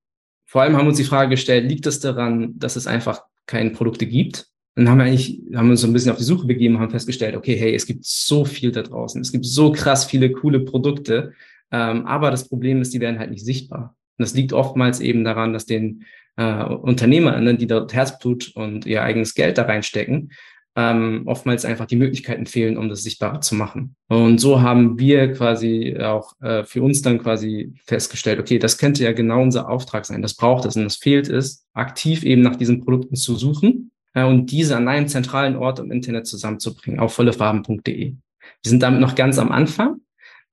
Vor 0.47 0.61
allem 0.61 0.75
haben 0.75 0.85
wir 0.85 0.89
uns 0.89 0.97
die 0.97 1.03
Frage 1.03 1.31
gestellt, 1.31 1.69
liegt 1.69 1.85
es 1.85 1.99
daran, 1.99 2.57
dass 2.57 2.77
es 2.77 2.87
einfach 2.87 3.21
keine 3.45 3.71
Produkte 3.71 4.07
gibt? 4.07 4.47
Dann 4.75 4.89
haben 4.89 4.99
wir 4.99 5.05
eigentlich, 5.05 5.41
haben 5.53 5.67
wir 5.67 5.71
uns 5.71 5.81
so 5.81 5.87
ein 5.87 5.93
bisschen 5.93 6.11
auf 6.11 6.17
die 6.17 6.23
Suche 6.23 6.47
begeben 6.47 6.75
und 6.75 6.81
haben 6.81 6.91
festgestellt, 6.91 7.35
okay, 7.35 7.57
hey, 7.57 7.75
es 7.75 7.85
gibt 7.85 8.05
so 8.05 8.45
viel 8.45 8.71
da 8.71 8.83
draußen. 8.83 9.19
Es 9.19 9.31
gibt 9.31 9.45
so 9.45 9.71
krass 9.71 10.05
viele 10.05 10.31
coole 10.31 10.61
Produkte. 10.61 11.33
Ähm, 11.71 12.05
aber 12.05 12.31
das 12.31 12.47
Problem 12.47 12.81
ist, 12.81 12.93
die 12.93 13.01
werden 13.01 13.19
halt 13.19 13.31
nicht 13.31 13.43
sichtbar. 13.43 13.95
Und 14.17 14.23
das 14.23 14.33
liegt 14.35 14.53
oftmals 14.53 15.01
eben 15.01 15.23
daran, 15.23 15.51
dass 15.51 15.65
den 15.65 16.05
äh, 16.37 16.63
UnternehmerInnen, 16.63 17.57
die 17.57 17.67
dort 17.67 17.93
Herzblut 17.93 18.51
und 18.55 18.85
ihr 18.85 19.03
eigenes 19.03 19.33
Geld 19.33 19.57
da 19.57 19.63
reinstecken, 19.63 20.31
ähm, 20.77 21.23
oftmals 21.25 21.65
einfach 21.65 21.87
die 21.87 21.95
Möglichkeiten 21.95 22.45
fehlen, 22.45 22.77
um 22.77 22.87
das 22.87 23.01
sichtbarer 23.01 23.41
zu 23.41 23.55
machen. 23.55 23.95
Und 24.09 24.37
so 24.37 24.61
haben 24.61 24.99
wir 24.99 25.33
quasi 25.33 25.97
auch 25.99 26.39
äh, 26.39 26.63
für 26.63 26.83
uns 26.83 27.01
dann 27.01 27.17
quasi 27.17 27.73
festgestellt, 27.85 28.39
okay, 28.39 28.59
das 28.59 28.77
könnte 28.77 29.03
ja 29.03 29.11
genau 29.11 29.41
unser 29.41 29.69
Auftrag 29.69 30.05
sein. 30.05 30.21
Das 30.21 30.35
braucht 30.35 30.65
es 30.65 30.75
und 30.75 30.83
das 30.83 30.97
fehlt 30.97 31.29
es, 31.29 31.65
aktiv 31.73 32.23
eben 32.23 32.43
nach 32.43 32.55
diesen 32.55 32.85
Produkten 32.85 33.15
zu 33.15 33.35
suchen 33.35 33.91
äh, 34.13 34.23
und 34.23 34.51
diese 34.51 34.77
an 34.77 34.87
einem 34.87 35.07
zentralen 35.07 35.55
Ort 35.55 35.79
im 35.79 35.91
Internet 35.91 36.27
zusammenzubringen, 36.27 36.99
auf 36.99 37.11
vollefarben.de. 37.13 38.13
Wir 38.13 38.69
sind 38.69 38.83
damit 38.83 39.01
noch 39.01 39.15
ganz 39.15 39.39
am 39.39 39.51
Anfang. 39.51 40.01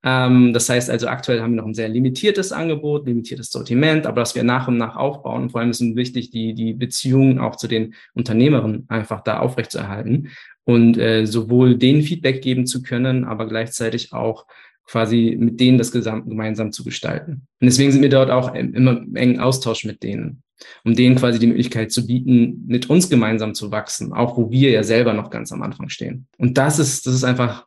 Ähm, 0.05 0.53
das 0.53 0.69
heißt 0.69 0.91
also, 0.91 1.07
aktuell 1.07 1.41
haben 1.41 1.55
wir 1.55 1.61
noch 1.61 1.67
ein 1.67 1.73
sehr 1.73 1.89
limitiertes 1.89 2.51
Angebot, 2.51 3.07
limitiertes 3.07 3.49
Sortiment, 3.49 4.05
aber 4.05 4.21
das 4.21 4.35
wir 4.35 4.43
nach 4.43 4.67
und 4.67 4.77
nach 4.77 4.95
aufbauen. 4.95 5.43
Und 5.43 5.49
vor 5.49 5.61
allem 5.61 5.71
ist 5.71 5.81
es 5.81 5.95
wichtig, 5.95 6.29
die, 6.29 6.53
die 6.53 6.73
Beziehungen 6.73 7.39
auch 7.39 7.55
zu 7.55 7.67
den 7.67 7.95
Unternehmerinnen 8.13 8.85
einfach 8.87 9.21
da 9.21 9.39
aufrechtzuerhalten 9.39 10.29
und 10.63 10.97
äh, 10.97 11.25
sowohl 11.25 11.75
denen 11.75 12.03
Feedback 12.03 12.43
geben 12.43 12.67
zu 12.67 12.83
können, 12.83 13.25
aber 13.25 13.47
gleichzeitig 13.47 14.13
auch 14.13 14.45
quasi 14.85 15.35
mit 15.39 15.59
denen 15.59 15.79
das 15.79 15.91
Gesamt 15.91 16.29
gemeinsam 16.29 16.71
zu 16.71 16.83
gestalten. 16.83 17.47
Und 17.59 17.65
deswegen 17.65 17.91
sind 17.91 18.03
wir 18.03 18.09
dort 18.09 18.29
auch 18.29 18.53
immer 18.53 18.97
im 18.97 19.15
engen 19.15 19.39
Austausch 19.39 19.85
mit 19.85 20.03
denen, 20.03 20.43
um 20.83 20.93
denen 20.93 21.15
quasi 21.15 21.39
die 21.39 21.47
Möglichkeit 21.47 21.91
zu 21.91 22.05
bieten, 22.05 22.63
mit 22.67 22.91
uns 22.91 23.09
gemeinsam 23.09 23.55
zu 23.55 23.71
wachsen, 23.71 24.13
auch 24.13 24.37
wo 24.37 24.51
wir 24.51 24.69
ja 24.69 24.83
selber 24.83 25.13
noch 25.13 25.31
ganz 25.31 25.51
am 25.51 25.63
Anfang 25.63 25.89
stehen. 25.89 26.27
Und 26.37 26.59
das 26.59 26.77
ist, 26.77 27.07
das 27.07 27.15
ist 27.15 27.23
einfach 27.23 27.65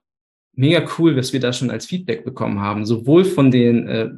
mega 0.59 0.85
cool, 0.99 1.17
was 1.17 1.33
wir 1.33 1.41
da 1.41 1.53
schon 1.53 1.71
als 1.71 1.87
Feedback 1.87 2.25
bekommen 2.25 2.61
haben, 2.61 2.85
sowohl 2.85 3.25
von 3.25 3.51
den 3.51 3.89
äh, 3.89 4.11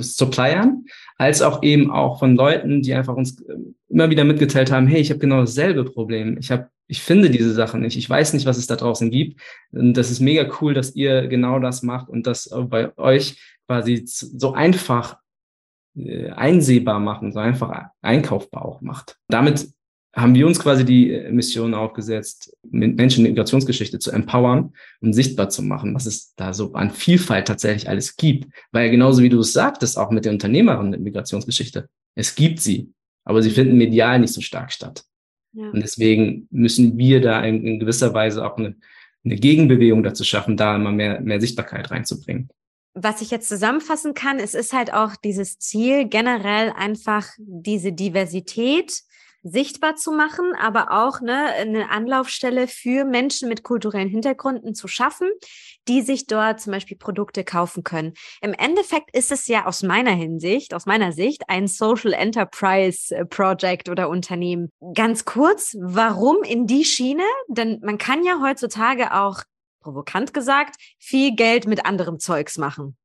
Suppliern 0.00 0.86
als 1.18 1.42
auch 1.42 1.62
eben 1.62 1.90
auch 1.90 2.18
von 2.18 2.34
Leuten, 2.34 2.82
die 2.82 2.94
einfach 2.94 3.14
uns 3.14 3.40
äh, 3.42 3.54
immer 3.88 4.10
wieder 4.10 4.24
mitgeteilt 4.24 4.72
haben, 4.72 4.86
hey, 4.86 5.00
ich 5.00 5.10
habe 5.10 5.20
genau 5.20 5.40
dasselbe 5.40 5.84
Problem. 5.84 6.38
Ich 6.38 6.50
habe 6.50 6.68
ich 6.88 7.02
finde 7.02 7.30
diese 7.30 7.52
Sachen 7.52 7.82
nicht. 7.82 7.96
Ich 7.96 8.08
weiß 8.08 8.32
nicht, 8.32 8.46
was 8.46 8.58
es 8.58 8.68
da 8.68 8.76
draußen 8.76 9.10
gibt. 9.10 9.40
Und 9.72 9.94
das 9.94 10.10
ist 10.10 10.20
mega 10.20 10.48
cool, 10.60 10.72
dass 10.72 10.94
ihr 10.94 11.26
genau 11.26 11.58
das 11.58 11.82
macht 11.82 12.08
und 12.08 12.28
das 12.28 12.48
bei 12.68 12.96
euch 12.96 13.40
quasi 13.66 14.02
so 14.06 14.52
einfach 14.52 15.18
äh, 15.96 16.30
einsehbar 16.30 17.00
machen, 17.00 17.32
so 17.32 17.40
einfach 17.40 17.90
einkaufbar 18.02 18.64
auch 18.64 18.80
macht. 18.82 19.18
Damit 19.28 19.68
haben 20.16 20.34
wir 20.34 20.46
uns 20.46 20.58
quasi 20.58 20.84
die 20.84 21.26
Mission 21.30 21.74
aufgesetzt, 21.74 22.56
Menschen 22.62 23.18
in 23.18 23.24
der 23.24 23.32
Migrationsgeschichte 23.32 23.98
zu 23.98 24.10
empowern 24.10 24.72
und 25.00 25.12
sichtbar 25.12 25.50
zu 25.50 25.62
machen, 25.62 25.94
was 25.94 26.06
es 26.06 26.34
da 26.36 26.54
so 26.54 26.72
an 26.72 26.90
Vielfalt 26.90 27.46
tatsächlich 27.46 27.88
alles 27.88 28.16
gibt. 28.16 28.50
Weil 28.72 28.90
genauso 28.90 29.22
wie 29.22 29.28
du 29.28 29.40
es 29.40 29.52
sagtest, 29.52 29.98
auch 29.98 30.10
mit 30.10 30.24
der 30.24 30.32
Unternehmerin 30.32 30.90
der 30.90 31.00
Migrationsgeschichte, 31.00 31.88
es 32.14 32.34
gibt 32.34 32.60
sie, 32.60 32.92
aber 33.24 33.42
sie 33.42 33.50
finden 33.50 33.76
medial 33.76 34.18
nicht 34.18 34.32
so 34.32 34.40
stark 34.40 34.72
statt. 34.72 35.04
Ja. 35.52 35.68
Und 35.68 35.82
deswegen 35.82 36.48
müssen 36.50 36.96
wir 36.96 37.20
da 37.20 37.42
in, 37.42 37.66
in 37.66 37.78
gewisser 37.78 38.14
Weise 38.14 38.46
auch 38.46 38.56
eine, 38.56 38.74
eine 39.22 39.36
Gegenbewegung 39.36 40.02
dazu 40.02 40.24
schaffen, 40.24 40.56
da 40.56 40.76
immer 40.76 40.92
mehr, 40.92 41.20
mehr 41.20 41.40
Sichtbarkeit 41.40 41.90
reinzubringen 41.90 42.48
was 42.98 43.20
ich 43.20 43.30
jetzt 43.30 43.48
zusammenfassen 43.48 44.14
kann, 44.14 44.38
es 44.38 44.54
ist 44.54 44.72
halt 44.72 44.90
auch 44.94 45.16
dieses 45.16 45.58
Ziel, 45.58 46.08
generell 46.08 46.72
einfach 46.74 47.28
diese 47.36 47.92
Diversität 47.92 49.02
sichtbar 49.46 49.96
zu 49.96 50.12
machen, 50.12 50.52
aber 50.60 50.90
auch 50.90 51.20
ne, 51.20 51.46
eine 51.58 51.90
Anlaufstelle 51.90 52.68
für 52.68 53.04
Menschen 53.04 53.48
mit 53.48 53.62
kulturellen 53.62 54.08
Hintergründen 54.08 54.74
zu 54.74 54.88
schaffen, 54.88 55.28
die 55.88 56.02
sich 56.02 56.26
dort 56.26 56.60
zum 56.60 56.72
Beispiel 56.72 56.96
Produkte 56.96 57.44
kaufen 57.44 57.84
können. 57.84 58.14
Im 58.40 58.52
Endeffekt 58.52 59.14
ist 59.16 59.30
es 59.30 59.46
ja 59.46 59.66
aus 59.66 59.82
meiner 59.82 60.10
Hinsicht, 60.10 60.74
aus 60.74 60.86
meiner 60.86 61.12
Sicht, 61.12 61.44
ein 61.48 61.68
Social 61.68 62.12
Enterprise 62.12 63.14
äh, 63.14 63.24
Project 63.24 63.88
oder 63.88 64.08
Unternehmen. 64.08 64.70
Ganz 64.94 65.24
kurz, 65.24 65.76
warum 65.80 66.42
in 66.42 66.66
die 66.66 66.84
Schiene? 66.84 67.22
Denn 67.48 67.80
man 67.82 67.98
kann 67.98 68.24
ja 68.24 68.40
heutzutage 68.42 69.14
auch, 69.14 69.42
provokant 69.80 70.34
gesagt, 70.34 70.76
viel 70.98 71.36
Geld 71.36 71.66
mit 71.66 71.86
anderem 71.86 72.18
Zeugs 72.18 72.58
machen. 72.58 72.96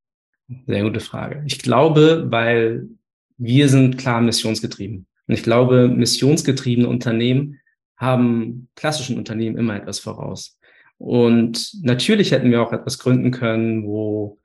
Sehr 0.66 0.84
gute 0.84 1.00
Frage. 1.00 1.44
Ich 1.46 1.60
glaube, 1.60 2.26
weil 2.30 2.90
wir 3.38 3.70
sind 3.70 3.98
klar 3.98 4.22
missionsgetrieben. 4.22 5.08
Und 5.32 5.38
ich 5.38 5.44
glaube, 5.44 5.88
missionsgetriebene 5.88 6.89
Unternehmen 6.89 7.62
haben 7.96 8.67
klassischen 8.76 9.17
Unternehmen 9.17 9.58
immer 9.58 9.78
etwas 9.78 10.00
voraus. 10.00 10.60
Und 10.98 11.72
natürlich 11.84 12.34
hätten 12.34 12.52
wir 12.52 12.62
auch 12.62 12.74
etwas 12.74 13.00
gründen 13.00 13.32
können, 13.32 13.86
wo, 13.86 14.39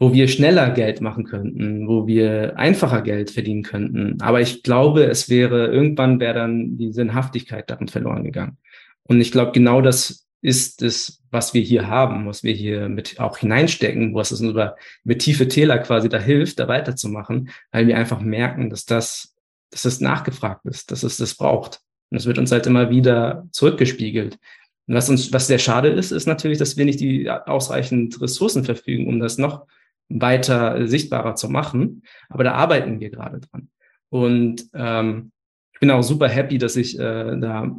wo 0.00 0.12
wir 0.12 0.26
schneller 0.26 0.70
Geld 0.70 1.00
machen 1.00 1.22
könnten, 1.22 1.86
wo 1.86 2.08
wir 2.08 2.58
einfacher 2.58 3.02
Geld 3.02 3.30
verdienen 3.30 3.62
könnten. 3.62 4.20
Aber 4.20 4.40
ich 4.40 4.64
glaube, 4.64 5.04
es 5.04 5.28
wäre, 5.28 5.68
irgendwann 5.68 6.18
wäre 6.18 6.34
dann 6.34 6.76
die 6.76 6.90
Sinnhaftigkeit 6.90 7.70
darin 7.70 7.86
verloren 7.86 8.24
gegangen. 8.24 8.56
Und 9.04 9.20
ich 9.20 9.30
glaube, 9.30 9.52
genau 9.52 9.80
das 9.82 10.26
ist 10.40 10.82
es, 10.82 11.22
was 11.30 11.54
wir 11.54 11.62
hier 11.62 11.86
haben, 11.86 12.26
was 12.26 12.42
wir 12.42 12.54
hier 12.54 12.88
mit 12.88 13.20
auch 13.20 13.38
hineinstecken, 13.38 14.16
was 14.16 14.32
es 14.32 14.40
uns 14.40 14.50
über, 14.50 14.74
über 15.04 15.16
tiefe 15.16 15.46
Täler 15.46 15.78
quasi 15.78 16.08
da 16.08 16.18
hilft, 16.18 16.58
da 16.58 16.66
weiterzumachen, 16.66 17.50
weil 17.70 17.86
wir 17.86 17.96
einfach 17.96 18.20
merken, 18.20 18.68
dass 18.68 18.84
das 18.84 19.36
dass 19.70 19.84
es 19.84 20.00
nachgefragt 20.00 20.64
ist, 20.66 20.90
dass 20.90 21.02
es 21.02 21.16
das 21.16 21.34
braucht. 21.34 21.80
Und 22.10 22.16
es 22.16 22.26
wird 22.26 22.38
uns 22.38 22.52
halt 22.52 22.66
immer 22.66 22.90
wieder 22.90 23.46
zurückgespiegelt. 23.52 24.38
Und 24.86 24.94
was 24.94 25.10
uns, 25.10 25.32
was 25.32 25.46
sehr 25.46 25.58
schade 25.58 25.88
ist, 25.88 26.10
ist 26.10 26.26
natürlich, 26.26 26.58
dass 26.58 26.76
wir 26.76 26.84
nicht 26.84 27.00
die 27.00 27.30
ausreichend 27.30 28.20
Ressourcen 28.20 28.64
verfügen, 28.64 29.06
um 29.06 29.20
das 29.20 29.36
noch 29.36 29.66
weiter 30.08 30.86
sichtbarer 30.88 31.34
zu 31.34 31.50
machen. 31.50 32.02
Aber 32.30 32.44
da 32.44 32.52
arbeiten 32.52 32.98
wir 32.98 33.10
gerade 33.10 33.40
dran. 33.40 33.68
Und 34.08 34.66
ähm, 34.72 35.32
ich 35.74 35.80
bin 35.80 35.90
auch 35.90 36.02
super 36.02 36.28
happy, 36.28 36.58
dass 36.58 36.76
ich 36.76 36.98
äh, 36.98 37.38
da 37.38 37.70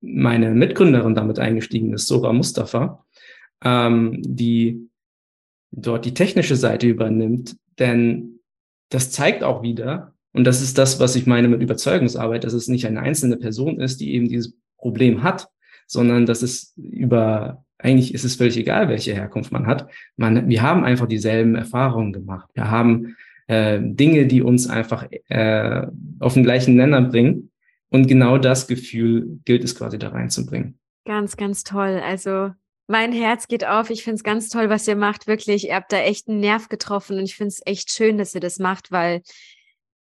meine 0.00 0.50
Mitgründerin 0.52 1.14
damit 1.14 1.38
eingestiegen 1.38 1.92
ist, 1.92 2.06
Sora 2.06 2.32
Mustafa, 2.32 3.04
ähm, 3.64 4.20
die 4.24 4.88
dort 5.70 6.04
die 6.04 6.14
technische 6.14 6.56
Seite 6.56 6.86
übernimmt. 6.86 7.56
Denn 7.78 8.40
das 8.90 9.10
zeigt 9.10 9.42
auch 9.42 9.62
wieder, 9.62 10.14
Und 10.32 10.44
das 10.44 10.62
ist 10.62 10.78
das, 10.78 10.98
was 10.98 11.14
ich 11.16 11.26
meine 11.26 11.48
mit 11.48 11.60
Überzeugungsarbeit, 11.60 12.44
dass 12.44 12.52
es 12.52 12.68
nicht 12.68 12.86
eine 12.86 13.00
einzelne 13.00 13.36
Person 13.36 13.80
ist, 13.80 14.00
die 14.00 14.14
eben 14.14 14.28
dieses 14.28 14.54
Problem 14.78 15.22
hat, 15.22 15.48
sondern 15.86 16.26
dass 16.26 16.42
es 16.42 16.74
über, 16.76 17.64
eigentlich 17.78 18.14
ist 18.14 18.24
es 18.24 18.36
völlig 18.36 18.56
egal, 18.56 18.88
welche 18.88 19.14
Herkunft 19.14 19.52
man 19.52 19.66
hat. 19.66 19.90
Man, 20.16 20.48
wir 20.48 20.62
haben 20.62 20.84
einfach 20.84 21.06
dieselben 21.06 21.54
Erfahrungen 21.54 22.12
gemacht. 22.12 22.48
Wir 22.54 22.70
haben 22.70 23.16
äh, 23.46 23.78
Dinge, 23.82 24.26
die 24.26 24.42
uns 24.42 24.68
einfach 24.68 25.06
äh, 25.28 25.86
auf 26.18 26.34
den 26.34 26.44
gleichen 26.44 26.76
Nenner 26.76 27.02
bringen. 27.02 27.50
Und 27.90 28.06
genau 28.06 28.38
das 28.38 28.66
Gefühl 28.66 29.40
gilt 29.44 29.64
es 29.64 29.76
quasi 29.76 29.98
da 29.98 30.08
reinzubringen. 30.08 30.78
Ganz, 31.04 31.36
ganz 31.36 31.62
toll. 31.62 32.00
Also 32.02 32.52
mein 32.86 33.12
Herz 33.12 33.48
geht 33.48 33.66
auf. 33.66 33.90
Ich 33.90 34.02
finde 34.02 34.16
es 34.16 34.24
ganz 34.24 34.48
toll, 34.48 34.70
was 34.70 34.88
ihr 34.88 34.96
macht. 34.96 35.26
Wirklich, 35.26 35.68
ihr 35.68 35.74
habt 35.74 35.92
da 35.92 35.98
echt 35.98 36.28
einen 36.28 36.40
Nerv 36.40 36.68
getroffen 36.68 37.18
und 37.18 37.24
ich 37.24 37.36
finde 37.36 37.48
es 37.48 37.60
echt 37.66 37.92
schön, 37.92 38.16
dass 38.16 38.34
ihr 38.34 38.40
das 38.40 38.58
macht, 38.58 38.92
weil 38.92 39.22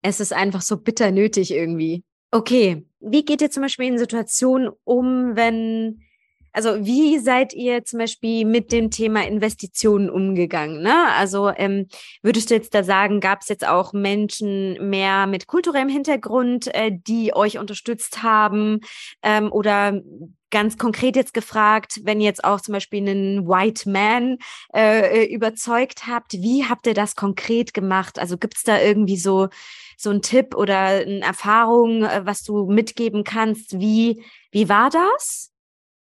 es 0.03 0.21
ist 0.21 0.33
einfach 0.33 0.63
so 0.63 0.77
bitter 0.77 1.11
nötig 1.11 1.51
irgendwie. 1.51 2.05
Okay, 2.31 2.87
wie 3.01 3.25
geht 3.25 3.41
ihr 3.41 3.51
zum 3.51 3.63
Beispiel 3.63 3.87
in 3.87 3.99
Situationen 3.99 4.71
um, 4.85 5.37
wenn 5.37 6.03
also 6.57 6.87
wie 6.87 7.19
seid 7.19 7.53
ihr 7.53 7.85
zum 7.85 7.99
Beispiel 7.99 8.47
mit 8.47 8.73
dem 8.73 8.91
Thema 8.91 9.27
Investitionen 9.27 10.09
umgegangen? 10.09 10.81
Ne? 10.81 11.13
Also 11.15 11.53
ähm, 11.55 11.87
würdest 12.23 12.49
du 12.49 12.55
jetzt 12.55 12.75
da 12.75 12.83
sagen, 12.83 13.21
gab 13.21 13.43
es 13.43 13.49
jetzt 13.49 13.69
auch 13.69 13.93
Menschen 13.93 14.89
mehr 14.89 15.27
mit 15.27 15.47
kulturellem 15.49 15.91
Hintergrund, 15.91 16.75
äh, 16.75 16.91
die 16.91 17.37
euch 17.37 17.59
unterstützt 17.59 18.23
haben? 18.23 18.81
Ähm, 19.23 19.53
oder 19.53 20.01
ganz 20.51 20.79
konkret 20.79 21.15
jetzt 21.15 21.35
gefragt, 21.35 22.01
wenn 22.05 22.21
ihr 22.21 22.27
jetzt 22.27 22.45
auch 22.45 22.63
zum 22.63 22.73
Beispiel 22.73 23.07
einen 23.07 23.47
White 23.47 23.91
Man 23.91 24.39
äh, 24.75 25.25
äh 25.25 25.35
überzeugt 25.35 26.07
habt, 26.07 26.33
wie 26.33 26.65
habt 26.65 26.87
ihr 26.87 26.95
das 26.95 27.17
konkret 27.17 27.75
gemacht? 27.75 28.19
Also 28.19 28.39
gibt 28.39 28.57
es 28.57 28.63
da 28.63 28.81
irgendwie 28.81 29.19
so 29.19 29.49
so 29.99 30.09
ein 30.09 30.23
Tipp 30.23 30.55
oder 30.55 30.79
eine 30.79 31.21
Erfahrung, 31.21 32.05
äh, 32.05 32.23
was 32.25 32.43
du 32.43 32.65
mitgeben 32.65 33.25
kannst? 33.25 33.79
Wie 33.79 34.25
wie 34.53 34.71
war 34.71 34.89
das? 34.89 35.53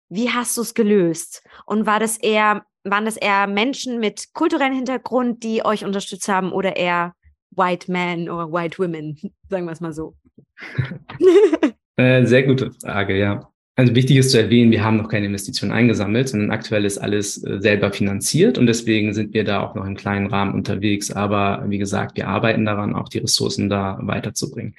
Wie 0.10 0.30
hast 0.30 0.56
du 0.58 0.62
es 0.62 0.74
gelöst? 0.74 1.44
Und 1.66 1.86
war 1.86 2.00
das 2.00 2.18
eher, 2.18 2.66
waren 2.84 3.06
das 3.06 3.18
eher 3.18 3.48
Menschen 3.48 4.00
mit 4.00 4.34
kulturellem 4.34 4.74
Hintergrund, 4.74 5.44
die 5.44 5.66
euch 5.66 5.84
unterstützt 5.84 6.28
haben 6.30 6.52
oder 6.52 6.76
eher 6.76 7.14
White 7.52 7.92
Men 7.92 8.30
oder 8.30 8.52
White 8.52 8.78
Women? 8.80 9.18
Sagen 9.50 9.66
wir 9.66 9.72
es 9.72 9.82
mal 9.82 9.94
so. 9.94 10.16
äh, 11.98 12.26
sehr 12.26 12.44
gute 12.44 12.72
Frage, 12.72 13.18
ja. 13.18 13.52
Also 13.80 13.94
wichtig 13.94 14.18
ist 14.18 14.32
zu 14.32 14.40
erwähnen, 14.40 14.72
wir 14.72 14.84
haben 14.84 14.98
noch 14.98 15.08
keine 15.08 15.28
Investitionen 15.28 15.72
eingesammelt, 15.72 16.30
sondern 16.30 16.50
aktuell 16.50 16.84
ist 16.84 16.98
alles 16.98 17.44
äh, 17.44 17.62
selber 17.62 17.92
finanziert 17.92 18.58
und 18.58 18.66
deswegen 18.66 19.14
sind 19.14 19.36
wir 19.36 19.44
da 19.44 19.62
auch 19.62 19.76
noch 19.76 19.86
im 19.86 19.96
kleinen 19.96 20.26
Rahmen 20.26 20.56
unterwegs. 20.56 21.12
Aber 21.12 21.64
wie 21.68 21.78
gesagt, 21.78 22.18
wir 22.18 22.28
arbeiten 22.28 22.66
daran, 22.66 22.96
auch 22.96 23.08
die 23.08 23.20
Ressourcen 23.20 23.70
da 23.70 24.00
weiterzubringen. 24.02 24.74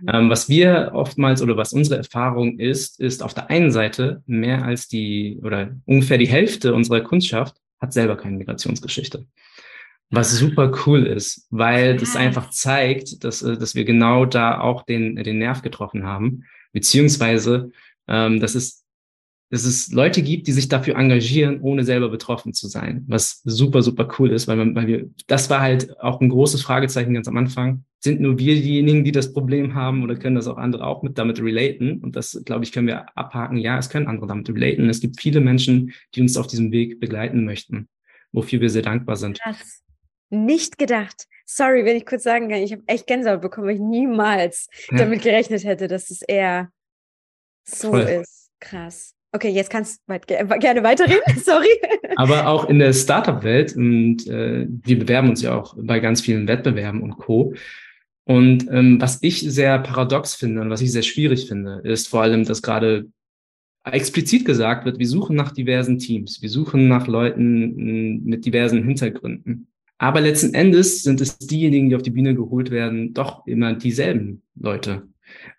Mhm. 0.00 0.08
Ähm, 0.10 0.30
was 0.30 0.48
wir 0.48 0.92
oftmals 0.94 1.42
oder 1.42 1.58
was 1.58 1.74
unsere 1.74 1.98
Erfahrung 1.98 2.58
ist, 2.58 2.98
ist 3.00 3.22
auf 3.22 3.34
der 3.34 3.50
einen 3.50 3.70
Seite 3.70 4.22
mehr 4.24 4.64
als 4.64 4.88
die 4.88 5.38
oder 5.42 5.76
ungefähr 5.84 6.16
die 6.16 6.28
Hälfte 6.28 6.72
unserer 6.72 7.02
Kundschaft 7.02 7.56
hat 7.78 7.92
selber 7.92 8.16
keine 8.16 8.38
Migrationsgeschichte. 8.38 9.26
Was 10.08 10.38
super 10.38 10.72
cool 10.86 11.06
ist, 11.06 11.46
weil 11.50 11.98
das 11.98 12.16
einfach 12.16 12.48
zeigt, 12.48 13.24
dass, 13.24 13.42
äh, 13.42 13.58
dass 13.58 13.74
wir 13.74 13.84
genau 13.84 14.24
da 14.24 14.58
auch 14.58 14.84
den, 14.84 15.16
den 15.16 15.36
Nerv 15.36 15.60
getroffen 15.60 16.06
haben, 16.06 16.44
beziehungsweise 16.72 17.72
ähm, 18.08 18.40
dass, 18.40 18.54
es, 18.54 18.84
dass 19.50 19.64
es 19.64 19.92
Leute 19.92 20.22
gibt, 20.22 20.46
die 20.46 20.52
sich 20.52 20.68
dafür 20.68 20.96
engagieren, 20.96 21.60
ohne 21.60 21.84
selber 21.84 22.08
betroffen 22.08 22.52
zu 22.52 22.68
sein, 22.68 23.04
was 23.08 23.42
super, 23.44 23.82
super 23.82 24.08
cool 24.18 24.32
ist, 24.32 24.48
weil, 24.48 24.56
man, 24.56 24.74
weil 24.74 24.86
wir, 24.86 25.10
das 25.26 25.48
war 25.50 25.60
halt 25.60 25.98
auch 26.00 26.20
ein 26.20 26.28
großes 26.28 26.62
Fragezeichen 26.62 27.14
ganz 27.14 27.28
am 27.28 27.36
Anfang. 27.36 27.84
Sind 28.00 28.20
nur 28.20 28.38
wir 28.38 28.54
diejenigen, 28.54 29.02
die 29.04 29.10
das 29.10 29.32
Problem 29.32 29.74
haben 29.74 30.04
oder 30.04 30.14
können 30.14 30.36
das 30.36 30.46
auch 30.46 30.56
andere 30.56 30.86
auch 30.86 31.02
mit 31.02 31.18
damit 31.18 31.40
relaten? 31.40 31.98
Und 31.98 32.14
das, 32.14 32.40
glaube 32.44 32.64
ich, 32.64 32.70
können 32.70 32.86
wir 32.86 33.16
abhaken. 33.16 33.56
Ja, 33.56 33.76
es 33.76 33.90
können 33.90 34.06
andere 34.06 34.28
damit 34.28 34.48
relaten. 34.48 34.88
Es 34.88 35.00
gibt 35.00 35.20
viele 35.20 35.40
Menschen, 35.40 35.92
die 36.14 36.20
uns 36.20 36.36
auf 36.36 36.46
diesem 36.46 36.70
Weg 36.70 37.00
begleiten 37.00 37.44
möchten, 37.44 37.88
wofür 38.30 38.60
wir 38.60 38.70
sehr 38.70 38.82
dankbar 38.82 39.16
sind. 39.16 39.40
Krass. 39.40 39.82
Nicht 40.30 40.78
gedacht. 40.78 41.26
Sorry, 41.44 41.84
wenn 41.84 41.96
ich 41.96 42.04
kurz 42.04 42.22
sagen 42.22 42.50
kann, 42.50 42.58
ich 42.58 42.72
habe 42.72 42.82
echt 42.86 43.06
Gänsehaut 43.06 43.40
bekommen, 43.40 43.66
weil 43.66 43.76
ich 43.76 43.80
niemals 43.80 44.68
ja. 44.90 44.98
damit 44.98 45.22
gerechnet 45.22 45.64
hätte, 45.64 45.88
dass 45.88 46.10
es 46.10 46.22
eher 46.22 46.70
so 47.68 47.90
Voll. 47.90 48.00
ist. 48.02 48.50
Krass. 48.60 49.14
Okay, 49.32 49.50
jetzt 49.50 49.70
kannst 49.70 50.02
du 50.08 50.18
gerne 50.58 50.82
weiterreden. 50.82 51.20
Sorry. 51.44 51.68
Aber 52.16 52.48
auch 52.48 52.68
in 52.68 52.78
der 52.78 52.92
Startup-Welt 52.92 53.76
und 53.76 54.26
äh, 54.26 54.66
wir 54.68 54.98
bewerben 54.98 55.28
uns 55.28 55.42
ja 55.42 55.54
auch 55.54 55.76
bei 55.78 56.00
ganz 56.00 56.22
vielen 56.22 56.48
Wettbewerben 56.48 57.02
und 57.02 57.18
Co. 57.18 57.54
Und 58.24 58.68
ähm, 58.70 59.00
was 59.00 59.18
ich 59.22 59.40
sehr 59.40 59.78
paradox 59.78 60.34
finde 60.34 60.60
und 60.62 60.70
was 60.70 60.80
ich 60.80 60.92
sehr 60.92 61.02
schwierig 61.02 61.46
finde, 61.46 61.80
ist 61.84 62.08
vor 62.08 62.22
allem, 62.22 62.44
dass 62.44 62.62
gerade 62.62 63.06
explizit 63.84 64.44
gesagt 64.44 64.84
wird, 64.84 64.98
wir 64.98 65.08
suchen 65.08 65.36
nach 65.36 65.52
diversen 65.52 65.98
Teams, 65.98 66.42
wir 66.42 66.50
suchen 66.50 66.88
nach 66.88 67.06
Leuten 67.06 68.24
mit 68.24 68.44
diversen 68.44 68.84
Hintergründen. 68.84 69.68
Aber 69.98 70.20
letzten 70.20 70.54
Endes 70.54 71.02
sind 71.02 71.20
es 71.20 71.38
diejenigen, 71.38 71.88
die 71.88 71.96
auf 71.96 72.02
die 72.02 72.10
Bühne 72.10 72.34
geholt 72.34 72.70
werden, 72.70 73.14
doch 73.14 73.46
immer 73.46 73.74
dieselben 73.74 74.42
Leute. 74.54 75.08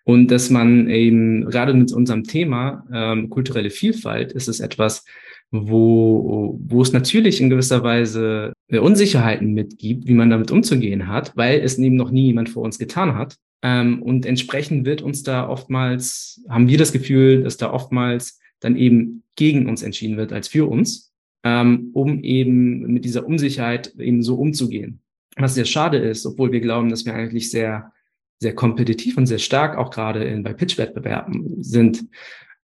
Und 0.04 0.30
dass 0.30 0.50
man 0.50 0.88
eben 0.88 1.48
gerade 1.48 1.74
mit 1.74 1.92
unserem 1.92 2.24
Thema 2.24 2.84
ähm, 2.92 3.30
kulturelle 3.30 3.70
Vielfalt 3.70 4.32
ist 4.32 4.48
es 4.48 4.60
etwas, 4.60 5.04
wo, 5.50 6.58
wo 6.62 6.82
es 6.82 6.92
natürlich 6.92 7.40
in 7.40 7.50
gewisser 7.50 7.82
Weise 7.82 8.52
Unsicherheiten 8.70 9.52
mitgibt, 9.52 10.06
wie 10.06 10.14
man 10.14 10.30
damit 10.30 10.50
umzugehen 10.50 11.08
hat, 11.08 11.36
weil 11.36 11.60
es 11.60 11.78
eben 11.78 11.96
noch 11.96 12.10
nie 12.10 12.26
jemand 12.26 12.48
vor 12.48 12.62
uns 12.62 12.78
getan 12.78 13.16
hat. 13.16 13.36
Ähm, 13.62 14.02
und 14.02 14.26
entsprechend 14.26 14.86
wird 14.86 15.02
uns 15.02 15.22
da 15.22 15.48
oftmals, 15.48 16.42
haben 16.48 16.68
wir 16.68 16.78
das 16.78 16.92
Gefühl, 16.92 17.42
dass 17.42 17.56
da 17.56 17.72
oftmals 17.72 18.38
dann 18.60 18.76
eben 18.76 19.22
gegen 19.36 19.68
uns 19.68 19.82
entschieden 19.82 20.16
wird 20.16 20.32
als 20.32 20.48
für 20.48 20.68
uns, 20.68 21.12
ähm, 21.44 21.90
um 21.92 22.22
eben 22.22 22.92
mit 22.92 23.04
dieser 23.04 23.26
Unsicherheit 23.26 23.94
eben 23.98 24.22
so 24.22 24.36
umzugehen. 24.36 25.00
Was 25.36 25.54
sehr 25.54 25.64
schade 25.64 25.98
ist, 25.98 26.26
obwohl 26.26 26.52
wir 26.52 26.60
glauben, 26.60 26.90
dass 26.90 27.04
wir 27.06 27.14
eigentlich 27.14 27.50
sehr 27.50 27.92
sehr 28.40 28.54
kompetitiv 28.54 29.16
und 29.16 29.26
sehr 29.26 29.38
stark 29.38 29.76
auch 29.76 29.90
gerade 29.90 30.24
in, 30.24 30.42
bei 30.42 30.54
Pitch-Wettbewerben 30.54 31.62
sind. 31.62 32.06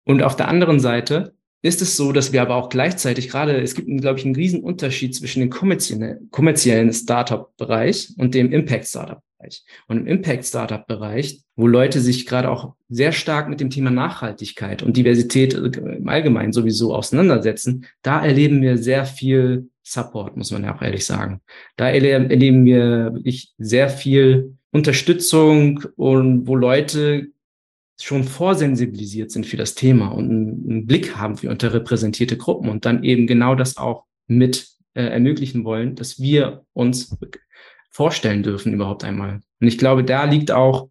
Und 0.05 0.23
auf 0.23 0.37
der 0.37 0.49
anderen 0.49 0.81
Seite 0.81 1.35
ist 1.63 1.83
es 1.83 1.97
so, 1.97 2.13
dass 2.13 2.33
wir 2.33 2.43
aber 2.43 2.57
auch 2.57 2.69
gleichzeitig 2.69 3.29
gerade, 3.29 3.61
es 3.61 3.75
gibt, 3.75 3.89
glaube 4.01 4.19
ich, 4.19 4.25
einen 4.25 4.37
riesen 4.37 4.63
Unterschied 4.63 5.15
zwischen 5.15 5.41
dem 5.41 5.51
kommerziellen, 5.51 6.29
kommerziellen 6.31 6.93
Startup-Bereich 6.93 8.13
und 8.19 8.35
dem 8.35 8.53
Impact-Startup-Bereich. 8.53 9.65
Und 9.89 9.97
im 9.97 10.07
Impact-Startup-Bereich, 10.07 11.41
wo 11.57 11.67
Leute 11.67 12.01
sich 12.01 12.27
gerade 12.27 12.51
auch 12.51 12.75
sehr 12.89 13.13
stark 13.13 13.49
mit 13.49 13.61
dem 13.61 13.71
Thema 13.71 13.91
Nachhaltigkeit 13.91 14.83
und 14.83 14.97
Diversität 14.97 15.55
im 15.55 16.07
Allgemeinen 16.07 16.53
sowieso 16.53 16.95
auseinandersetzen, 16.95 17.87
da 18.03 18.25
erleben 18.25 18.61
wir 18.61 18.77
sehr 18.77 19.07
viel 19.07 19.71
Support, 19.83 20.37
muss 20.37 20.51
man 20.51 20.65
ja 20.65 20.77
auch 20.77 20.83
ehrlich 20.83 21.05
sagen. 21.05 21.41
Da 21.77 21.89
erleben 21.89 22.65
wir 22.65 23.15
wirklich 23.15 23.53
sehr 23.59 23.89
viel 23.89 24.57
Unterstützung 24.75 25.85
und 25.95 26.49
wo 26.49 26.57
Leute 26.57 27.29
schon 28.01 28.25
vorsensibilisiert 28.25 29.31
sind 29.31 29.47
für 29.47 29.57
das 29.57 29.77
Thema 29.77 30.09
und 30.09 30.29
einen 30.29 30.87
Blick 30.87 31.17
haben 31.17 31.37
für 31.37 31.49
unterrepräsentierte 31.49 32.37
Gruppen 32.37 32.69
und 32.69 32.85
dann 32.85 33.05
eben 33.05 33.29
genau 33.29 33.55
das 33.55 33.77
auch 33.77 34.05
mit 34.27 34.69
äh, 34.95 35.05
ermöglichen 35.05 35.65
wollen, 35.65 35.95
dass 35.95 36.19
wir 36.19 36.65
uns 36.73 37.17
vorstellen 37.89 38.43
dürfen 38.43 38.73
überhaupt 38.73 39.05
einmal. 39.05 39.41
Und 39.61 39.69
ich 39.69 39.79
glaube, 39.79 40.03
da 40.03 40.25
liegt 40.25 40.51
auch, 40.51 40.89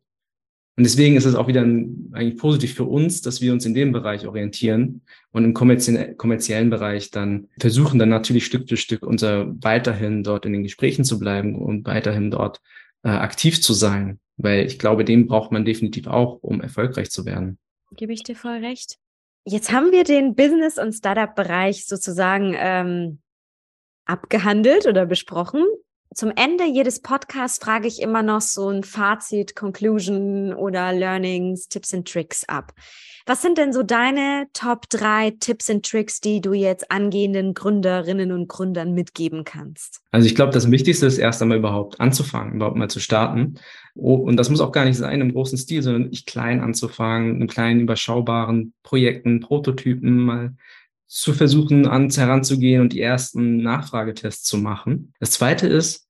und 0.78 0.86
deswegen 0.86 1.18
ist 1.18 1.26
es 1.26 1.36
auch 1.36 1.48
wieder 1.48 1.62
ein, 1.62 2.10
eigentlich 2.14 2.38
positiv 2.38 2.74
für 2.76 2.86
uns, 2.86 3.22
dass 3.22 3.42
wir 3.42 3.52
uns 3.52 3.66
in 3.66 3.74
dem 3.74 3.92
Bereich 3.92 4.26
orientieren 4.26 5.02
und 5.32 5.44
im 5.44 5.54
kommerziellen, 5.54 6.16
kommerziellen 6.16 6.70
Bereich 6.70 7.12
dann 7.12 7.50
versuchen, 7.60 8.00
dann 8.00 8.08
natürlich 8.08 8.46
Stück 8.46 8.70
für 8.70 8.78
Stück 8.78 9.06
unser 9.06 9.54
weiterhin 9.62 10.24
dort 10.24 10.46
in 10.46 10.54
den 10.54 10.64
Gesprächen 10.64 11.04
zu 11.04 11.20
bleiben 11.20 11.56
und 11.56 11.86
weiterhin 11.86 12.32
dort 12.32 12.62
äh, 13.04 13.10
aktiv 13.10 13.62
zu 13.62 13.74
sein, 13.74 14.20
weil 14.38 14.66
ich 14.66 14.80
glaube, 14.80 15.06
dem 15.06 15.28
braucht 15.28 15.52
man 15.52 15.66
definitiv 15.66 16.08
auch, 16.08 16.42
um 16.42 16.62
erfolgreich 16.62 17.12
zu 17.12 17.26
werden. 17.26 17.60
Gebe 17.96 18.14
ich 18.14 18.24
dir 18.24 18.36
voll 18.36 18.58
recht. 18.58 18.98
Jetzt 19.46 19.72
haben 19.72 19.92
wir 19.92 20.04
den 20.04 20.36
Business- 20.36 20.78
und 20.78 20.94
Startup-Bereich 20.94 21.86
sozusagen 21.86 22.56
ähm, 22.58 23.20
abgehandelt 24.06 24.88
oder 24.88 25.06
besprochen. 25.06 25.64
Zum 26.16 26.32
Ende 26.36 26.66
jedes 26.66 27.02
Podcasts 27.02 27.64
frage 27.64 27.88
ich 27.88 28.02
immer 28.02 28.24
noch 28.24 28.42
so 28.42 28.70
ein 28.70 28.84
Fazit, 28.84 29.56
Conclusion 29.56 30.54
oder 30.54 30.94
Learnings, 30.94 31.68
Tipps 31.68 31.94
and 31.94 32.08
Tricks 32.08 32.44
ab. 32.46 32.74
Was 33.26 33.42
sind 33.42 33.58
denn 33.58 33.72
so 33.72 33.84
deine 33.84 34.48
Top 34.52 34.90
drei 34.90 35.34
Tipps 35.40 35.70
und 35.70 35.86
Tricks, 35.86 36.20
die 36.20 36.42
du 36.42 36.52
jetzt 36.52 36.92
angehenden 36.92 37.54
Gründerinnen 37.54 38.34
und 38.34 38.50
Gründern 38.50 38.94
mitgeben 38.94 39.46
kannst? 39.46 40.02
Also 40.12 40.28
ich 40.28 40.36
glaube, 40.36 40.52
das 40.52 40.70
Wichtigste 40.70 41.06
ist 41.06 41.20
erst 41.20 41.42
einmal 41.42 41.58
überhaupt 41.58 42.02
anzufangen, 42.02 42.56
überhaupt 42.56 42.76
mal 42.76 42.90
zu 42.90 43.00
starten. 43.00 43.56
Und 43.96 44.36
das 44.36 44.50
muss 44.50 44.60
auch 44.60 44.74
gar 44.74 44.84
nicht 44.84 44.98
sein 44.98 45.22
im 45.22 45.32
großen 45.32 45.58
Stil, 45.58 45.82
sondern 45.82 46.10
nicht 46.10 46.28
klein 46.28 46.60
anzufangen, 46.60 47.42
in 47.42 47.48
kleinen 47.48 47.82
überschaubaren 47.82 48.74
Projekten, 48.84 49.40
Prototypen 49.40 50.18
mal 50.18 50.56
zu 51.08 51.32
versuchen, 51.32 51.88
ans 51.88 52.18
heranzugehen 52.18 52.82
und 52.82 52.92
die 52.92 53.02
ersten 53.02 53.58
Nachfragetests 53.58 54.44
zu 54.44 54.58
machen. 54.58 55.14
Das 55.20 55.32
zweite 55.32 55.68
ist, 55.68 56.08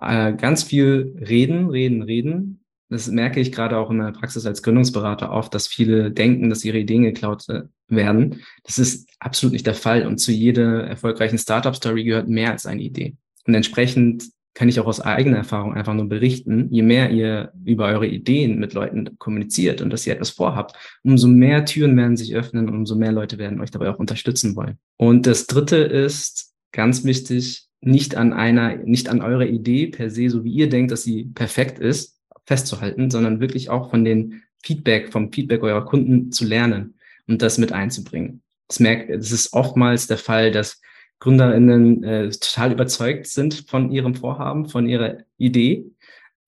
äh, 0.00 0.32
ganz 0.32 0.62
viel 0.62 1.16
reden, 1.20 1.68
reden, 1.68 2.02
reden 2.02 2.65
das 2.88 3.08
merke 3.08 3.40
ich 3.40 3.52
gerade 3.52 3.76
auch 3.76 3.90
in 3.90 3.96
meiner 3.96 4.12
Praxis 4.12 4.46
als 4.46 4.62
Gründungsberater 4.62 5.30
oft, 5.30 5.52
dass 5.54 5.66
viele 5.66 6.10
denken, 6.10 6.50
dass 6.50 6.64
ihre 6.64 6.78
Ideen 6.78 7.02
geklaut 7.02 7.48
äh, 7.48 7.62
werden. 7.88 8.42
Das 8.64 8.78
ist 8.78 9.08
absolut 9.18 9.52
nicht 9.52 9.66
der 9.66 9.74
Fall. 9.74 10.06
Und 10.06 10.18
zu 10.18 10.32
jeder 10.32 10.84
erfolgreichen 10.84 11.38
Startup-Story 11.38 12.04
gehört 12.04 12.28
mehr 12.28 12.52
als 12.52 12.66
eine 12.66 12.82
Idee. 12.82 13.16
Und 13.46 13.54
entsprechend 13.54 14.24
kann 14.54 14.70
ich 14.70 14.80
auch 14.80 14.86
aus 14.86 15.00
eigener 15.00 15.36
Erfahrung 15.36 15.74
einfach 15.74 15.92
nur 15.92 16.08
berichten, 16.08 16.68
je 16.70 16.82
mehr 16.82 17.10
ihr 17.10 17.52
über 17.64 17.86
eure 17.86 18.06
Ideen 18.06 18.58
mit 18.58 18.72
Leuten 18.72 19.18
kommuniziert 19.18 19.82
und 19.82 19.90
dass 19.92 20.06
ihr 20.06 20.14
etwas 20.14 20.30
vorhabt, 20.30 20.74
umso 21.02 21.28
mehr 21.28 21.66
Türen 21.66 21.94
werden 21.96 22.16
sich 22.16 22.34
öffnen 22.34 22.66
und 22.68 22.74
umso 22.74 22.94
mehr 22.96 23.12
Leute 23.12 23.36
werden 23.36 23.60
euch 23.60 23.70
dabei 23.70 23.90
auch 23.90 23.98
unterstützen 23.98 24.56
wollen. 24.56 24.78
Und 24.96 25.26
das 25.26 25.46
dritte 25.46 25.76
ist 25.76 26.54
ganz 26.72 27.04
wichtig, 27.04 27.66
nicht 27.82 28.16
an 28.16 28.32
einer, 28.32 28.76
nicht 28.76 29.10
an 29.10 29.20
eurer 29.20 29.46
Idee 29.46 29.88
per 29.88 30.08
se, 30.08 30.30
so 30.30 30.42
wie 30.42 30.52
ihr 30.52 30.70
denkt, 30.70 30.90
dass 30.90 31.02
sie 31.02 31.24
perfekt 31.34 31.78
ist, 31.78 32.15
festzuhalten, 32.46 33.10
sondern 33.10 33.40
wirklich 33.40 33.68
auch 33.70 33.90
von 33.90 34.04
den 34.04 34.42
Feedback, 34.62 35.12
vom 35.12 35.32
Feedback 35.32 35.62
eurer 35.62 35.84
Kunden 35.84 36.32
zu 36.32 36.44
lernen 36.44 36.94
und 37.28 37.42
das 37.42 37.58
mit 37.58 37.72
einzubringen. 37.72 38.42
Das 38.68 38.80
merkt, 38.80 39.10
das 39.10 39.32
ist 39.32 39.52
oftmals 39.52 40.06
der 40.06 40.18
Fall, 40.18 40.50
dass 40.50 40.80
GründerInnen 41.20 42.02
äh, 42.04 42.30
total 42.30 42.72
überzeugt 42.72 43.26
sind 43.26 43.64
von 43.68 43.90
ihrem 43.90 44.14
Vorhaben, 44.14 44.68
von 44.68 44.88
ihrer 44.88 45.18
Idee 45.38 45.86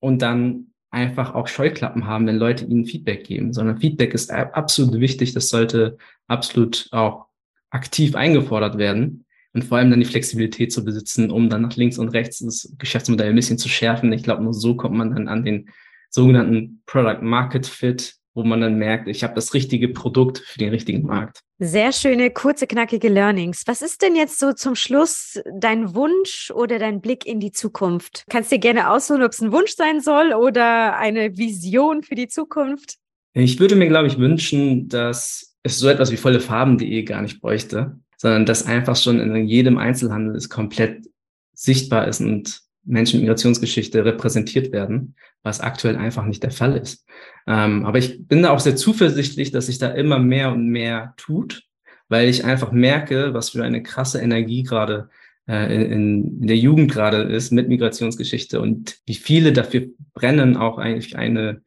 und 0.01 0.23
dann 0.23 0.69
einfach 0.91 1.35
auch 1.35 1.49
Scheuklappen 1.49 2.07
haben, 2.07 2.27
wenn 2.27 2.37
Leute 2.37 2.65
ihnen 2.65 2.87
Feedback 2.87 3.25
geben, 3.25 3.53
sondern 3.53 3.79
Feedback 3.79 4.15
ist 4.15 4.31
absolut 4.31 5.01
wichtig. 5.01 5.35
Das 5.35 5.49
sollte 5.49 5.99
absolut 6.27 6.89
auch 6.93 7.27
aktiv 7.71 8.15
eingefordert 8.15 8.79
werden 8.79 9.27
und 9.53 9.65
vor 9.65 9.79
allem 9.79 9.91
dann 9.91 10.01
die 10.01 10.07
Flexibilität 10.07 10.73
zu 10.73 10.85
besitzen, 10.85 11.31
um 11.31 11.51
dann 11.51 11.63
nach 11.63 11.77
links 11.77 11.99
und 11.99 12.09
rechts 12.09 12.39
das 12.39 12.75
Geschäftsmodell 12.79 13.31
ein 13.31 13.37
bisschen 13.37 13.59
zu 13.59 13.69
schärfen. 13.69 14.13
Ich 14.13 14.23
glaube, 14.23 14.43
nur 14.43 14.55
so 14.55 14.77
kommt 14.77 14.97
man 14.97 15.15
dann 15.15 15.29
an 15.29 15.45
den 15.45 15.71
sogenannten 16.11 16.83
Product 16.87 17.23
Market 17.23 17.67
Fit, 17.67 18.15
wo 18.35 18.45
man 18.45 18.61
dann 18.61 18.79
merkt, 18.79 19.09
ich 19.09 19.25
habe 19.25 19.35
das 19.35 19.53
richtige 19.53 19.89
Produkt 19.89 20.39
für 20.39 20.59
den 20.59 20.71
richtigen 20.71 21.07
Markt. 21.07 21.41
Sehr 21.59 21.93
schöne, 21.93 22.31
kurze, 22.31 22.69
knackige 22.69 23.09
Learnings. 23.09 23.65
Was 23.67 23.83
ist 23.83 24.01
denn 24.01 24.15
jetzt 24.15 24.39
so 24.39 24.53
zum 24.53 24.77
Schluss 24.77 25.41
dein 25.53 25.95
Wunsch 25.95 26.53
oder 26.55 26.79
dein 26.79 27.01
Blick 27.01 27.27
in 27.27 27.41
die 27.41 27.51
Zukunft? 27.51 28.25
Kannst 28.31 28.53
dir 28.53 28.61
gerne 28.61 28.91
aussuchen, 28.91 29.25
ob 29.25 29.33
es 29.33 29.41
ein 29.41 29.51
Wunsch 29.51 29.73
sein 29.75 30.01
soll 30.01 30.35
oder 30.35 30.97
eine 30.97 31.37
Vision 31.37 32.05
für 32.05 32.15
die 32.15 32.29
Zukunft? 32.29 32.99
Ich 33.33 33.59
würde 33.59 33.75
mir, 33.75 33.89
glaube 33.89 34.07
ich, 34.07 34.19
wünschen, 34.19 34.89
dass 34.89 35.57
es 35.65 35.79
so 35.79 35.89
etwas 35.89 36.13
wie 36.13 36.17
volle 36.17 36.41
Farben.de 36.41 37.03
gar 37.03 37.23
nicht 37.23 37.41
bräuchte, 37.41 37.99
sondern 38.17 38.47
dass 38.47 38.67
einfach 38.67 38.97
schon 38.97 39.19
in 39.19 39.49
jedem 39.49 39.79
Einzelhandel 39.79 40.37
es 40.37 40.49
komplett 40.49 41.07
sichtbar 41.55 42.07
ist 42.07 42.21
und 42.21 42.68
Menschen 42.89 43.21
Migrationsgeschichte 43.21 44.05
repräsentiert 44.05 44.73
werden, 44.73 45.15
was 45.43 45.61
aktuell 45.61 45.97
einfach 45.97 46.25
nicht 46.25 46.43
der 46.43 46.51
Fall 46.51 46.77
ist. 46.77 47.07
Ähm, 47.47 47.85
aber 47.87 47.99
ich 47.99 48.27
bin 48.27 48.43
da 48.43 48.51
auch 48.51 48.61
sehr 48.61 48.77
zuversichtlich, 48.77 49.51
dass 49.51 49.67
sich 49.67 49.79
da 49.79 49.89
immer 49.89 50.19
mehr 50.19 50.53
und 50.53 50.69
mehr 50.69 51.15
tut, 51.17 51.65
weil 52.09 52.29
ich 52.29 52.45
einfach 52.45 52.73
merke, 52.73 53.35
was 53.35 53.51
für 53.51 53.63
eine 53.63 53.83
krasse 53.83 54.21
Energie 54.21 54.63
gerade 54.63 55.11
äh, 55.47 55.75
in, 55.75 56.41
in 56.41 56.47
der 56.47 56.57
Jugend 56.57 56.91
gerade 56.91 57.23
ist 57.23 57.53
mit 57.53 57.69
Migrationsgeschichte 57.69 58.61
und 58.61 58.99
wie 59.07 59.15
viele 59.15 59.53
dafür 59.53 59.87
brennen, 60.15 60.57
auch 60.57 60.79
eigentlich 60.79 61.17
eine 61.17 61.63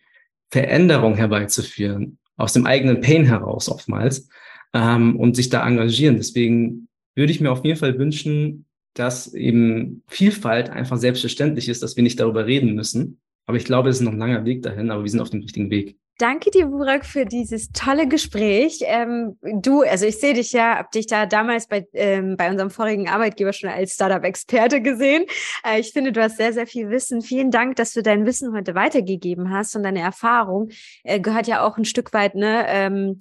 Veränderung 0.49 1.15
herbeizuführen, 1.15 2.17
aus 2.35 2.53
dem 2.53 2.65
eigenen 2.65 3.01
Pain 3.01 3.25
heraus 3.25 3.69
oftmals, 3.69 4.27
ähm, 4.73 5.15
und 5.17 5.35
sich 5.35 5.49
da 5.49 5.65
engagieren. 5.67 6.17
Deswegen 6.17 6.87
würde 7.15 7.31
ich 7.31 7.41
mir 7.41 7.51
auf 7.51 7.63
jeden 7.65 7.77
Fall 7.77 7.97
wünschen, 7.97 8.65
dass 8.93 9.33
eben 9.33 10.03
Vielfalt 10.07 10.69
einfach 10.69 10.97
selbstverständlich 10.97 11.69
ist, 11.69 11.83
dass 11.83 11.95
wir 11.95 12.03
nicht 12.03 12.19
darüber 12.19 12.45
reden 12.45 12.75
müssen. 12.75 13.19
Aber 13.45 13.57
ich 13.57 13.65
glaube, 13.65 13.89
es 13.89 13.97
ist 13.97 14.03
noch 14.03 14.11
ein 14.11 14.19
langer 14.19 14.45
Weg 14.45 14.61
dahin, 14.61 14.91
aber 14.91 15.03
wir 15.03 15.09
sind 15.09 15.21
auf 15.21 15.29
dem 15.29 15.41
richtigen 15.41 15.69
Weg. 15.69 15.97
Danke 16.21 16.51
dir, 16.51 16.67
Burak, 16.67 17.03
für 17.03 17.25
dieses 17.25 17.71
tolle 17.71 18.07
Gespräch. 18.07 18.81
Ähm, 18.83 19.39
du, 19.41 19.81
also 19.81 20.05
ich 20.05 20.19
sehe 20.19 20.35
dich 20.35 20.51
ja, 20.51 20.77
habe 20.77 20.89
dich 20.93 21.07
da 21.07 21.25
damals 21.25 21.67
bei, 21.67 21.87
ähm, 21.93 22.37
bei 22.37 22.51
unserem 22.51 22.69
vorigen 22.69 23.09
Arbeitgeber 23.09 23.53
schon 23.53 23.71
als 23.71 23.95
Startup-Experte 23.95 24.81
gesehen. 24.83 25.25
Äh, 25.65 25.79
ich 25.79 25.93
finde, 25.93 26.11
du 26.11 26.21
hast 26.21 26.37
sehr, 26.37 26.53
sehr 26.53 26.67
viel 26.67 26.91
Wissen. 26.91 27.23
Vielen 27.23 27.49
Dank, 27.49 27.75
dass 27.77 27.93
du 27.93 28.03
dein 28.03 28.27
Wissen 28.27 28.53
heute 28.53 28.75
weitergegeben 28.75 29.49
hast 29.49 29.75
und 29.75 29.81
deine 29.81 30.01
Erfahrung 30.01 30.69
äh, 31.03 31.19
gehört 31.19 31.47
ja 31.47 31.65
auch 31.65 31.77
ein 31.79 31.85
Stück 31.85 32.13
weit, 32.13 32.35
ne? 32.35 32.65
Ähm, 32.67 33.17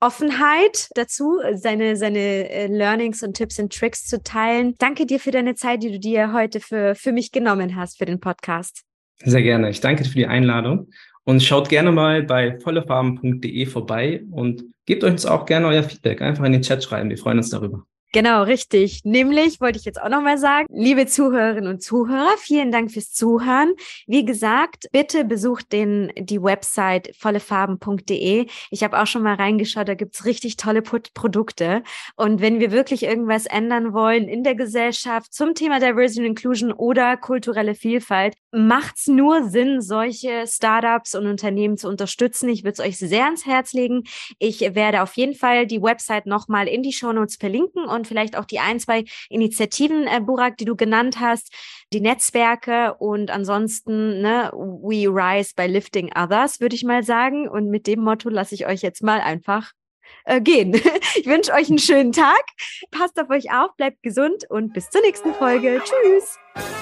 Offenheit 0.00 0.88
dazu, 0.94 1.38
seine, 1.54 1.96
seine 1.96 2.50
äh, 2.50 2.66
Learnings 2.66 3.22
und 3.22 3.34
Tipps 3.34 3.58
und 3.58 3.72
Tricks 3.72 4.04
zu 4.06 4.22
teilen. 4.22 4.74
Danke 4.78 5.06
dir 5.06 5.20
für 5.20 5.30
deine 5.30 5.54
Zeit, 5.54 5.82
die 5.82 5.92
du 5.92 5.98
dir 5.98 6.32
heute 6.32 6.60
für, 6.60 6.94
für 6.94 7.12
mich 7.12 7.32
genommen 7.32 7.76
hast 7.76 7.98
für 7.98 8.06
den 8.06 8.18
Podcast. 8.18 8.82
Sehr 9.22 9.42
gerne. 9.42 9.68
Ich 9.68 9.80
danke 9.80 10.02
dir 10.02 10.08
für 10.08 10.18
die 10.18 10.26
Einladung 10.26 10.88
und 11.24 11.42
schaut 11.42 11.68
gerne 11.68 11.92
mal 11.92 12.22
bei 12.22 12.58
vollefarben.de 12.60 13.66
vorbei 13.66 14.24
und 14.30 14.64
gebt 14.86 15.04
uns 15.04 15.26
auch 15.26 15.44
gerne 15.44 15.66
euer 15.66 15.82
Feedback. 15.82 16.22
Einfach 16.22 16.44
in 16.44 16.52
den 16.52 16.62
Chat 16.62 16.82
schreiben. 16.82 17.10
Wir 17.10 17.18
freuen 17.18 17.38
uns 17.38 17.50
darüber. 17.50 17.84
Genau, 18.12 18.42
richtig. 18.42 19.02
Nämlich 19.04 19.60
wollte 19.60 19.78
ich 19.78 19.84
jetzt 19.84 20.02
auch 20.02 20.08
nochmal 20.08 20.36
sagen, 20.36 20.66
liebe 20.68 21.06
Zuhörerinnen 21.06 21.70
und 21.70 21.80
Zuhörer, 21.80 22.34
vielen 22.38 22.72
Dank 22.72 22.90
fürs 22.90 23.12
Zuhören. 23.12 23.74
Wie 24.08 24.24
gesagt, 24.24 24.88
bitte 24.90 25.24
besucht 25.24 25.70
den, 25.70 26.12
die 26.18 26.42
Website 26.42 27.14
vollefarben.de. 27.16 28.46
Ich 28.70 28.82
habe 28.82 29.00
auch 29.00 29.06
schon 29.06 29.22
mal 29.22 29.36
reingeschaut, 29.36 29.86
da 29.86 29.94
gibt's 29.94 30.24
richtig 30.24 30.56
tolle 30.56 30.82
Produkte. 30.82 31.84
Und 32.16 32.40
wenn 32.40 32.58
wir 32.58 32.72
wirklich 32.72 33.04
irgendwas 33.04 33.46
ändern 33.46 33.92
wollen 33.92 34.26
in 34.26 34.42
der 34.42 34.56
Gesellschaft 34.56 35.32
zum 35.32 35.54
Thema 35.54 35.78
Diversity 35.78 36.22
and 36.22 36.30
Inclusion 36.30 36.72
oder 36.72 37.16
kulturelle 37.16 37.76
Vielfalt, 37.76 38.34
macht's 38.52 39.06
nur 39.06 39.48
Sinn, 39.48 39.80
solche 39.80 40.46
Startups 40.48 41.14
und 41.14 41.26
Unternehmen 41.26 41.76
zu 41.76 41.88
unterstützen. 41.88 42.48
Ich 42.48 42.64
würde 42.64 42.72
es 42.72 42.80
euch 42.80 42.98
sehr 42.98 43.26
ans 43.26 43.46
Herz 43.46 43.72
legen. 43.72 44.02
Ich 44.38 44.60
werde 44.60 45.02
auf 45.02 45.14
jeden 45.14 45.34
Fall 45.34 45.66
die 45.66 45.80
Website 45.80 46.26
nochmal 46.26 46.66
in 46.66 46.82
die 46.82 46.92
Shownotes 46.92 47.36
verlinken 47.36 47.84
und 47.84 48.00
und 48.00 48.08
vielleicht 48.08 48.36
auch 48.36 48.46
die 48.46 48.58
ein, 48.58 48.80
zwei 48.80 49.04
Initiativen, 49.28 50.06
äh, 50.06 50.20
Burak, 50.20 50.56
die 50.56 50.64
du 50.64 50.74
genannt 50.74 51.20
hast, 51.20 51.54
die 51.92 52.00
Netzwerke 52.00 52.94
und 52.98 53.30
ansonsten, 53.30 54.22
ne, 54.22 54.50
we 54.54 55.06
rise 55.06 55.52
by 55.54 55.66
lifting 55.66 56.10
others, 56.16 56.60
würde 56.60 56.74
ich 56.74 56.84
mal 56.84 57.02
sagen. 57.02 57.46
Und 57.46 57.68
mit 57.68 57.86
dem 57.86 58.00
Motto 58.00 58.30
lasse 58.30 58.54
ich 58.54 58.66
euch 58.66 58.80
jetzt 58.80 59.02
mal 59.02 59.20
einfach 59.20 59.72
äh, 60.24 60.40
gehen. 60.40 60.72
Ich 61.16 61.26
wünsche 61.26 61.52
euch 61.52 61.68
einen 61.68 61.78
schönen 61.78 62.12
Tag. 62.12 62.42
Passt 62.90 63.20
auf 63.20 63.28
euch 63.28 63.52
auf, 63.52 63.76
bleibt 63.76 64.02
gesund 64.02 64.48
und 64.48 64.72
bis 64.72 64.88
zur 64.88 65.02
nächsten 65.02 65.34
Folge. 65.34 65.82
Tschüss. 65.84 66.79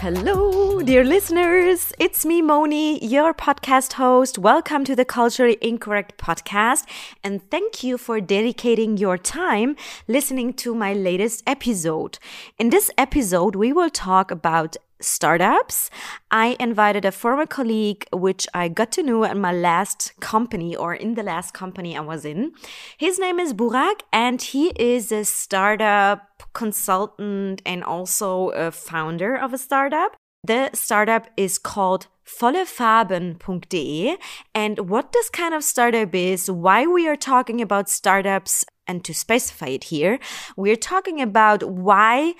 Hello, 0.00 0.69
dear 0.82 1.04
listeners. 1.04 1.92
It's 1.98 2.24
me, 2.24 2.40
Moni, 2.40 3.04
your 3.04 3.34
podcast 3.34 3.94
host. 3.94 4.38
Welcome 4.38 4.82
to 4.84 4.96
the 4.96 5.04
Culturally 5.04 5.58
Incorrect 5.60 6.16
podcast. 6.16 6.84
And 7.22 7.42
thank 7.50 7.84
you 7.84 7.98
for 7.98 8.18
dedicating 8.18 8.96
your 8.96 9.18
time 9.18 9.76
listening 10.08 10.54
to 10.54 10.74
my 10.74 10.94
latest 10.94 11.42
episode. 11.46 12.18
In 12.58 12.70
this 12.70 12.90
episode, 12.96 13.56
we 13.56 13.74
will 13.74 13.90
talk 13.90 14.30
about 14.30 14.78
startups. 15.00 15.90
I 16.30 16.56
invited 16.58 17.04
a 17.04 17.12
former 17.12 17.46
colleague, 17.46 18.06
which 18.10 18.46
I 18.54 18.68
got 18.68 18.90
to 18.92 19.02
know 19.02 19.24
at 19.24 19.36
my 19.36 19.52
last 19.52 20.14
company 20.20 20.74
or 20.74 20.94
in 20.94 21.14
the 21.14 21.22
last 21.22 21.52
company 21.52 21.94
I 21.94 22.00
was 22.00 22.24
in. 22.24 22.52
His 22.96 23.18
name 23.18 23.38
is 23.38 23.52
Burak 23.52 24.00
and 24.14 24.40
he 24.40 24.68
is 24.76 25.12
a 25.12 25.26
startup 25.26 26.42
consultant 26.54 27.60
and 27.66 27.84
also 27.84 28.48
a 28.50 28.70
founder 28.70 29.36
of 29.36 29.52
a 29.52 29.58
startup. 29.58 30.16
The 30.42 30.70
startup 30.72 31.28
is 31.36 31.58
called 31.58 32.06
vollefarben.de. 32.26 34.16
And 34.54 34.78
what 34.88 35.12
this 35.12 35.28
kind 35.30 35.54
of 35.54 35.64
startup 35.64 36.14
is, 36.14 36.50
why 36.50 36.86
we 36.86 37.06
are 37.08 37.16
talking 37.16 37.60
about 37.60 37.88
startups, 37.88 38.64
and 38.86 39.04
to 39.04 39.14
specify 39.14 39.66
it 39.66 39.84
here, 39.84 40.18
we're 40.56 40.76
talking 40.76 41.20
about 41.20 41.62
why 41.62 42.34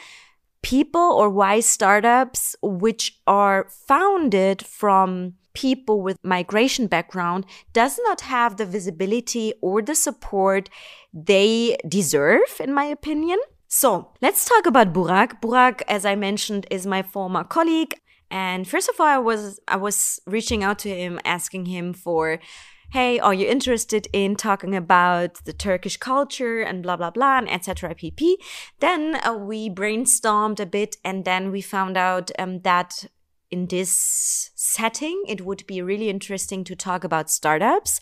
people 0.63 1.01
or 1.01 1.31
why 1.31 1.61
startups 1.61 2.57
which 2.63 3.21
are 3.27 3.67
founded 3.71 4.65
from 4.65 5.35
people 5.53 6.01
with 6.01 6.17
migration 6.23 6.87
background 6.87 7.45
does 7.73 7.99
not 8.05 8.23
have 8.23 8.57
the 8.57 8.67
visibility 8.67 9.53
or 9.61 9.83
the 9.83 9.95
support 9.95 10.69
they 11.13 11.77
deserve 11.89 12.61
in 12.61 12.73
my 12.73 12.85
opinion 12.85 13.39
so 13.73 14.11
let's 14.21 14.45
talk 14.45 14.67
about 14.67 14.93
burak 14.93 15.41
burak 15.41 15.81
as 15.87 16.05
i 16.05 16.17
mentioned 16.17 16.67
is 16.73 16.87
my 16.87 17.03
former 17.03 17.45
colleague 17.45 17.95
and 18.29 18.67
first 18.67 18.89
of 18.89 19.01
all 19.01 19.07
i 19.07 19.17
was 19.17 19.61
i 19.69 19.77
was 19.77 20.21
reaching 20.27 20.65
out 20.65 20.79
to 20.79 20.89
him 20.89 21.21
asking 21.25 21.67
him 21.67 21.93
for 21.93 22.41
hey, 22.93 23.21
are 23.21 23.33
you 23.33 23.47
interested 23.47 24.09
in 24.13 24.35
talking 24.35 24.75
about 24.75 25.45
the 25.45 25.53
Turkish 25.53 25.97
culture 25.97 26.61
and 26.61 26.83
blah, 26.83 26.97
blah, 26.97 27.11
blah, 27.11 27.39
and 27.39 27.49
etc. 27.49 27.95
pp. 27.95 28.35
Then 28.81 29.17
uh, 29.25 29.35
we 29.35 29.71
brainstormed 29.71 30.59
a 30.59 30.67
bit 30.67 30.97
and 31.05 31.25
then 31.25 31.53
we 31.53 31.61
found 31.61 31.97
out 31.97 32.33
um, 32.37 32.63
that 32.63 33.05
in 33.51 33.67
this 33.67 34.51
setting, 34.55 35.23
it 35.29 35.45
would 35.45 35.67
be 35.67 35.83
really 35.83 36.09
interesting 36.09 36.65
to 36.65 36.77
talk 36.77 37.05
about 37.05 37.31
startups 37.31 38.01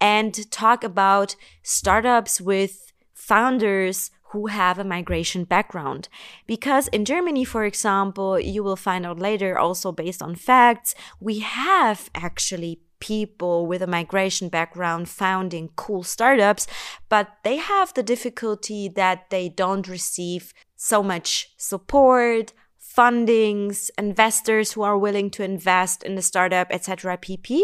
and 0.00 0.50
talk 0.50 0.84
about 0.84 1.36
startups 1.62 2.40
with 2.40 2.92
founders 3.14 4.10
who 4.30 4.46
have 4.48 4.78
a 4.78 4.84
migration 4.84 5.44
background. 5.44 6.08
Because 6.46 6.88
in 6.88 7.04
Germany, 7.04 7.44
for 7.44 7.64
example, 7.64 8.38
you 8.38 8.62
will 8.62 8.76
find 8.76 9.06
out 9.06 9.18
later, 9.18 9.58
also 9.58 9.92
based 9.92 10.22
on 10.22 10.34
facts, 10.34 10.94
we 11.20 11.40
have 11.40 12.10
actually 12.14 12.80
people 13.00 13.66
with 13.66 13.80
a 13.80 13.86
migration 13.86 14.48
background 14.48 15.08
founding 15.08 15.70
cool 15.76 16.02
startups, 16.02 16.66
but 17.08 17.28
they 17.44 17.56
have 17.56 17.94
the 17.94 18.02
difficulty 18.02 18.88
that 18.88 19.30
they 19.30 19.48
don't 19.48 19.88
receive 19.88 20.52
so 20.76 21.02
much 21.02 21.52
support, 21.56 22.52
fundings, 22.98 23.90
investors 23.96 24.72
who 24.72 24.82
are 24.82 24.98
willing 24.98 25.30
to 25.30 25.44
invest 25.44 26.02
in 26.02 26.16
the 26.16 26.22
startup, 26.22 26.66
etc. 26.70 27.16
pp. 27.16 27.62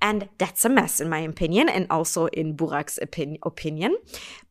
And 0.00 0.28
that's 0.38 0.64
a 0.64 0.68
mess 0.68 1.00
in 1.00 1.08
my 1.08 1.18
opinion 1.18 1.68
and 1.68 1.88
also 1.90 2.26
in 2.26 2.56
Burak's 2.56 2.96
opin- 3.02 3.38
opinion. 3.42 3.96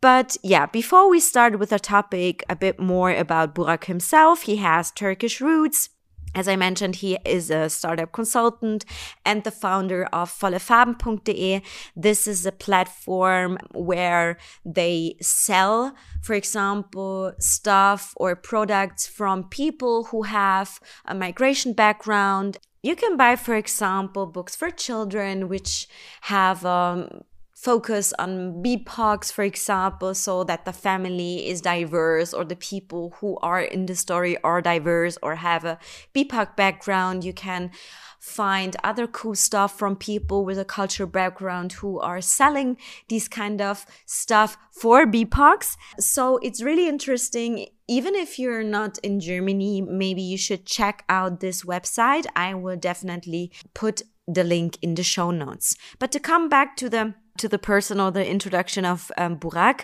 But 0.01 0.35
yeah, 0.43 0.65
before 0.65 1.09
we 1.09 1.21
start 1.21 1.57
with 1.57 1.69
the 1.69 1.79
topic 1.79 2.43
a 2.49 2.55
bit 2.55 2.81
more 2.81 3.11
about 3.11 3.55
Burak 3.55 3.85
himself, 3.85 4.41
he 4.41 4.57
has 4.57 4.91
Turkish 4.91 5.39
roots. 5.39 5.89
As 6.35 6.49
I 6.49 6.57
mentioned, 6.57 6.97
he 6.97 7.17
is 7.23 7.49
a 7.49 7.69
startup 7.69 8.11
consultant 8.11 8.83
and 9.25 9.45
the 9.45 9.51
founder 9.51 10.03
of 10.11 10.29
vollefarben.de. 10.29 11.61
This 11.95 12.27
is 12.27 12.45
a 12.45 12.51
platform 12.51 13.57
where 13.73 14.37
they 14.65 15.15
sell, 15.21 15.95
for 16.21 16.33
example, 16.33 17.31
stuff 17.39 18.13
or 18.17 18.35
products 18.35 19.07
from 19.07 19.45
people 19.45 20.05
who 20.05 20.23
have 20.23 20.81
a 21.05 21.15
migration 21.15 21.71
background. 21.71 22.57
You 22.83 22.97
can 22.97 23.15
buy, 23.15 23.37
for 23.37 23.55
example, 23.55 24.25
books 24.25 24.57
for 24.57 24.69
children, 24.69 25.47
which 25.47 25.87
have 26.21 26.65
um, 26.65 27.23
focus 27.65 28.13
on 28.19 28.61
BIPOCs, 28.61 29.31
for 29.31 29.43
example, 29.43 30.13
so 30.13 30.43
that 30.43 30.65
the 30.65 30.71
family 30.71 31.47
is 31.49 31.61
diverse 31.61 32.31
or 32.31 32.45
the 32.45 32.55
people 32.55 33.15
who 33.17 33.39
are 33.41 33.61
in 33.61 33.87
the 33.87 33.95
story 33.95 34.37
are 34.43 34.61
diverse 34.61 35.17
or 35.23 35.33
have 35.33 35.65
a 35.65 35.79
BIPOC 36.13 36.55
background. 36.55 37.23
You 37.23 37.33
can 37.33 37.71
find 38.19 38.75
other 38.83 39.07
cool 39.07 39.33
stuff 39.33 39.79
from 39.79 39.95
people 39.95 40.45
with 40.45 40.59
a 40.59 40.65
cultural 40.65 41.09
background 41.09 41.73
who 41.73 41.99
are 41.99 42.21
selling 42.21 42.77
these 43.07 43.27
kind 43.27 43.59
of 43.61 43.85
stuff 44.05 44.57
for 44.71 45.07
BIPOCs. 45.07 45.75
So 45.99 46.37
it's 46.43 46.61
really 46.61 46.87
interesting. 46.87 47.67
Even 47.87 48.13
if 48.13 48.37
you're 48.37 48.63
not 48.63 48.99
in 48.99 49.19
Germany, 49.19 49.81
maybe 49.81 50.21
you 50.21 50.37
should 50.37 50.67
check 50.67 51.03
out 51.09 51.39
this 51.39 51.63
website. 51.63 52.27
I 52.35 52.53
will 52.53 52.77
definitely 52.77 53.51
put 53.73 54.03
the 54.27 54.43
link 54.43 54.77
in 54.81 54.95
the 54.95 55.03
show 55.03 55.31
notes. 55.31 55.75
But 55.99 56.11
to 56.11 56.19
come 56.19 56.49
back 56.49 56.75
to 56.77 56.89
the 56.89 57.13
to 57.37 57.49
the 57.49 57.59
person 57.59 57.99
or 57.99 58.11
the 58.11 58.25
introduction 58.25 58.85
of 58.85 59.11
um, 59.17 59.37
Burak. 59.37 59.81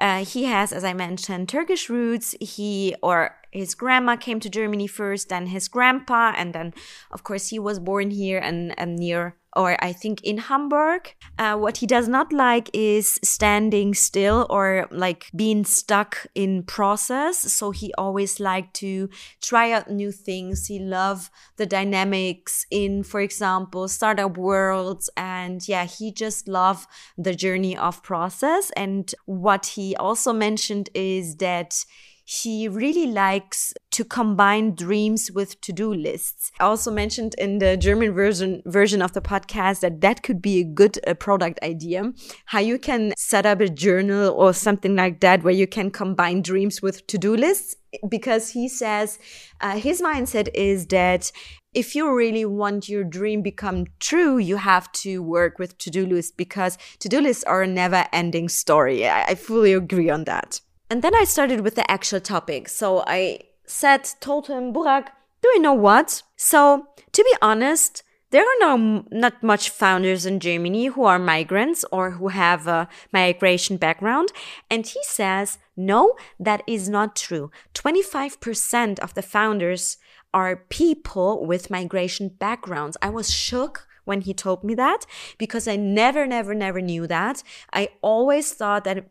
Uh, 0.00 0.24
he 0.24 0.44
has, 0.44 0.72
as 0.72 0.84
I 0.84 0.94
mentioned, 0.94 1.48
Turkish 1.48 1.90
roots. 1.90 2.34
He 2.40 2.94
or 3.02 3.36
his 3.50 3.74
grandma 3.74 4.16
came 4.16 4.40
to 4.40 4.50
Germany 4.50 4.86
first, 4.86 5.28
then 5.28 5.46
his 5.46 5.68
grandpa, 5.68 6.32
and 6.36 6.52
then, 6.52 6.74
of 7.10 7.22
course, 7.22 7.48
he 7.48 7.58
was 7.58 7.78
born 7.78 8.10
here 8.10 8.38
and, 8.38 8.74
and 8.78 8.96
near 8.96 9.36
or 9.56 9.76
I 9.82 9.92
think 9.92 10.22
in 10.22 10.38
Hamburg. 10.38 11.14
Uh, 11.38 11.56
what 11.56 11.78
he 11.78 11.86
does 11.86 12.08
not 12.08 12.32
like 12.32 12.70
is 12.72 13.18
standing 13.24 13.94
still 13.94 14.46
or 14.50 14.88
like 14.90 15.30
being 15.34 15.64
stuck 15.64 16.26
in 16.34 16.62
process. 16.62 17.38
So 17.52 17.70
he 17.70 17.92
always 17.98 18.40
liked 18.40 18.74
to 18.74 19.08
try 19.42 19.72
out 19.72 19.90
new 19.90 20.12
things. 20.12 20.66
He 20.66 20.78
loved 20.78 21.30
the 21.56 21.66
dynamics 21.66 22.66
in, 22.70 23.02
for 23.02 23.20
example, 23.20 23.88
startup 23.88 24.36
worlds. 24.36 25.10
And 25.16 25.66
yeah, 25.66 25.84
he 25.84 26.12
just 26.12 26.48
loved 26.48 26.88
the 27.16 27.34
journey 27.34 27.76
of 27.76 28.02
process. 28.02 28.70
And 28.76 29.12
what 29.26 29.66
he 29.66 29.96
also 29.96 30.32
mentioned 30.32 30.90
is 30.94 31.36
that 31.36 31.84
he 32.24 32.68
really 32.68 33.06
likes 33.06 33.74
to 33.90 34.04
combine 34.04 34.74
dreams 34.74 35.30
with 35.30 35.60
to-do 35.60 35.92
lists. 35.92 36.50
I 36.58 36.64
also 36.64 36.90
mentioned 36.90 37.34
in 37.36 37.58
the 37.58 37.76
German 37.76 38.12
version 38.14 38.62
version 38.64 39.02
of 39.02 39.12
the 39.12 39.20
podcast 39.20 39.80
that 39.80 40.00
that 40.00 40.22
could 40.22 40.40
be 40.40 40.60
a 40.60 40.64
good 40.64 40.98
uh, 41.06 41.14
product 41.14 41.58
idea. 41.62 42.12
How 42.46 42.60
you 42.60 42.78
can 42.78 43.12
set 43.18 43.44
up 43.44 43.60
a 43.60 43.68
journal 43.68 44.32
or 44.32 44.54
something 44.54 44.96
like 44.96 45.20
that 45.20 45.42
where 45.42 45.54
you 45.54 45.66
can 45.66 45.90
combine 45.90 46.40
dreams 46.40 46.80
with 46.80 47.06
to-do 47.06 47.36
lists 47.36 47.76
because 48.08 48.50
he 48.50 48.68
says 48.68 49.18
uh, 49.60 49.76
his 49.76 50.00
mindset 50.00 50.48
is 50.54 50.86
that 50.86 51.30
if 51.74 51.94
you 51.94 52.14
really 52.14 52.44
want 52.44 52.88
your 52.88 53.04
dream 53.04 53.42
become 53.42 53.86
true, 53.98 54.38
you 54.38 54.56
have 54.56 54.90
to 54.92 55.22
work 55.22 55.58
with 55.58 55.76
to-do 55.78 56.06
lists 56.06 56.32
because 56.32 56.78
to-do 57.00 57.20
lists 57.20 57.44
are 57.44 57.62
a 57.62 57.66
never-ending 57.66 58.48
story. 58.48 59.06
I, 59.06 59.24
I 59.24 59.34
fully 59.34 59.72
agree 59.72 60.08
on 60.08 60.24
that. 60.24 60.60
And 60.94 61.02
then 61.02 61.16
I 61.16 61.24
started 61.24 61.62
with 61.62 61.74
the 61.74 61.90
actual 61.90 62.20
topic. 62.20 62.68
So 62.68 63.02
I 63.04 63.40
said, 63.66 64.08
told 64.20 64.46
him, 64.46 64.72
Burak, 64.72 65.08
do 65.42 65.48
you 65.48 65.60
know 65.60 65.72
what? 65.72 66.22
So 66.36 66.86
to 67.10 67.24
be 67.24 67.34
honest, 67.42 68.04
there 68.30 68.44
are 68.44 68.60
no, 68.60 69.04
not 69.10 69.42
much 69.42 69.70
founders 69.70 70.24
in 70.24 70.38
Germany 70.38 70.86
who 70.86 71.02
are 71.02 71.18
migrants 71.18 71.84
or 71.90 72.12
who 72.12 72.28
have 72.28 72.68
a 72.68 72.88
migration 73.12 73.76
background. 73.76 74.28
And 74.70 74.86
he 74.86 75.00
says, 75.02 75.58
no, 75.76 76.14
that 76.38 76.62
is 76.64 76.88
not 76.88 77.16
true. 77.16 77.50
25% 77.74 79.00
of 79.00 79.14
the 79.14 79.22
founders 79.22 79.96
are 80.32 80.62
people 80.68 81.44
with 81.44 81.70
migration 81.70 82.28
backgrounds. 82.28 82.96
I 83.02 83.08
was 83.10 83.34
shook 83.34 83.88
when 84.04 84.20
he 84.20 84.32
told 84.32 84.62
me 84.62 84.76
that 84.76 85.06
because 85.38 85.66
I 85.66 85.74
never, 85.74 86.24
never, 86.24 86.54
never 86.54 86.80
knew 86.80 87.08
that. 87.08 87.42
I 87.72 87.88
always 88.00 88.52
thought 88.52 88.84
that 88.84 89.06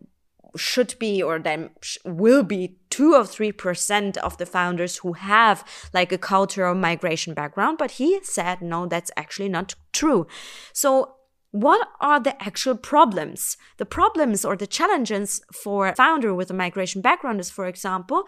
should 0.56 0.96
be 1.00 1.22
or 1.22 1.40
then 1.40 1.70
will 2.06 2.44
be 2.44 2.78
two 2.90 3.14
or 3.14 3.26
three 3.26 3.52
percent 3.52 4.18
of 4.18 4.38
the 4.38 4.46
founders 4.46 4.98
who 4.98 5.14
have 5.14 5.64
like 5.94 6.12
a 6.12 6.18
cultural 6.18 6.76
migration 6.76 7.34
background 7.34 7.78
but 7.78 7.92
he 7.92 8.20
said 8.24 8.62
no 8.62 8.86
that's 8.86 9.12
actually 9.18 9.50
not 9.50 9.76
true. 9.92 10.28
So 10.74 11.16
what 11.52 11.88
are 12.02 12.20
the 12.20 12.42
actual 12.44 12.76
problems? 12.76 13.58
The 13.78 13.86
problems 13.86 14.44
or 14.44 14.56
the 14.56 14.66
challenges 14.66 15.42
for 15.54 15.88
a 15.88 15.96
founder 15.96 16.34
with 16.34 16.50
a 16.50 16.54
migration 16.54 17.02
background 17.02 17.40
is 17.40 17.52
for 17.52 17.68
example 17.68 18.24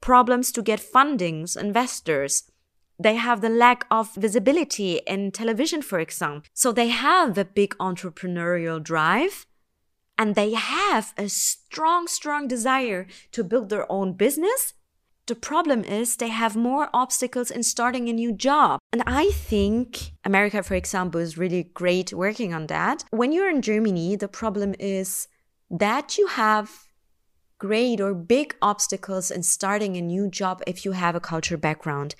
problems 0.00 0.50
to 0.52 0.62
get 0.62 0.80
fundings 0.80 1.56
investors. 1.56 2.50
They 2.98 3.16
have 3.16 3.40
the 3.40 3.48
lack 3.48 3.86
of 3.90 4.14
visibility 4.14 5.00
in 5.06 5.30
television, 5.30 5.80
for 5.82 6.00
example. 6.00 6.48
So 6.52 6.72
they 6.72 6.88
have 6.88 7.38
a 7.38 7.44
big 7.44 7.74
entrepreneurial 7.78 8.82
drive 8.82 9.46
and 10.20 10.34
they 10.34 10.52
have 10.52 11.14
a 11.16 11.30
strong, 11.30 12.06
strong 12.06 12.46
desire 12.46 13.06
to 13.32 13.42
build 13.42 13.70
their 13.70 13.90
own 13.90 14.12
business, 14.12 14.74
the 15.26 15.34
problem 15.34 15.82
is 15.82 16.16
they 16.16 16.28
have 16.28 16.54
more 16.54 16.90
obstacles 16.92 17.50
in 17.50 17.62
starting 17.62 18.06
a 18.06 18.12
new 18.12 18.30
job. 18.30 18.80
And 18.92 19.02
I 19.06 19.30
think 19.30 20.12
America, 20.22 20.62
for 20.62 20.74
example, 20.74 21.22
is 21.22 21.38
really 21.38 21.62
great 21.62 22.12
working 22.12 22.52
on 22.52 22.66
that. 22.66 23.02
When 23.10 23.32
you're 23.32 23.48
in 23.48 23.62
Germany, 23.62 24.14
the 24.14 24.28
problem 24.28 24.74
is 24.78 25.26
that 25.70 26.18
you 26.18 26.26
have 26.26 26.70
great 27.56 27.98
or 27.98 28.12
big 28.12 28.54
obstacles 28.60 29.30
in 29.30 29.42
starting 29.42 29.96
a 29.96 30.02
new 30.02 30.28
job 30.28 30.62
if 30.66 30.84
you 30.84 30.92
have 30.92 31.14
a 31.14 31.20
culture 31.20 31.56
background. 31.56 32.14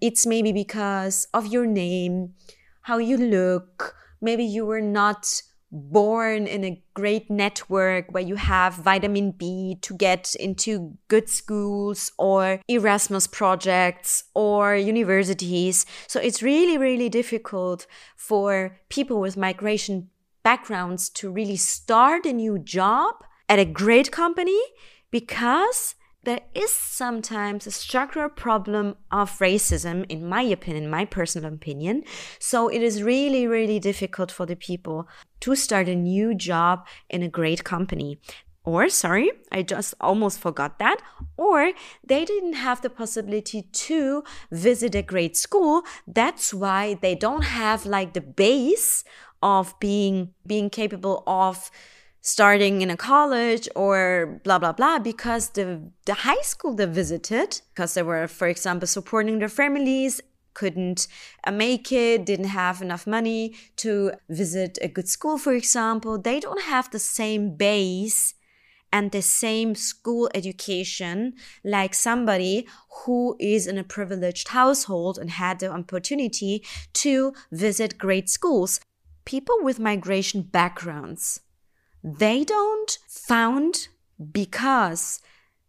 It's 0.00 0.26
maybe 0.26 0.52
because 0.52 1.28
of 1.32 1.46
your 1.46 1.66
name, 1.66 2.34
how 2.82 2.98
you 2.98 3.16
look, 3.16 3.94
maybe 4.20 4.44
you 4.44 4.66
were 4.66 4.80
not 4.80 5.42
born 5.74 6.46
in 6.46 6.64
a 6.64 6.80
great 6.94 7.28
network 7.28 8.12
where 8.12 8.22
you 8.22 8.36
have 8.36 8.74
vitamin 8.74 9.32
B 9.32 9.76
to 9.82 9.94
get 9.94 10.34
into 10.36 10.96
good 11.08 11.28
schools 11.28 12.12
or 12.16 12.60
Erasmus 12.68 13.26
projects 13.26 14.24
or 14.34 14.76
universities. 14.76 15.84
So 16.06 16.20
it's 16.20 16.42
really, 16.42 16.78
really 16.78 17.08
difficult 17.08 17.86
for 18.16 18.78
people 18.88 19.20
with 19.20 19.36
migration 19.36 20.10
backgrounds 20.44 21.08
to 21.08 21.32
really 21.32 21.56
start 21.56 22.24
a 22.24 22.32
new 22.32 22.58
job 22.58 23.14
at 23.48 23.58
a 23.58 23.64
great 23.64 24.12
company 24.12 24.60
because 25.10 25.96
there 26.24 26.40
is 26.54 26.72
sometimes 26.72 27.66
a 27.66 27.70
structural 27.70 28.28
problem 28.28 28.96
of 29.10 29.38
racism, 29.38 30.06
in 30.08 30.28
my 30.28 30.42
opinion, 30.42 30.90
my 30.90 31.04
personal 31.04 31.52
opinion. 31.52 32.04
So 32.38 32.68
it 32.68 32.82
is 32.82 33.02
really, 33.02 33.46
really 33.46 33.78
difficult 33.78 34.30
for 34.30 34.46
the 34.46 34.56
people 34.56 35.08
to 35.40 35.54
start 35.54 35.88
a 35.88 35.94
new 35.94 36.34
job 36.34 36.86
in 37.10 37.22
a 37.22 37.28
great 37.28 37.64
company. 37.64 38.18
Or, 38.64 38.88
sorry, 38.88 39.30
I 39.52 39.62
just 39.62 39.94
almost 40.00 40.38
forgot 40.38 40.78
that. 40.78 40.98
Or 41.36 41.72
they 42.02 42.24
didn't 42.24 42.54
have 42.54 42.80
the 42.80 42.88
possibility 42.88 43.62
to 43.62 44.24
visit 44.50 44.94
a 44.94 45.02
great 45.02 45.36
school. 45.36 45.82
That's 46.06 46.54
why 46.54 46.94
they 46.94 47.14
don't 47.14 47.44
have 47.44 47.84
like 47.84 48.14
the 48.14 48.22
base 48.22 49.04
of 49.42 49.78
being, 49.80 50.32
being 50.46 50.70
capable 50.70 51.22
of 51.26 51.70
starting 52.26 52.80
in 52.80 52.88
a 52.88 52.96
college 52.96 53.68
or 53.76 54.40
blah 54.44 54.58
blah 54.58 54.72
blah 54.72 54.98
because 54.98 55.50
the 55.50 55.80
the 56.06 56.14
high 56.14 56.40
school 56.40 56.74
they 56.74 56.86
visited 56.86 57.60
because 57.74 57.92
they 57.92 58.02
were 58.02 58.26
for 58.26 58.48
example 58.48 58.88
supporting 58.88 59.38
their 59.38 59.48
families 59.48 60.22
couldn't 60.54 61.06
uh, 61.46 61.50
make 61.50 61.92
it, 61.92 62.24
didn't 62.24 62.46
have 62.46 62.80
enough 62.80 63.06
money 63.06 63.54
to 63.76 64.12
visit 64.28 64.78
a 64.80 64.88
good 64.88 65.08
school, 65.08 65.36
for 65.36 65.52
example. 65.52 66.16
They 66.16 66.40
don't 66.40 66.62
have 66.62 66.90
the 66.90 67.00
same 67.00 67.56
base 67.56 68.34
and 68.92 69.10
the 69.10 69.22
same 69.22 69.74
school 69.74 70.30
education 70.34 71.34
like 71.64 71.92
somebody 71.94 72.68
who 73.02 73.36
is 73.40 73.66
in 73.66 73.76
a 73.76 73.84
privileged 73.84 74.48
household 74.48 75.18
and 75.18 75.30
had 75.30 75.58
the 75.58 75.70
opportunity 75.70 76.64
to 76.92 77.34
visit 77.50 77.98
great 77.98 78.30
schools. 78.30 78.78
People 79.24 79.56
with 79.60 79.80
migration 79.80 80.42
backgrounds, 80.42 81.40
they 82.04 82.44
don't 82.44 82.98
found 83.08 83.88
because 84.30 85.20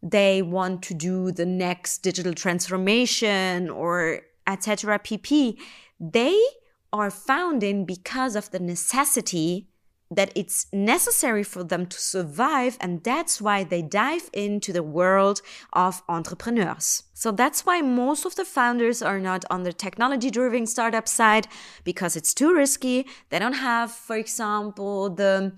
they 0.04 0.42
want 0.42 0.84
to 0.84 0.94
do 0.94 1.32
the 1.32 1.46
next 1.46 2.00
digital 2.00 2.34
transformation 2.34 3.70
or 3.70 4.22
etc 4.46 5.00
pp 5.00 5.58
they 6.00 6.40
are 6.92 7.10
founding 7.10 7.86
because 7.86 8.36
of 8.36 8.52
the 8.52 8.60
necessity 8.60 9.70
that 10.12 10.32
it's 10.36 10.68
necessary 10.72 11.44
for 11.44 11.64
them 11.64 11.86
to 11.88 12.00
survive 12.00 12.78
and 12.80 13.04
that's 13.04 13.42
why 13.42 13.64
they 13.64 13.82
dive 13.82 14.30
into 14.34 14.72
the 14.72 14.84
world 14.84 15.42
of 15.74 16.04
entrepreneurs. 16.08 17.04
So 17.14 17.32
that's 17.32 17.66
why 17.66 17.82
most 17.82 18.26
of 18.26 18.36
the 18.36 18.46
founders 18.46 19.02
are 19.02 19.20
not 19.20 19.46
on 19.50 19.64
the 19.64 19.74
technology 19.74 20.30
driven 20.30 20.68
startup 20.68 21.08
side 21.08 21.48
because 21.84 22.16
it's 22.16 22.34
too 22.34 22.54
risky. 22.54 23.08
They 23.30 23.40
don't 23.40 23.54
have 23.54 23.92
for 23.92 24.16
example 24.16 25.10
the 25.10 25.54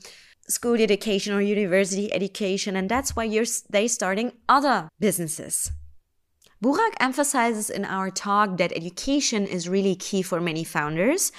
school 0.47 0.79
education 0.81 1.33
or 1.33 1.41
university 1.41 2.13
education, 2.13 2.75
and 2.75 2.89
that's 2.89 3.15
why 3.15 3.23
you're 3.23 3.45
they 3.69 3.87
starting 3.87 4.31
other 4.47 4.89
businesses. 4.99 5.71
Burak 6.63 6.93
emphasizes 6.99 7.69
in 7.69 7.85
our 7.85 8.09
talk 8.09 8.57
that 8.57 8.71
education 8.75 9.45
is 9.45 9.69
really 9.69 9.95
key 9.95 10.23
for 10.23 10.41
many 10.41 10.63
founders. 10.63 11.31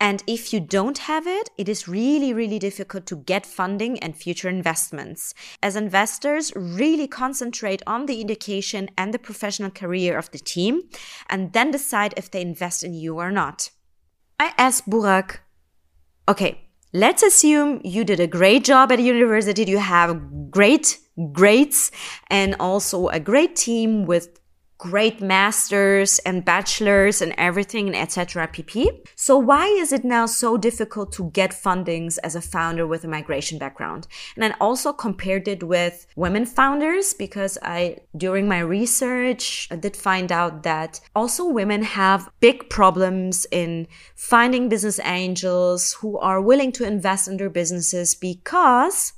And 0.00 0.22
if 0.26 0.52
you 0.52 0.60
don't 0.60 0.98
have 0.98 1.26
it, 1.26 1.50
it 1.56 1.68
is 1.68 1.86
really, 1.86 2.32
really 2.32 2.58
difficult 2.58 3.06
to 3.06 3.16
get 3.16 3.46
funding 3.46 3.98
and 4.00 4.16
future 4.16 4.48
investments. 4.48 5.34
As 5.62 5.76
investors 5.76 6.52
really 6.56 7.06
concentrate 7.06 7.82
on 7.86 8.06
the 8.06 8.20
education 8.20 8.88
and 8.98 9.14
the 9.14 9.18
professional 9.18 9.70
career 9.70 10.18
of 10.18 10.30
the 10.30 10.38
team 10.38 10.82
and 11.28 11.52
then 11.52 11.70
decide 11.70 12.14
if 12.16 12.30
they 12.30 12.40
invest 12.40 12.82
in 12.82 12.94
you 12.94 13.18
or 13.18 13.30
not. 13.30 13.70
I 14.40 14.52
asked 14.58 14.88
Burak, 14.88 15.38
okay, 16.28 16.63
Let's 16.96 17.24
assume 17.24 17.80
you 17.82 18.04
did 18.04 18.20
a 18.20 18.28
great 18.28 18.62
job 18.62 18.92
at 18.92 19.00
university. 19.00 19.64
You 19.64 19.78
have 19.78 20.50
great 20.52 21.00
grades 21.32 21.90
and 22.30 22.54
also 22.60 23.08
a 23.08 23.18
great 23.18 23.56
team 23.56 24.06
with 24.06 24.38
great 24.78 25.20
masters 25.20 26.18
and 26.20 26.44
bachelors 26.44 27.22
and 27.22 27.34
everything 27.38 27.86
and 27.86 27.96
etc 27.96 28.46
pp 28.48 28.88
so 29.14 29.38
why 29.38 29.66
is 29.66 29.92
it 29.92 30.04
now 30.04 30.26
so 30.26 30.56
difficult 30.56 31.12
to 31.12 31.30
get 31.30 31.50
fundings 31.50 32.18
as 32.24 32.34
a 32.34 32.40
founder 32.40 32.86
with 32.86 33.04
a 33.04 33.08
migration 33.08 33.58
background 33.58 34.06
and 34.36 34.44
i 34.44 34.56
also 34.60 34.92
compared 34.92 35.46
it 35.46 35.62
with 35.62 36.06
women 36.16 36.44
founders 36.44 37.14
because 37.14 37.56
i 37.62 37.96
during 38.16 38.48
my 38.48 38.58
research 38.58 39.68
I 39.70 39.76
did 39.76 39.96
find 39.96 40.30
out 40.30 40.62
that 40.62 41.00
also 41.14 41.44
women 41.46 41.82
have 41.82 42.30
big 42.40 42.68
problems 42.68 43.46
in 43.50 43.86
finding 44.14 44.68
business 44.68 45.00
angels 45.00 45.94
who 45.94 46.18
are 46.18 46.40
willing 46.40 46.72
to 46.72 46.86
invest 46.86 47.28
in 47.28 47.36
their 47.36 47.50
businesses 47.50 48.14
because 48.14 49.12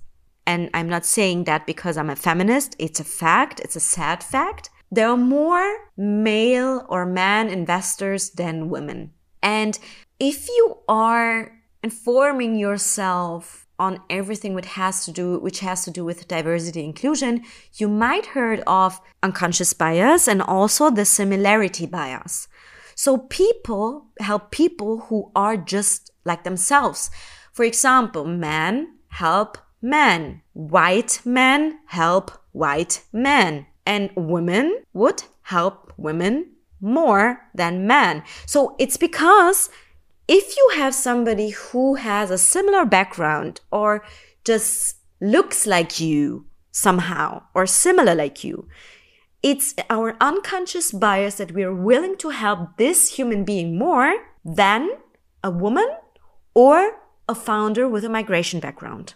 and 0.49 0.71
I'm 0.73 0.89
not 0.89 1.05
saying 1.05 1.45
that 1.45 1.67
because 1.67 1.97
I'm 1.97 2.09
a 2.09 2.15
feminist. 2.15 2.77
It's 2.79 3.01
a 3.01 3.05
fact. 3.05 3.59
It's 3.59 3.75
a 3.75 3.81
sad 3.81 4.23
fact 4.23 4.71
there 4.91 5.09
are 5.09 5.17
more 5.17 5.91
male 5.97 6.87
or 6.89 7.07
man 7.07 7.49
investors 7.49 8.31
than 8.31 8.71
women. 8.71 9.13
And 9.43 9.79
if 10.19 10.49
you 10.49 10.79
are 10.89 11.53
informing 11.83 12.57
yourself 12.57 13.67
on 13.79 14.01
everything 14.09 14.55
which 14.55 14.67
has 14.67 15.05
to 15.05 15.13
do 15.13 15.39
which 15.39 15.61
has 15.61 15.85
to 15.85 15.91
do 15.91 16.05
with 16.05 16.27
diversity 16.27 16.83
inclusion 16.83 17.45
you 17.75 17.87
might 17.87 18.27
heard 18.27 18.63
of 18.67 18.99
unconscious 19.23 19.75
bias 19.75 20.27
and 20.27 20.41
also 20.41 20.91
the 20.91 21.05
similarity 21.05 21.87
bias. 21.87 22.49
So 22.95 23.19
people 23.19 24.07
help 24.19 24.51
people 24.51 25.01
who 25.09 25.31
are 25.37 25.59
just 25.59 26.11
like 26.25 26.45
themselves. 26.45 27.11
For 27.53 27.65
example 27.65 28.25
men 28.25 28.97
help 29.09 29.59
men. 29.83 30.43
White 30.55 31.21
men 31.25 31.79
help 31.87 32.31
white 32.53 33.03
men 33.13 33.67
and 33.87 34.11
women 34.17 34.83
would 34.93 35.23
help 35.43 35.93
women 35.97 36.51
more 36.81 37.41
than 37.55 37.87
men. 37.87 38.23
So 38.45 38.77
it's 38.79 38.97
because 38.97 39.71
if 40.29 40.57
you 40.57 40.73
have 40.75 40.95
somebody 40.95 41.51
who 41.51 41.95
has 41.95 42.31
a 42.31 42.39
similar 42.39 42.85
background 42.85 43.61
or 43.71 44.05
just 44.45 44.97
looks 45.21 45.67
like 45.67 46.01
you 46.01 46.47
somehow 46.73 47.43
or 47.55 47.67
similar 47.67 48.15
like 48.15 48.45
you, 48.45 48.69
it's 49.43 49.75
our 49.89 50.17
unconscious 50.21 50.91
bias 50.91 51.37
that 51.37 51.53
we 51.53 51.63
are 51.63 51.75
willing 51.75 52.17
to 52.19 52.31
help 52.31 52.77
this 52.77 53.15
human 53.15 53.45
being 53.45 53.79
more 53.79 54.17
than 54.45 54.91
a 55.45 55.51
woman 55.51 55.89
or 56.55 56.99
a 57.29 57.35
founder 57.35 57.89
with 57.89 58.05
a 58.05 58.09
migration 58.09 58.61
background. 58.61 59.15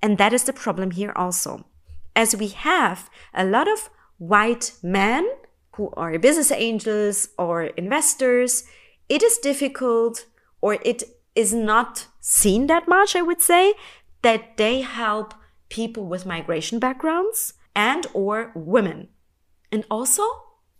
And 0.00 0.18
that 0.18 0.32
is 0.32 0.44
the 0.44 0.52
problem 0.52 0.92
here 0.92 1.12
also. 1.16 1.64
As 2.14 2.36
we 2.36 2.48
have 2.48 3.10
a 3.32 3.44
lot 3.44 3.66
of 3.66 3.90
white 4.28 4.72
men 4.82 5.28
who 5.76 5.90
are 5.96 6.18
business 6.18 6.52
angels 6.52 7.28
or 7.38 7.64
investors, 7.64 8.64
it 9.08 9.22
is 9.22 9.38
difficult 9.38 10.26
or 10.60 10.78
it 10.84 11.02
is 11.34 11.52
not 11.52 12.06
seen 12.20 12.66
that 12.68 12.88
much, 12.88 13.16
I 13.16 13.22
would 13.22 13.42
say, 13.42 13.74
that 14.22 14.56
they 14.56 14.80
help 14.80 15.34
people 15.68 16.06
with 16.06 16.26
migration 16.26 16.78
backgrounds 16.78 17.54
and 17.74 18.06
or 18.14 18.52
women. 18.54 19.08
And 19.70 19.84
also, 19.90 20.22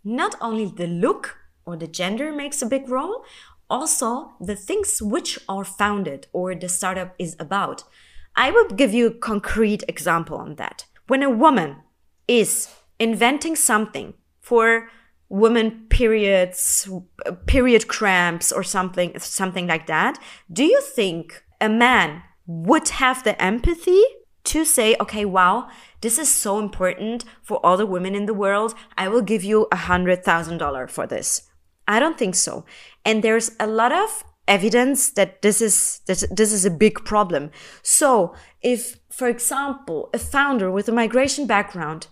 not 0.03 0.35
only 0.39 0.65
the 0.65 0.87
look 0.87 1.37
or 1.65 1.75
the 1.75 1.87
gender 1.87 2.31
makes 2.31 2.61
a 2.61 2.67
big 2.67 2.87
role, 2.89 3.25
also 3.69 4.33
the 4.39 4.55
things 4.55 5.01
which 5.01 5.37
are 5.49 5.65
founded 5.65 6.27
or 6.31 6.55
the 6.55 6.69
startup 6.69 7.13
is 7.19 7.35
about. 7.39 7.83
I 8.35 8.51
will 8.51 8.69
give 8.69 8.93
you 8.93 9.07
a 9.07 9.13
concrete 9.13 9.83
example 9.87 10.37
on 10.37 10.55
that. 10.55 10.85
When 11.07 11.23
a 11.23 11.29
woman 11.29 11.77
is 12.27 12.69
inventing 12.99 13.55
something 13.55 14.13
for 14.41 14.89
women 15.29 15.85
periods 15.89 16.87
period 17.47 17.87
cramps 17.87 18.51
or 18.51 18.63
something 18.63 19.17
something 19.19 19.67
like 19.67 19.87
that 19.87 20.19
do 20.51 20.63
you 20.63 20.79
think 20.81 21.43
a 21.59 21.67
man 21.67 22.21
would 22.45 22.89
have 22.89 23.23
the 23.23 23.41
empathy 23.41 24.03
to 24.43 24.63
say 24.63 24.95
okay 25.01 25.25
wow 25.25 25.67
this 26.05 26.19
is 26.19 26.31
so 26.31 26.59
important 26.59 27.25
for 27.41 27.57
all 27.65 27.77
the 27.77 27.85
women 27.87 28.13
in 28.13 28.27
the 28.27 28.33
world. 28.35 28.75
I 28.95 29.07
will 29.07 29.23
give 29.23 29.43
you 29.43 29.65
a 29.71 29.75
hundred 29.75 30.23
thousand 30.23 30.59
dollar 30.59 30.85
for 30.87 31.07
this. 31.07 31.49
I 31.87 31.99
don't 31.99 32.15
think 32.15 32.35
so. 32.35 32.63
And 33.03 33.23
there's 33.23 33.49
a 33.59 33.65
lot 33.65 33.91
of 33.91 34.23
evidence 34.47 35.09
that 35.13 35.41
this 35.41 35.61
is 35.61 36.01
that 36.05 36.23
this 36.29 36.53
is 36.53 36.63
a 36.63 36.69
big 36.69 37.03
problem. 37.05 37.49
So 37.81 38.35
if 38.61 38.99
for 39.09 39.27
example 39.27 40.11
a 40.13 40.19
founder 40.19 40.69
with 40.69 40.87
a 40.87 40.91
migration 40.91 41.47
background 41.47 42.05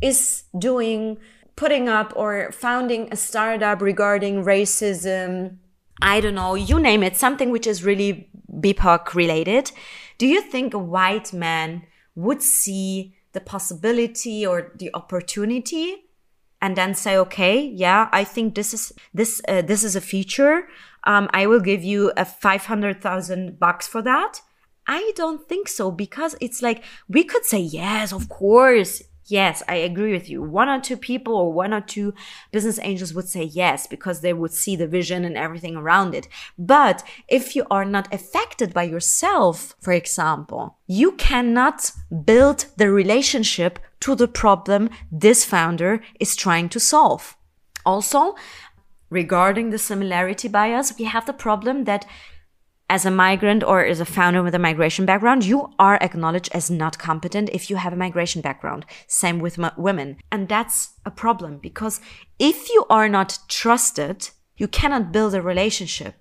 is 0.00 0.44
doing 0.58 1.18
putting 1.56 1.88
up 1.88 2.12
or 2.16 2.50
founding 2.52 3.08
a 3.12 3.16
startup 3.16 3.82
regarding 3.82 4.44
racism. 4.44 5.56
I 6.00 6.20
don't 6.20 6.34
know 6.34 6.54
you 6.54 6.78
name 6.78 7.02
it 7.02 7.16
something 7.16 7.50
which 7.50 7.66
is 7.66 7.84
really 7.84 8.30
bipoc 8.50 9.14
related. 9.14 9.70
Do 10.18 10.26
you 10.26 10.40
think 10.40 10.74
a 10.74 10.78
white 10.78 11.32
man 11.32 11.82
would 12.14 12.42
see 12.42 13.14
the 13.32 13.40
possibility 13.40 14.46
or 14.46 14.72
the 14.76 14.90
opportunity 14.94 16.04
and 16.60 16.76
then 16.76 16.94
say 16.94 17.16
okay 17.16 17.60
yeah 17.60 18.08
i 18.12 18.24
think 18.24 18.54
this 18.54 18.74
is 18.74 18.92
this 19.14 19.40
uh, 19.48 19.62
this 19.62 19.84
is 19.84 19.96
a 19.96 20.00
feature 20.00 20.68
um, 21.04 21.28
i 21.32 21.46
will 21.46 21.60
give 21.60 21.82
you 21.82 22.12
a 22.16 22.24
500000 22.24 23.58
bucks 23.58 23.86
for 23.86 24.02
that 24.02 24.40
i 24.86 25.12
don't 25.16 25.48
think 25.48 25.68
so 25.68 25.90
because 25.90 26.36
it's 26.40 26.62
like 26.62 26.82
we 27.08 27.24
could 27.24 27.44
say 27.44 27.58
yes 27.58 28.12
of 28.12 28.28
course 28.28 29.02
Yes, 29.30 29.62
I 29.68 29.76
agree 29.76 30.12
with 30.12 30.28
you. 30.28 30.42
One 30.42 30.68
or 30.68 30.80
two 30.80 30.96
people 30.96 31.36
or 31.36 31.52
one 31.52 31.72
or 31.72 31.80
two 31.80 32.14
business 32.50 32.80
angels 32.82 33.14
would 33.14 33.28
say 33.28 33.44
yes 33.44 33.86
because 33.86 34.20
they 34.20 34.32
would 34.32 34.52
see 34.52 34.74
the 34.74 34.88
vision 34.88 35.24
and 35.24 35.36
everything 35.36 35.76
around 35.76 36.16
it. 36.16 36.26
But 36.58 37.04
if 37.28 37.54
you 37.54 37.64
are 37.70 37.84
not 37.84 38.12
affected 38.12 38.74
by 38.74 38.82
yourself, 38.82 39.76
for 39.80 39.92
example, 39.92 40.78
you 40.88 41.12
cannot 41.12 41.92
build 42.24 42.66
the 42.76 42.90
relationship 42.90 43.78
to 44.00 44.16
the 44.16 44.26
problem 44.26 44.90
this 45.12 45.44
founder 45.44 46.02
is 46.18 46.34
trying 46.34 46.68
to 46.70 46.80
solve. 46.80 47.36
Also, 47.86 48.34
regarding 49.10 49.70
the 49.70 49.78
similarity 49.78 50.48
bias, 50.48 50.98
we 50.98 51.04
have 51.04 51.26
the 51.26 51.32
problem 51.32 51.84
that 51.84 52.04
as 52.90 53.06
a 53.06 53.10
migrant 53.10 53.62
or 53.62 53.84
as 53.84 54.00
a 54.00 54.04
founder 54.04 54.42
with 54.42 54.54
a 54.54 54.58
migration 54.58 55.06
background, 55.06 55.46
you 55.46 55.72
are 55.78 55.96
acknowledged 56.02 56.50
as 56.52 56.72
not 56.72 56.98
competent 56.98 57.48
if 57.50 57.70
you 57.70 57.76
have 57.76 57.92
a 57.92 57.96
migration 58.04 58.42
background. 58.42 58.84
Same 59.06 59.38
with 59.38 59.58
women. 59.78 60.16
And 60.32 60.48
that's 60.48 60.90
a 61.06 61.10
problem 61.12 61.58
because 61.58 62.00
if 62.40 62.68
you 62.68 62.84
are 62.90 63.08
not 63.08 63.38
trusted, 63.46 64.30
you 64.56 64.66
cannot 64.66 65.12
build 65.12 65.34
a 65.34 65.40
relationship. 65.40 66.16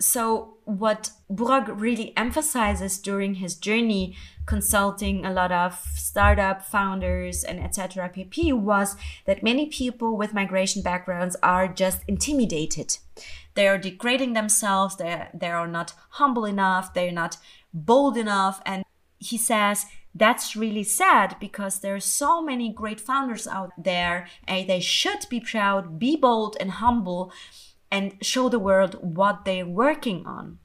So 0.00 0.56
what 0.64 1.10
Burak 1.30 1.68
really 1.78 2.16
emphasizes 2.16 2.98
during 2.98 3.34
his 3.34 3.54
journey 3.54 4.16
consulting 4.46 5.26
a 5.26 5.32
lot 5.32 5.52
of 5.52 5.74
startup 5.94 6.64
founders 6.64 7.44
and 7.44 7.60
etc 7.60 8.08
pp 8.08 8.52
was 8.52 8.96
that 9.26 9.42
many 9.42 9.66
people 9.66 10.16
with 10.16 10.34
migration 10.34 10.82
backgrounds 10.82 11.36
are 11.42 11.68
just 11.68 12.02
intimidated. 12.08 12.96
They 13.54 13.68
are 13.68 13.78
degrading 13.78 14.32
themselves. 14.32 14.96
They 14.96 15.28
they 15.34 15.50
are 15.50 15.68
not 15.68 15.92
humble 16.10 16.46
enough. 16.46 16.94
They're 16.94 17.12
not 17.12 17.36
bold 17.74 18.16
enough. 18.16 18.62
And 18.64 18.84
he 19.18 19.36
says 19.36 19.86
that's 20.14 20.56
really 20.56 20.82
sad 20.82 21.36
because 21.38 21.80
there 21.80 21.94
are 21.94 22.00
so 22.00 22.42
many 22.42 22.72
great 22.72 23.00
founders 23.00 23.46
out 23.46 23.70
there. 23.76 24.28
And 24.48 24.68
they 24.68 24.80
should 24.80 25.26
be 25.28 25.40
proud 25.40 25.98
be 25.98 26.16
bold 26.16 26.56
and 26.58 26.70
humble 26.70 27.32
and 27.90 28.14
show 28.22 28.48
the 28.48 28.58
world 28.58 28.94
what 29.00 29.44
they're 29.44 29.66
working 29.66 30.26
on 30.26 30.58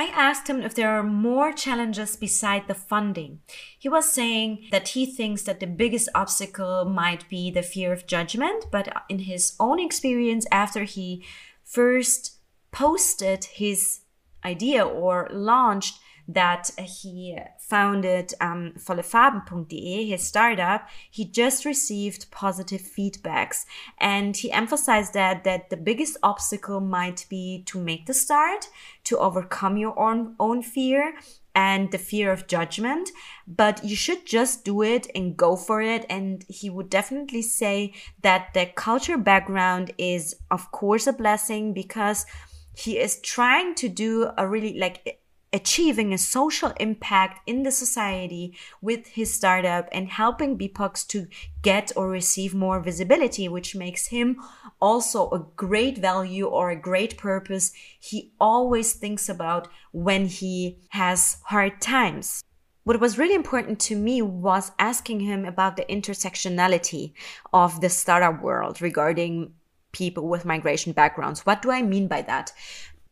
I 0.00 0.06
asked 0.14 0.48
him 0.48 0.62
if 0.62 0.74
there 0.74 0.88
are 0.88 1.02
more 1.02 1.52
challenges 1.52 2.16
beside 2.16 2.68
the 2.68 2.74
funding. 2.74 3.40
He 3.78 3.86
was 3.86 4.10
saying 4.10 4.68
that 4.70 4.88
he 4.88 5.04
thinks 5.04 5.42
that 5.42 5.60
the 5.60 5.66
biggest 5.66 6.08
obstacle 6.14 6.86
might 6.86 7.28
be 7.28 7.50
the 7.50 7.62
fear 7.62 7.92
of 7.92 8.06
judgment, 8.06 8.64
but 8.72 8.88
in 9.10 9.18
his 9.18 9.54
own 9.60 9.78
experience, 9.78 10.46
after 10.50 10.84
he 10.84 11.22
first 11.64 12.38
posted 12.72 13.44
his 13.44 14.00
idea 14.42 14.82
or 14.86 15.28
launched 15.30 16.00
that 16.34 16.70
he 16.78 17.36
founded 17.58 18.34
um, 18.40 18.72
vollefarben.de, 18.78 20.06
his 20.06 20.22
startup, 20.22 20.88
he 21.10 21.24
just 21.24 21.64
received 21.64 22.30
positive 22.30 22.80
feedbacks. 22.80 23.64
And 23.98 24.36
he 24.36 24.52
emphasized 24.52 25.14
that, 25.14 25.44
that 25.44 25.70
the 25.70 25.76
biggest 25.76 26.16
obstacle 26.22 26.80
might 26.80 27.26
be 27.28 27.62
to 27.66 27.80
make 27.80 28.06
the 28.06 28.14
start, 28.14 28.68
to 29.04 29.18
overcome 29.18 29.76
your 29.76 29.98
own, 29.98 30.36
own 30.38 30.62
fear 30.62 31.14
and 31.54 31.90
the 31.90 31.98
fear 31.98 32.30
of 32.30 32.46
judgment, 32.46 33.10
but 33.46 33.84
you 33.84 33.96
should 33.96 34.24
just 34.24 34.64
do 34.64 34.82
it 34.82 35.10
and 35.16 35.36
go 35.36 35.56
for 35.56 35.82
it. 35.82 36.06
And 36.08 36.44
he 36.48 36.70
would 36.70 36.88
definitely 36.88 37.42
say 37.42 37.92
that 38.22 38.54
the 38.54 38.66
culture 38.66 39.18
background 39.18 39.92
is, 39.98 40.36
of 40.50 40.70
course, 40.70 41.08
a 41.08 41.12
blessing 41.12 41.74
because 41.74 42.24
he 42.72 42.98
is 42.98 43.20
trying 43.20 43.74
to 43.74 43.88
do 43.88 44.30
a 44.38 44.46
really 44.46 44.78
like 44.78 45.19
achieving 45.52 46.12
a 46.12 46.18
social 46.18 46.72
impact 46.78 47.40
in 47.46 47.64
the 47.64 47.72
society 47.72 48.56
with 48.80 49.08
his 49.08 49.34
startup 49.34 49.88
and 49.90 50.08
helping 50.08 50.56
BIPOCs 50.56 51.06
to 51.08 51.26
get 51.62 51.90
or 51.96 52.08
receive 52.08 52.54
more 52.54 52.80
visibility, 52.80 53.48
which 53.48 53.74
makes 53.74 54.08
him 54.08 54.36
also 54.80 55.28
a 55.30 55.46
great 55.56 55.98
value 55.98 56.46
or 56.46 56.70
a 56.70 56.80
great 56.80 57.16
purpose 57.18 57.72
he 57.98 58.32
always 58.40 58.92
thinks 58.92 59.28
about 59.28 59.68
when 59.92 60.26
he 60.26 60.78
has 60.90 61.38
hard 61.46 61.80
times. 61.80 62.42
What 62.84 63.00
was 63.00 63.18
really 63.18 63.34
important 63.34 63.78
to 63.80 63.96
me 63.96 64.22
was 64.22 64.72
asking 64.78 65.20
him 65.20 65.44
about 65.44 65.76
the 65.76 65.84
intersectionality 65.84 67.12
of 67.52 67.80
the 67.80 67.90
startup 67.90 68.42
world 68.42 68.80
regarding 68.80 69.52
people 69.92 70.28
with 70.28 70.44
migration 70.44 70.92
backgrounds. 70.92 71.44
What 71.44 71.62
do 71.62 71.70
I 71.70 71.82
mean 71.82 72.08
by 72.08 72.22
that? 72.22 72.52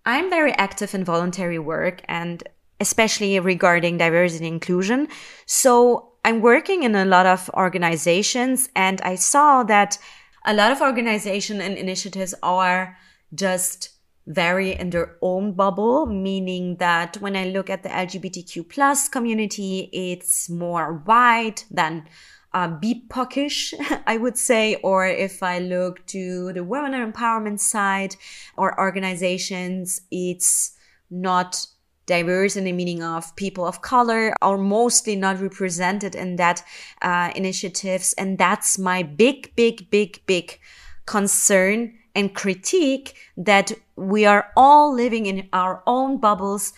I'm 0.08 0.30
very 0.30 0.52
active 0.52 0.94
in 0.94 1.04
voluntary 1.04 1.58
work 1.58 2.00
and 2.08 2.42
especially 2.80 3.38
regarding 3.38 3.98
diversity 3.98 4.46
and 4.46 4.54
inclusion. 4.54 5.08
So 5.44 6.12
I'm 6.24 6.40
working 6.40 6.82
in 6.82 6.94
a 6.94 7.04
lot 7.04 7.26
of 7.26 7.50
organizations 7.52 8.70
and 8.74 9.02
I 9.02 9.16
saw 9.16 9.64
that 9.64 9.98
a 10.46 10.54
lot 10.54 10.72
of 10.72 10.80
organizations 10.80 11.60
and 11.60 11.76
initiatives 11.76 12.34
are 12.42 12.96
just 13.34 13.90
very 14.26 14.72
in 14.72 14.88
their 14.88 15.16
own 15.20 15.52
bubble, 15.52 16.06
meaning 16.06 16.76
that 16.76 17.18
when 17.18 17.36
I 17.36 17.44
look 17.44 17.68
at 17.68 17.82
the 17.82 17.90
LGBTQ 17.90 18.66
plus 18.66 19.10
community, 19.10 19.90
it's 19.92 20.48
more 20.48 21.02
wide 21.06 21.64
than 21.70 22.06
uh, 22.52 22.68
BIPOCish, 22.68 23.74
I 24.06 24.16
would 24.16 24.38
say, 24.38 24.76
or 24.76 25.06
if 25.06 25.42
I 25.42 25.58
look 25.58 26.04
to 26.06 26.52
the 26.52 26.64
women 26.64 26.92
empowerment 26.92 27.60
side 27.60 28.16
or 28.56 28.78
organizations, 28.78 30.00
it's 30.10 30.72
not 31.10 31.66
diverse 32.06 32.56
in 32.56 32.64
the 32.64 32.72
meaning 32.72 33.02
of 33.02 33.36
people 33.36 33.66
of 33.66 33.82
color 33.82 34.34
are 34.40 34.58
mostly 34.58 35.14
not 35.14 35.40
represented 35.40 36.14
in 36.14 36.36
that 36.36 36.64
uh, 37.02 37.30
initiatives. 37.36 38.14
And 38.14 38.38
that's 38.38 38.78
my 38.78 39.02
big, 39.02 39.54
big, 39.54 39.90
big, 39.90 40.20
big 40.26 40.58
concern 41.06 41.94
and 42.14 42.34
critique 42.34 43.14
that 43.36 43.72
we 43.94 44.24
are 44.24 44.50
all 44.56 44.92
living 44.92 45.26
in 45.26 45.48
our 45.52 45.82
own 45.86 46.18
bubbles, 46.18 46.72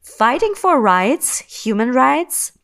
fighting 0.00 0.54
for 0.54 0.80
rights, 0.80 1.40
human 1.40 1.92
rights, 1.92 2.55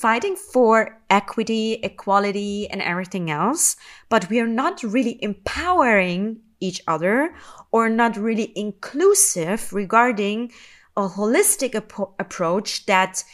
fighting 0.00 0.34
for 0.34 0.98
equity, 1.10 1.74
equality, 1.82 2.68
and 2.70 2.80
everything 2.80 3.30
else, 3.30 3.76
but 4.08 4.30
we 4.30 4.40
are 4.40 4.46
not 4.46 4.82
really 4.82 5.22
empowering 5.22 6.40
each 6.60 6.80
other 6.86 7.34
or 7.70 7.88
not 7.88 8.16
really 8.16 8.52
inclusive 8.56 9.72
regarding 9.72 10.50
a 10.96 11.08
holistic 11.08 11.74
ap- 11.74 12.14
approach 12.18 12.86
that 12.86 13.24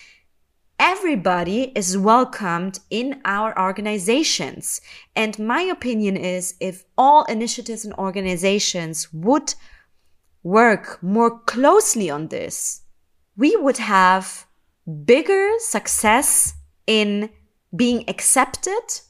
everybody 0.78 1.72
is 1.74 1.96
welcomed 1.96 2.80
in 2.90 3.20
our 3.24 3.58
organizations. 3.58 4.80
And 5.14 5.38
my 5.38 5.62
opinion 5.62 6.16
is 6.16 6.54
if 6.60 6.84
all 6.98 7.24
initiatives 7.24 7.84
and 7.84 7.94
organizations 7.94 9.12
would 9.12 9.54
work 10.42 11.02
more 11.02 11.40
closely 11.40 12.10
on 12.10 12.28
this, 12.28 12.82
we 13.36 13.56
would 13.56 13.78
have 13.78 14.46
bigger 15.04 15.48
success 15.58 16.54
in 16.86 17.30
being 17.74 18.04
accepted. 18.08 19.00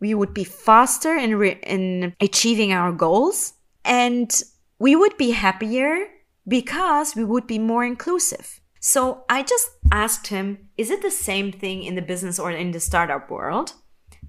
We 0.00 0.14
would 0.14 0.34
be 0.34 0.44
faster 0.44 1.14
in, 1.16 1.36
re- 1.36 1.60
in 1.62 2.14
achieving 2.20 2.72
our 2.72 2.92
goals 2.92 3.54
and 3.84 4.30
we 4.78 4.94
would 4.94 5.16
be 5.16 5.30
happier 5.30 6.06
because 6.46 7.16
we 7.16 7.24
would 7.24 7.46
be 7.46 7.58
more 7.58 7.84
inclusive. 7.84 8.60
So 8.80 9.24
I 9.28 9.42
just 9.42 9.70
asked 9.90 10.28
him, 10.28 10.68
is 10.76 10.90
it 10.90 11.02
the 11.02 11.10
same 11.10 11.50
thing 11.50 11.82
in 11.82 11.94
the 11.94 12.02
business 12.02 12.38
or 12.38 12.50
in 12.50 12.72
the 12.72 12.80
startup 12.80 13.30
world? 13.30 13.72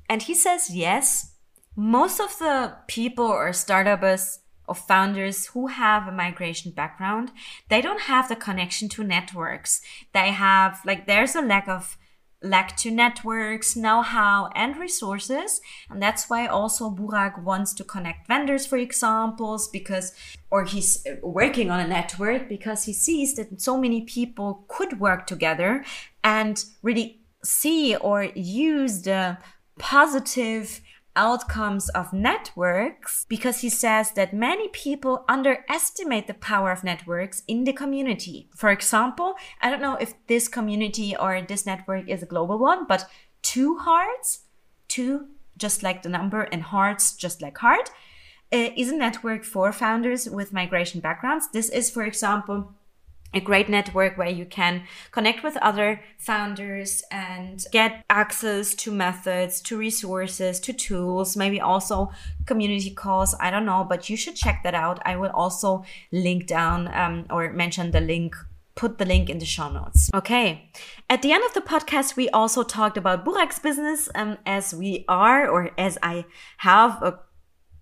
And 0.09 0.21
he 0.21 0.33
says 0.33 0.73
yes. 0.73 1.33
Most 1.75 2.19
of 2.19 2.39
the 2.39 2.75
people 2.87 3.25
or 3.25 3.53
startups 3.53 4.39
or 4.67 4.75
founders 4.75 5.47
who 5.47 5.67
have 5.67 6.07
a 6.07 6.11
migration 6.11 6.71
background, 6.71 7.31
they 7.69 7.81
don't 7.81 8.01
have 8.01 8.29
the 8.29 8.35
connection 8.35 8.89
to 8.89 9.03
networks. 9.03 9.81
They 10.13 10.31
have 10.31 10.79
like 10.85 11.05
there's 11.05 11.35
a 11.35 11.41
lack 11.41 11.67
of 11.67 11.97
lack 12.43 12.77
to 12.77 12.91
networks, 12.91 13.75
know-how, 13.75 14.49
and 14.55 14.77
resources. 14.77 15.59
And 15.89 16.01
that's 16.01 16.29
why 16.29 16.45
also 16.47 16.89
Burak 16.89 17.41
wants 17.43 17.73
to 17.75 17.83
connect 17.83 18.27
vendors, 18.27 18.65
for 18.65 18.77
examples, 18.77 19.67
because, 19.67 20.13
or 20.51 20.65
he's 20.65 21.05
working 21.21 21.71
on 21.71 21.79
a 21.79 21.87
network 21.87 22.47
because 22.47 22.83
he 22.83 22.93
sees 22.93 23.35
that 23.35 23.59
so 23.59 23.77
many 23.77 24.01
people 24.01 24.65
could 24.67 24.99
work 24.99 25.25
together 25.25 25.83
and 26.23 26.63
really 26.83 27.21
see 27.43 27.95
or 27.95 28.23
use 28.35 29.01
the 29.01 29.37
positive 29.79 30.81
outcomes 31.17 31.89
of 31.89 32.13
networks 32.13 33.25
because 33.27 33.59
he 33.61 33.69
says 33.69 34.11
that 34.11 34.33
many 34.33 34.69
people 34.69 35.25
underestimate 35.27 36.27
the 36.27 36.33
power 36.35 36.71
of 36.71 36.83
networks 36.83 37.43
in 37.47 37.65
the 37.65 37.73
community. 37.73 38.47
For 38.55 38.69
example, 38.69 39.33
I 39.59 39.69
don't 39.69 39.81
know 39.81 39.95
if 39.95 40.13
this 40.27 40.47
community 40.47 41.15
or 41.17 41.41
this 41.41 41.65
network 41.65 42.07
is 42.07 42.23
a 42.23 42.27
global 42.27 42.59
one, 42.59 42.85
but 42.87 43.09
two 43.41 43.77
hearts, 43.77 44.43
two 44.87 45.27
just 45.57 45.81
like 45.81 46.03
the 46.03 46.09
number 46.09 46.43
and 46.43 46.61
hearts 46.61 47.15
just 47.15 47.41
like 47.41 47.57
heart, 47.57 47.89
uh, 48.53 48.69
is 48.77 48.91
a 48.91 48.95
network 48.95 49.43
for 49.43 49.73
founders 49.73 50.29
with 50.29 50.53
migration 50.53 51.01
backgrounds. 51.01 51.49
This 51.51 51.69
is, 51.69 51.89
for 51.89 52.03
example, 52.03 52.73
a 53.33 53.39
great 53.39 53.69
network 53.69 54.17
where 54.17 54.29
you 54.29 54.45
can 54.45 54.83
connect 55.11 55.43
with 55.43 55.57
other 55.57 56.01
founders 56.17 57.03
and 57.11 57.65
get 57.71 58.03
access 58.09 58.73
to 58.73 58.91
methods, 58.91 59.61
to 59.61 59.77
resources, 59.77 60.59
to 60.61 60.73
tools, 60.73 61.35
maybe 61.35 61.59
also 61.59 62.11
community 62.45 62.89
calls. 62.89 63.35
I 63.39 63.51
don't 63.51 63.65
know, 63.65 63.85
but 63.87 64.09
you 64.09 64.17
should 64.17 64.35
check 64.35 64.61
that 64.63 64.73
out. 64.73 64.99
I 65.05 65.17
will 65.17 65.31
also 65.33 65.83
link 66.11 66.47
down 66.47 66.87
um, 66.93 67.25
or 67.29 67.51
mention 67.51 67.91
the 67.91 68.01
link 68.01 68.35
put 68.77 68.99
the 68.99 69.05
link 69.05 69.29
in 69.29 69.39
the 69.39 69.45
show 69.45 69.69
notes. 69.69 70.09
Okay. 70.13 70.69
At 71.09 71.21
the 71.23 71.31
end 71.31 71.43
of 71.43 71.53
the 71.53 71.61
podcast, 71.61 72.15
we 72.15 72.29
also 72.29 72.63
talked 72.63 72.95
about 72.95 73.25
Burak's 73.25 73.59
business, 73.59 74.07
um, 74.15 74.37
as 74.45 74.73
we 74.73 75.03
are, 75.09 75.49
or 75.49 75.71
as 75.77 75.97
I 76.03 76.25
have 76.57 77.01
a 77.01 77.19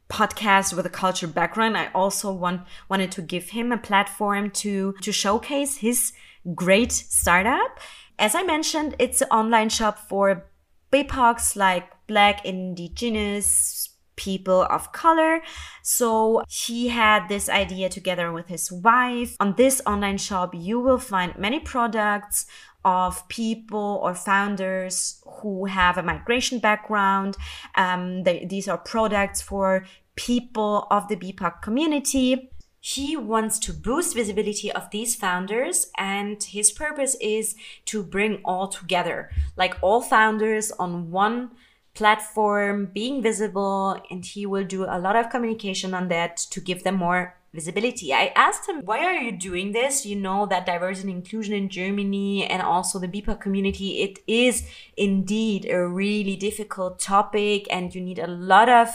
podcast 0.09 0.75
with 0.75 0.85
a 0.85 0.89
culture 0.89 1.27
background 1.27 1.77
i 1.77 1.89
also 1.93 2.31
want 2.31 2.61
wanted 2.89 3.11
to 3.11 3.21
give 3.21 3.49
him 3.49 3.71
a 3.71 3.77
platform 3.77 4.51
to 4.51 4.93
to 5.01 5.11
showcase 5.11 5.77
his 5.77 6.13
great 6.53 6.91
startup 6.91 7.79
as 8.19 8.35
i 8.35 8.43
mentioned 8.43 8.95
it's 8.99 9.21
an 9.21 9.27
online 9.29 9.69
shop 9.69 9.97
for 9.97 10.45
bipocs 10.91 11.55
like 11.55 11.89
black 12.07 12.45
indigenous 12.45 13.89
people 14.15 14.63
of 14.69 14.91
color. 14.91 15.41
So 15.83 16.43
he 16.47 16.87
had 16.89 17.27
this 17.27 17.49
idea 17.49 17.89
together 17.89 18.31
with 18.31 18.47
his 18.47 18.71
wife. 18.71 19.35
On 19.39 19.55
this 19.55 19.81
online 19.85 20.17
shop, 20.17 20.53
you 20.53 20.79
will 20.79 20.99
find 20.99 21.37
many 21.37 21.59
products 21.59 22.45
of 22.85 23.27
people 23.27 23.99
or 24.03 24.13
founders 24.13 25.21
who 25.25 25.65
have 25.65 25.97
a 25.97 26.03
migration 26.03 26.59
background. 26.59 27.35
Um, 27.75 28.23
they, 28.23 28.45
these 28.45 28.67
are 28.67 28.77
products 28.77 29.41
for 29.41 29.85
people 30.15 30.87
of 30.89 31.07
the 31.09 31.17
BIPOC 31.17 31.61
community. 31.61 32.51
He 32.79 33.17
wants 33.17 33.57
to 33.59 33.73
boost 33.73 34.15
visibility 34.15 34.71
of 34.71 34.91
these 34.91 35.15
founders 35.15 35.91
and 35.97 36.41
his 36.41 36.71
purpose 36.71 37.15
is 37.19 37.55
to 37.85 38.03
bring 38.03 38.41
all 38.45 38.67
together, 38.67 39.31
like 39.57 39.75
all 39.81 40.01
founders 40.01 40.71
on 40.71 41.09
one 41.09 41.51
platform 41.95 42.91
being 42.93 43.23
visible 43.23 43.99
and 44.11 44.23
he 44.23 44.45
will 44.45 44.65
do 44.65 44.83
a 44.83 44.99
lot 44.99 45.15
of 45.15 45.29
communication 45.29 45.93
on 45.93 46.09
that 46.09 46.37
to 46.37 46.59
give 46.59 46.83
them 46.83 46.95
more 46.95 47.35
visibility. 47.55 48.13
I 48.13 48.31
asked 48.35 48.69
him, 48.69 48.81
why 48.83 49.03
are 49.05 49.13
you 49.13 49.31
doing 49.31 49.71
this? 49.71 50.05
You 50.05 50.15
know 50.15 50.45
that 50.45 50.65
diversity 50.65 51.09
and 51.09 51.17
inclusion 51.17 51.55
in 51.55 51.69
Germany 51.69 52.45
and 52.45 52.61
also 52.61 52.99
the 52.99 53.07
BIPOC 53.07 53.41
community, 53.41 54.03
it 54.03 54.19
is 54.27 54.67
indeed 54.95 55.65
a 55.65 55.87
really 55.87 56.35
difficult 56.35 56.99
topic 56.99 57.67
and 57.71 57.95
you 57.95 58.01
need 58.01 58.19
a 58.19 58.27
lot 58.27 58.69
of, 58.69 58.89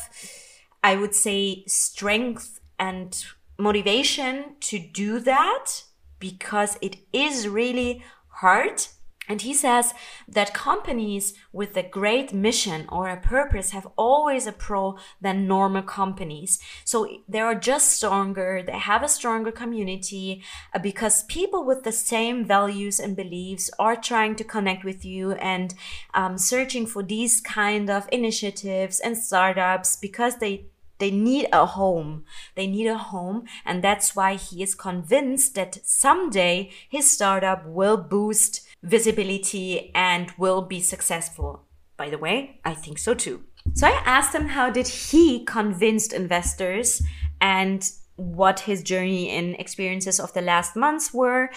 I 0.84 0.96
would 0.96 1.14
say, 1.14 1.64
strength 1.66 2.60
and 2.78 3.24
motivation 3.58 4.56
to 4.60 4.78
do 4.78 5.18
that 5.20 5.82
because 6.18 6.78
it 6.80 6.96
is 7.12 7.48
really 7.48 8.04
hard 8.28 8.86
and 9.30 9.42
he 9.42 9.54
says 9.54 9.94
that 10.26 10.52
companies 10.52 11.34
with 11.52 11.76
a 11.76 11.84
great 11.84 12.32
mission 12.32 12.86
or 12.88 13.08
a 13.08 13.16
purpose 13.16 13.70
have 13.70 13.86
always 13.96 14.44
a 14.44 14.50
pro 14.50 14.98
than 15.20 15.46
normal 15.46 15.82
companies. 15.82 16.58
So 16.84 17.06
they 17.28 17.38
are 17.38 17.54
just 17.54 17.92
stronger. 17.92 18.60
They 18.66 18.72
have 18.72 19.04
a 19.04 19.08
stronger 19.08 19.52
community 19.52 20.42
uh, 20.74 20.80
because 20.80 21.22
people 21.26 21.64
with 21.64 21.84
the 21.84 21.92
same 21.92 22.44
values 22.44 22.98
and 22.98 23.14
beliefs 23.14 23.70
are 23.78 23.94
trying 23.94 24.34
to 24.34 24.42
connect 24.42 24.82
with 24.82 25.04
you 25.04 25.34
and 25.34 25.74
um, 26.12 26.36
searching 26.36 26.84
for 26.84 27.04
these 27.04 27.40
kind 27.40 27.88
of 27.88 28.08
initiatives 28.10 28.98
and 28.98 29.16
startups 29.16 29.94
because 29.94 30.38
they 30.38 30.64
they 30.98 31.10
need 31.10 31.48
a 31.50 31.64
home. 31.64 32.24
They 32.56 32.66
need 32.66 32.86
a 32.86 32.98
home. 32.98 33.44
And 33.64 33.82
that's 33.82 34.14
why 34.14 34.34
he 34.34 34.62
is 34.62 34.74
convinced 34.74 35.54
that 35.54 35.78
someday 35.82 36.70
his 36.90 37.10
startup 37.10 37.64
will 37.64 37.96
boost 37.96 38.60
visibility 38.82 39.90
and 39.94 40.30
will 40.38 40.62
be 40.62 40.80
successful. 40.80 41.66
By 41.96 42.10
the 42.10 42.18
way, 42.18 42.60
I 42.64 42.74
think 42.74 42.98
so 42.98 43.14
too. 43.14 43.44
So 43.74 43.86
I 43.86 44.02
asked 44.04 44.34
him 44.34 44.46
how 44.46 44.70
did 44.70 44.88
he 44.88 45.44
convince 45.44 46.12
investors 46.12 47.02
and 47.40 47.88
what 48.16 48.60
his 48.60 48.82
journey 48.82 49.30
and 49.30 49.54
experiences 49.58 50.18
of 50.18 50.32
the 50.32 50.42
last 50.42 50.76
months 50.76 51.12
were. 51.12 51.50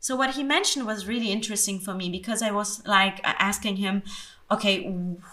So 0.00 0.16
what 0.16 0.34
he 0.34 0.42
mentioned 0.42 0.86
was 0.86 1.08
really 1.08 1.32
interesting 1.32 1.80
for 1.80 1.94
me 1.94 2.10
because 2.10 2.42
I 2.42 2.50
was 2.50 2.86
like 2.86 3.20
asking 3.24 3.76
him, 3.76 4.02
okay, 4.50 4.84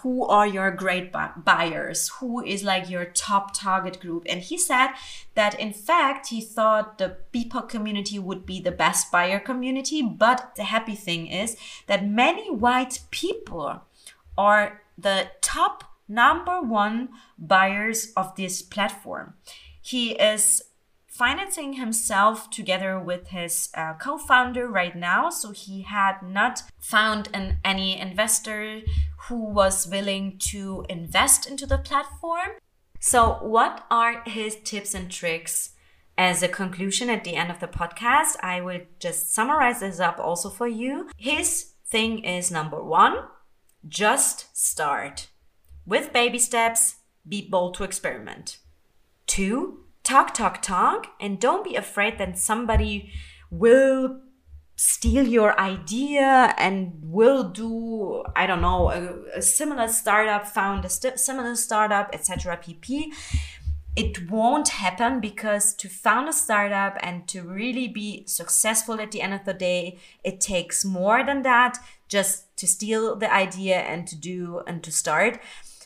who 0.02 0.26
are 0.26 0.48
your 0.48 0.72
great 0.72 1.12
buyers? 1.12 2.10
Who 2.20 2.44
is 2.44 2.64
like 2.64 2.90
your 2.90 3.06
top 3.06 3.54
target 3.54 4.00
group? 4.00 4.26
And 4.28 4.42
he 4.42 4.58
said 4.58 4.90
that 5.36 5.60
in 5.60 5.74
fact, 5.74 6.28
he 6.28 6.42
thought 6.42 6.98
the 6.98 7.18
BIPOC 7.32 7.70
community 7.70 8.18
would 8.18 8.46
be 8.46 8.60
the 8.60 8.72
best 8.72 9.12
buyer 9.12 9.40
community. 9.40 10.02
But 10.02 10.56
the 10.56 10.64
happy 10.64 10.96
thing 10.96 11.28
is 11.28 11.58
that 11.88 12.08
many 12.08 12.50
white 12.50 13.02
people 13.12 13.84
are 14.38 14.82
the 14.98 15.28
top 15.42 15.84
number 16.08 16.62
one 16.62 17.10
buyers 17.38 18.12
of 18.18 18.36
this 18.36 18.62
platform. 18.62 19.34
He 19.82 20.12
is 20.12 20.64
financing 21.14 21.74
himself 21.74 22.50
together 22.50 23.00
with 23.00 23.28
his 23.28 23.70
uh, 23.76 23.94
co-founder 23.94 24.68
right 24.68 24.96
now. 24.96 25.30
So 25.30 25.52
he 25.52 25.84
had 25.84 26.24
not 26.24 26.64
found 26.80 27.30
an, 27.34 27.60
any 27.64 28.00
investor 28.00 28.82
who 29.28 29.36
was 29.36 29.88
willing 29.88 30.38
to 30.40 30.86
invest 30.90 31.48
into 31.48 31.68
the 31.68 31.78
platform. 31.78 32.50
So 33.00 33.38
what 33.42 33.86
are 33.92 34.24
his 34.24 34.56
tips 34.56 34.94
and 34.94 35.10
tricks? 35.12 35.70
As 36.18 36.44
a 36.44 36.48
conclusion 36.48 37.10
at 37.10 37.24
the 37.24 37.36
end 37.36 37.50
of 37.50 37.60
the 37.60 37.68
podcast 37.68 38.36
i 38.44 38.62
will 38.62 38.82
just 39.00 39.34
summarize 39.34 39.80
this 39.80 40.00
up 40.00 40.20
also 40.20 40.50
for 40.50 40.68
you. 40.68 41.10
His 41.18 41.74
thing 41.88 42.24
is 42.24 42.52
number 42.52 42.84
one 42.84 43.16
just 43.88 44.56
start. 44.56 45.28
With 45.86 46.14
baby 46.14 46.40
steps 46.40 46.98
be 47.28 47.48
bold 47.50 47.74
to 47.76 47.84
experiment. 47.84 48.58
Two 49.28 49.86
talk, 50.04 50.34
talk, 50.34 50.62
talk, 50.62 51.08
and 51.20 51.40
don't 51.40 51.64
be 51.64 51.76
afraid 51.76 52.18
that 52.18 52.38
somebody 52.38 53.12
will 53.50 54.20
steal 54.76 55.28
your 55.28 55.58
idea 55.60 56.54
and 56.58 56.94
will 57.04 57.44
do 57.44 58.24
i 58.36 58.48
don't 58.48 58.60
know 58.60 58.90
a, 58.90 59.38
a 59.38 59.42
similar 59.42 59.88
startup 59.88 60.48
found 60.48 60.84
a 60.84 60.90
st- 60.90 61.20
similar 61.20 61.56
startup 61.56 62.10
etc 62.12 62.58
pp 62.58 63.06
it 63.96 64.32
won't 64.32 64.70
happen 64.70 65.20
because 65.20 65.76
to 65.76 65.88
found 65.88 66.28
a 66.28 66.34
startup 66.34 66.98
and 67.02 67.28
to 67.28 67.44
really 67.44 67.88
be 67.88 68.26
successful 68.26 69.00
at 69.00 69.12
the 69.12 69.22
end 69.22 69.36
of 69.36 69.46
the 69.46 69.54
day 69.54 70.00
it 70.24 70.42
takes 70.42 70.84
more 70.84 71.24
than 71.24 71.44
that 71.44 71.78
just 72.08 72.56
to 72.58 72.68
steal 72.68 73.16
the 73.16 73.32
idea 73.32 73.78
and 73.78 74.08
to 74.08 74.16
do 74.16 74.62
and 74.68 74.84
to 74.84 74.92
start. 74.92 75.40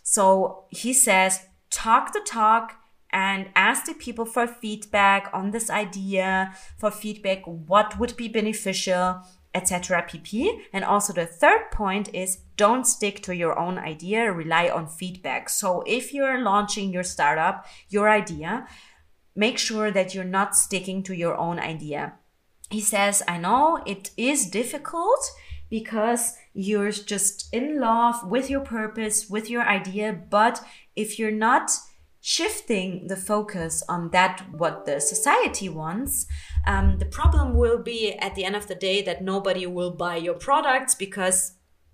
So 0.03 0.65
he 0.69 0.93
says 0.93 1.45
talk 1.69 2.13
the 2.13 2.21
talk 2.25 2.75
and 3.11 3.49
ask 3.55 3.85
the 3.85 3.93
people 3.93 4.25
for 4.25 4.47
feedback 4.47 5.29
on 5.33 5.51
this 5.51 5.69
idea, 5.69 6.53
for 6.77 6.91
feedback 6.91 7.43
what 7.45 7.97
would 7.99 8.15
be 8.17 8.27
beneficial, 8.27 9.21
etc. 9.53 10.03
pp. 10.03 10.59
And 10.73 10.83
also 10.83 11.13
the 11.13 11.25
third 11.25 11.71
point 11.71 12.13
is 12.13 12.39
don't 12.57 12.85
stick 12.85 13.21
to 13.23 13.35
your 13.35 13.57
own 13.57 13.77
idea, 13.77 14.31
rely 14.31 14.69
on 14.69 14.87
feedback. 14.87 15.49
So 15.49 15.83
if 15.85 16.13
you're 16.13 16.41
launching 16.41 16.91
your 16.91 17.03
startup, 17.03 17.65
your 17.89 18.09
idea, 18.09 18.67
make 19.35 19.57
sure 19.57 19.91
that 19.91 20.13
you're 20.13 20.23
not 20.23 20.55
sticking 20.55 21.03
to 21.03 21.15
your 21.15 21.35
own 21.37 21.59
idea. 21.59 22.15
He 22.69 22.81
says, 22.81 23.23
I 23.27 23.37
know 23.37 23.81
it 23.85 24.11
is 24.17 24.49
difficult 24.49 25.31
because 25.69 26.35
you're 26.53 26.91
just 26.91 27.53
in 27.53 27.79
love 27.79 28.27
with 28.29 28.49
your 28.49 28.61
purpose, 28.61 29.29
with 29.29 29.49
your 29.49 29.63
idea, 29.63 30.13
but 30.29 30.63
if 30.95 31.19
you're 31.19 31.31
not 31.31 31.71
shifting 32.27 33.07
the 33.07 33.15
focus 33.15 33.83
on 33.87 34.09
that 34.09 34.45
what 34.51 34.85
the 34.85 34.99
society 34.99 35.69
wants 35.69 36.25
um, 36.65 36.97
the 36.99 37.05
problem 37.05 37.55
will 37.55 37.81
be 37.81 38.11
at 38.15 38.35
the 38.35 38.43
end 38.43 38.55
of 38.55 38.67
the 38.67 38.75
day 38.75 39.01
that 39.01 39.23
nobody 39.23 39.65
will 39.65 39.91
buy 39.91 40.17
your 40.17 40.33
products 40.33 40.93
because 40.93 41.53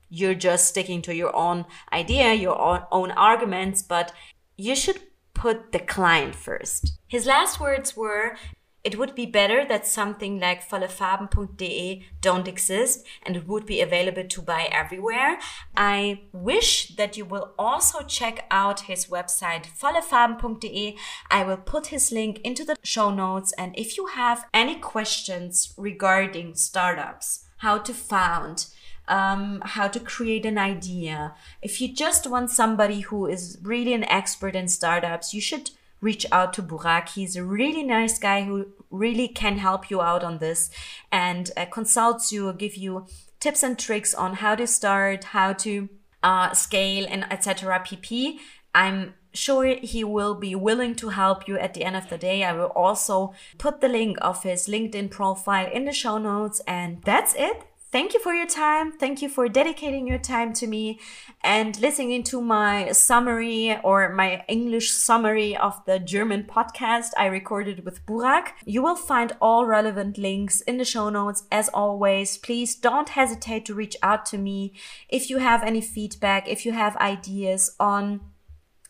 you're 0.09 0.34
just 0.34 0.67
sticking 0.67 1.03
to 1.03 1.13
your 1.13 1.36
own 1.36 1.65
idea 1.91 2.34
your 2.34 2.59
own, 2.59 2.81
own 2.91 3.11
arguments 3.11 3.84
but 3.84 4.11
you 4.57 4.75
should 4.75 4.99
put 5.34 5.71
the 5.71 5.79
client 5.79 6.36
first. 6.36 6.99
His 7.07 7.25
last 7.25 7.59
words 7.59 7.97
were 7.97 8.38
it 8.84 8.99
would 8.99 9.15
be 9.15 9.25
better 9.25 9.65
that 9.65 9.88
something 9.88 10.39
like 10.39 10.67
vollefarben.de 10.69 12.05
don't 12.19 12.47
exist 12.47 13.05
and 13.25 13.38
it 13.38 13.47
would 13.47 13.65
be 13.65 13.79
available 13.79 14.25
to 14.25 14.41
buy 14.41 14.67
everywhere. 14.71 15.39
I 15.75 16.23
wish 16.34 16.95
that 16.97 17.15
you 17.15 17.23
will 17.23 17.53
also 17.57 18.01
check 18.01 18.45
out 18.51 18.81
his 18.81 19.05
website 19.05 19.67
vollefarben.de. 19.79 20.97
I 21.31 21.43
will 21.45 21.57
put 21.57 21.88
his 21.88 22.11
link 22.11 22.39
into 22.43 22.65
the 22.65 22.75
show 22.84 23.09
notes 23.09 23.53
and 23.57 23.73
if 23.77 23.95
you 23.95 24.07
have 24.07 24.45
any 24.53 24.75
questions 24.75 25.73
regarding 25.77 26.55
startups, 26.55 27.45
how 27.57 27.77
to 27.77 27.93
found, 27.93 28.65
um, 29.07 29.61
how 29.63 29.88
to 29.88 29.99
create 29.99 30.45
an 30.45 30.57
idea. 30.57 31.36
If 31.61 31.79
you 31.79 31.93
just 31.93 32.29
want 32.29 32.51
somebody 32.51 33.01
who 33.01 33.27
is 33.27 33.57
really 33.61 33.93
an 33.93 34.03
expert 34.05 34.55
in 34.55 34.67
startups, 34.67 35.34
you 35.34 35.39
should 35.39 35.71
reach 36.04 36.26
out 36.32 36.54
to 36.54 36.62
Burak. 36.62 37.10
He's 37.10 37.36
a 37.36 37.43
really 37.43 37.84
nice 37.84 38.20
guy 38.20 38.43
who 38.43 38.68
really 38.91 39.28
can 39.28 39.58
help 39.58 39.89
you 39.89 40.01
out 40.01 40.24
on 40.24 40.38
this 40.38 40.70
and 41.12 41.49
uh, 41.56 41.66
consults 41.66 42.32
you, 42.32 42.51
give 42.54 42.76
you 42.76 43.08
tips 43.39 43.64
and 43.64 43.80
tricks 43.80 44.14
on 44.14 44.36
how 44.36 44.56
to 44.56 44.68
start, 44.68 45.24
how 45.26 45.54
to 45.54 45.89
uh, 46.22 46.54
scale, 46.54 47.06
and 47.10 47.26
etc. 47.32 47.80
pp. 47.80 48.38
I'm 48.76 49.14
sure 49.34 49.76
he 49.82 50.04
will 50.04 50.36
be 50.36 50.56
willing 50.56 50.95
to 50.95 51.10
help 51.10 51.47
you 51.47 51.58
at 51.58 51.74
the 51.74 51.84
end 51.84 51.95
of 51.95 52.10
the 52.10 52.18
day. 52.18 52.43
I 52.43 52.54
will 52.54 52.72
also 52.76 53.34
put 53.58 53.82
the 53.82 53.89
link 53.89 54.18
of 54.22 54.43
his 54.43 54.68
LinkedIn 54.68 55.10
profile 55.10 55.70
in 55.72 55.86
the 55.86 55.91
show 55.91 56.18
notes. 56.18 56.62
And 56.68 57.01
that's 57.04 57.34
it. 57.36 57.64
Thank 57.93 58.15
you 58.15 58.19
for 58.19 58.33
your 58.33 58.47
time. 58.47 58.91
Thank 58.91 59.21
you 59.21 59.29
for 59.29 59.47
dedicating 59.47 60.07
your 60.07 60.17
time 60.17 60.51
to 60.53 60.65
me 60.65 60.99
and 61.43 61.79
listening 61.79 62.23
to 62.23 62.41
my 62.41 62.91
summary 62.91 63.77
or 63.83 64.09
my 64.11 64.43
English 64.47 64.89
summary 64.89 65.55
of 65.55 65.79
the 65.85 65.99
German 65.99 66.45
podcast 66.45 67.11
I 67.19 67.27
recorded 67.27 67.85
with 67.85 68.03
Burak. 68.07 68.53
You 68.65 68.81
will 68.81 68.95
find 68.95 69.33
all 69.39 69.67
relevant 69.67 70.17
links 70.17 70.61
in 70.61 70.77
the 70.77 70.85
show 70.85 71.09
notes. 71.09 71.43
As 71.51 71.69
always, 71.69 72.35
please 72.35 72.73
don't 72.73 73.09
hesitate 73.09 73.63
to 73.67 73.75
reach 73.75 73.95
out 74.01 74.25
to 74.25 74.39
me 74.39 74.73
if 75.07 75.29
you 75.29 75.37
have 75.37 75.61
any 75.61 75.79
feedback, 75.79 76.47
if 76.47 76.65
you 76.65 76.71
have 76.71 76.97
ideas 76.97 77.75
on 77.79 78.21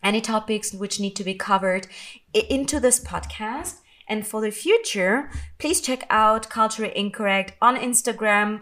any 0.01 0.21
topics 0.21 0.73
which 0.73 1.01
need 1.01 1.17
to 1.17 1.25
be 1.25 1.33
covered 1.33 1.87
into 2.33 2.79
this 2.79 3.03
podcast. 3.03 3.81
And 4.07 4.25
for 4.25 4.39
the 4.39 4.51
future, 4.51 5.29
please 5.57 5.81
check 5.81 6.05
out 6.09 6.49
Culturally 6.49 6.93
Incorrect 6.95 7.57
on 7.61 7.75
Instagram. 7.75 8.61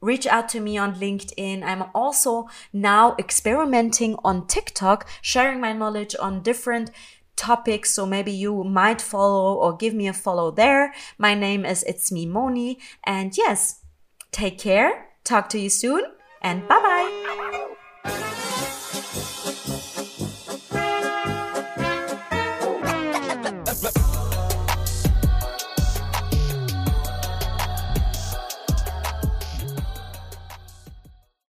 Reach 0.00 0.26
out 0.26 0.48
to 0.50 0.60
me 0.60 0.78
on 0.78 0.94
LinkedIn. 0.94 1.62
I'm 1.62 1.84
also 1.94 2.48
now 2.72 3.14
experimenting 3.18 4.16
on 4.24 4.46
TikTok, 4.46 5.08
sharing 5.20 5.60
my 5.60 5.72
knowledge 5.72 6.16
on 6.18 6.42
different 6.42 6.90
topics. 7.36 7.90
So 7.90 8.06
maybe 8.06 8.32
you 8.32 8.64
might 8.64 9.00
follow 9.00 9.54
or 9.54 9.76
give 9.76 9.94
me 9.94 10.08
a 10.08 10.12
follow 10.12 10.50
there. 10.50 10.94
My 11.18 11.34
name 11.34 11.64
is 11.64 11.82
It's 11.84 12.10
Me 12.10 12.26
Moni. 12.26 12.78
And 13.04 13.36
yes, 13.36 13.80
take 14.30 14.58
care. 14.58 15.08
Talk 15.24 15.48
to 15.50 15.58
you 15.58 15.68
soon 15.70 16.04
and 16.42 16.66
bye 16.66 16.80
bye. 18.04 18.56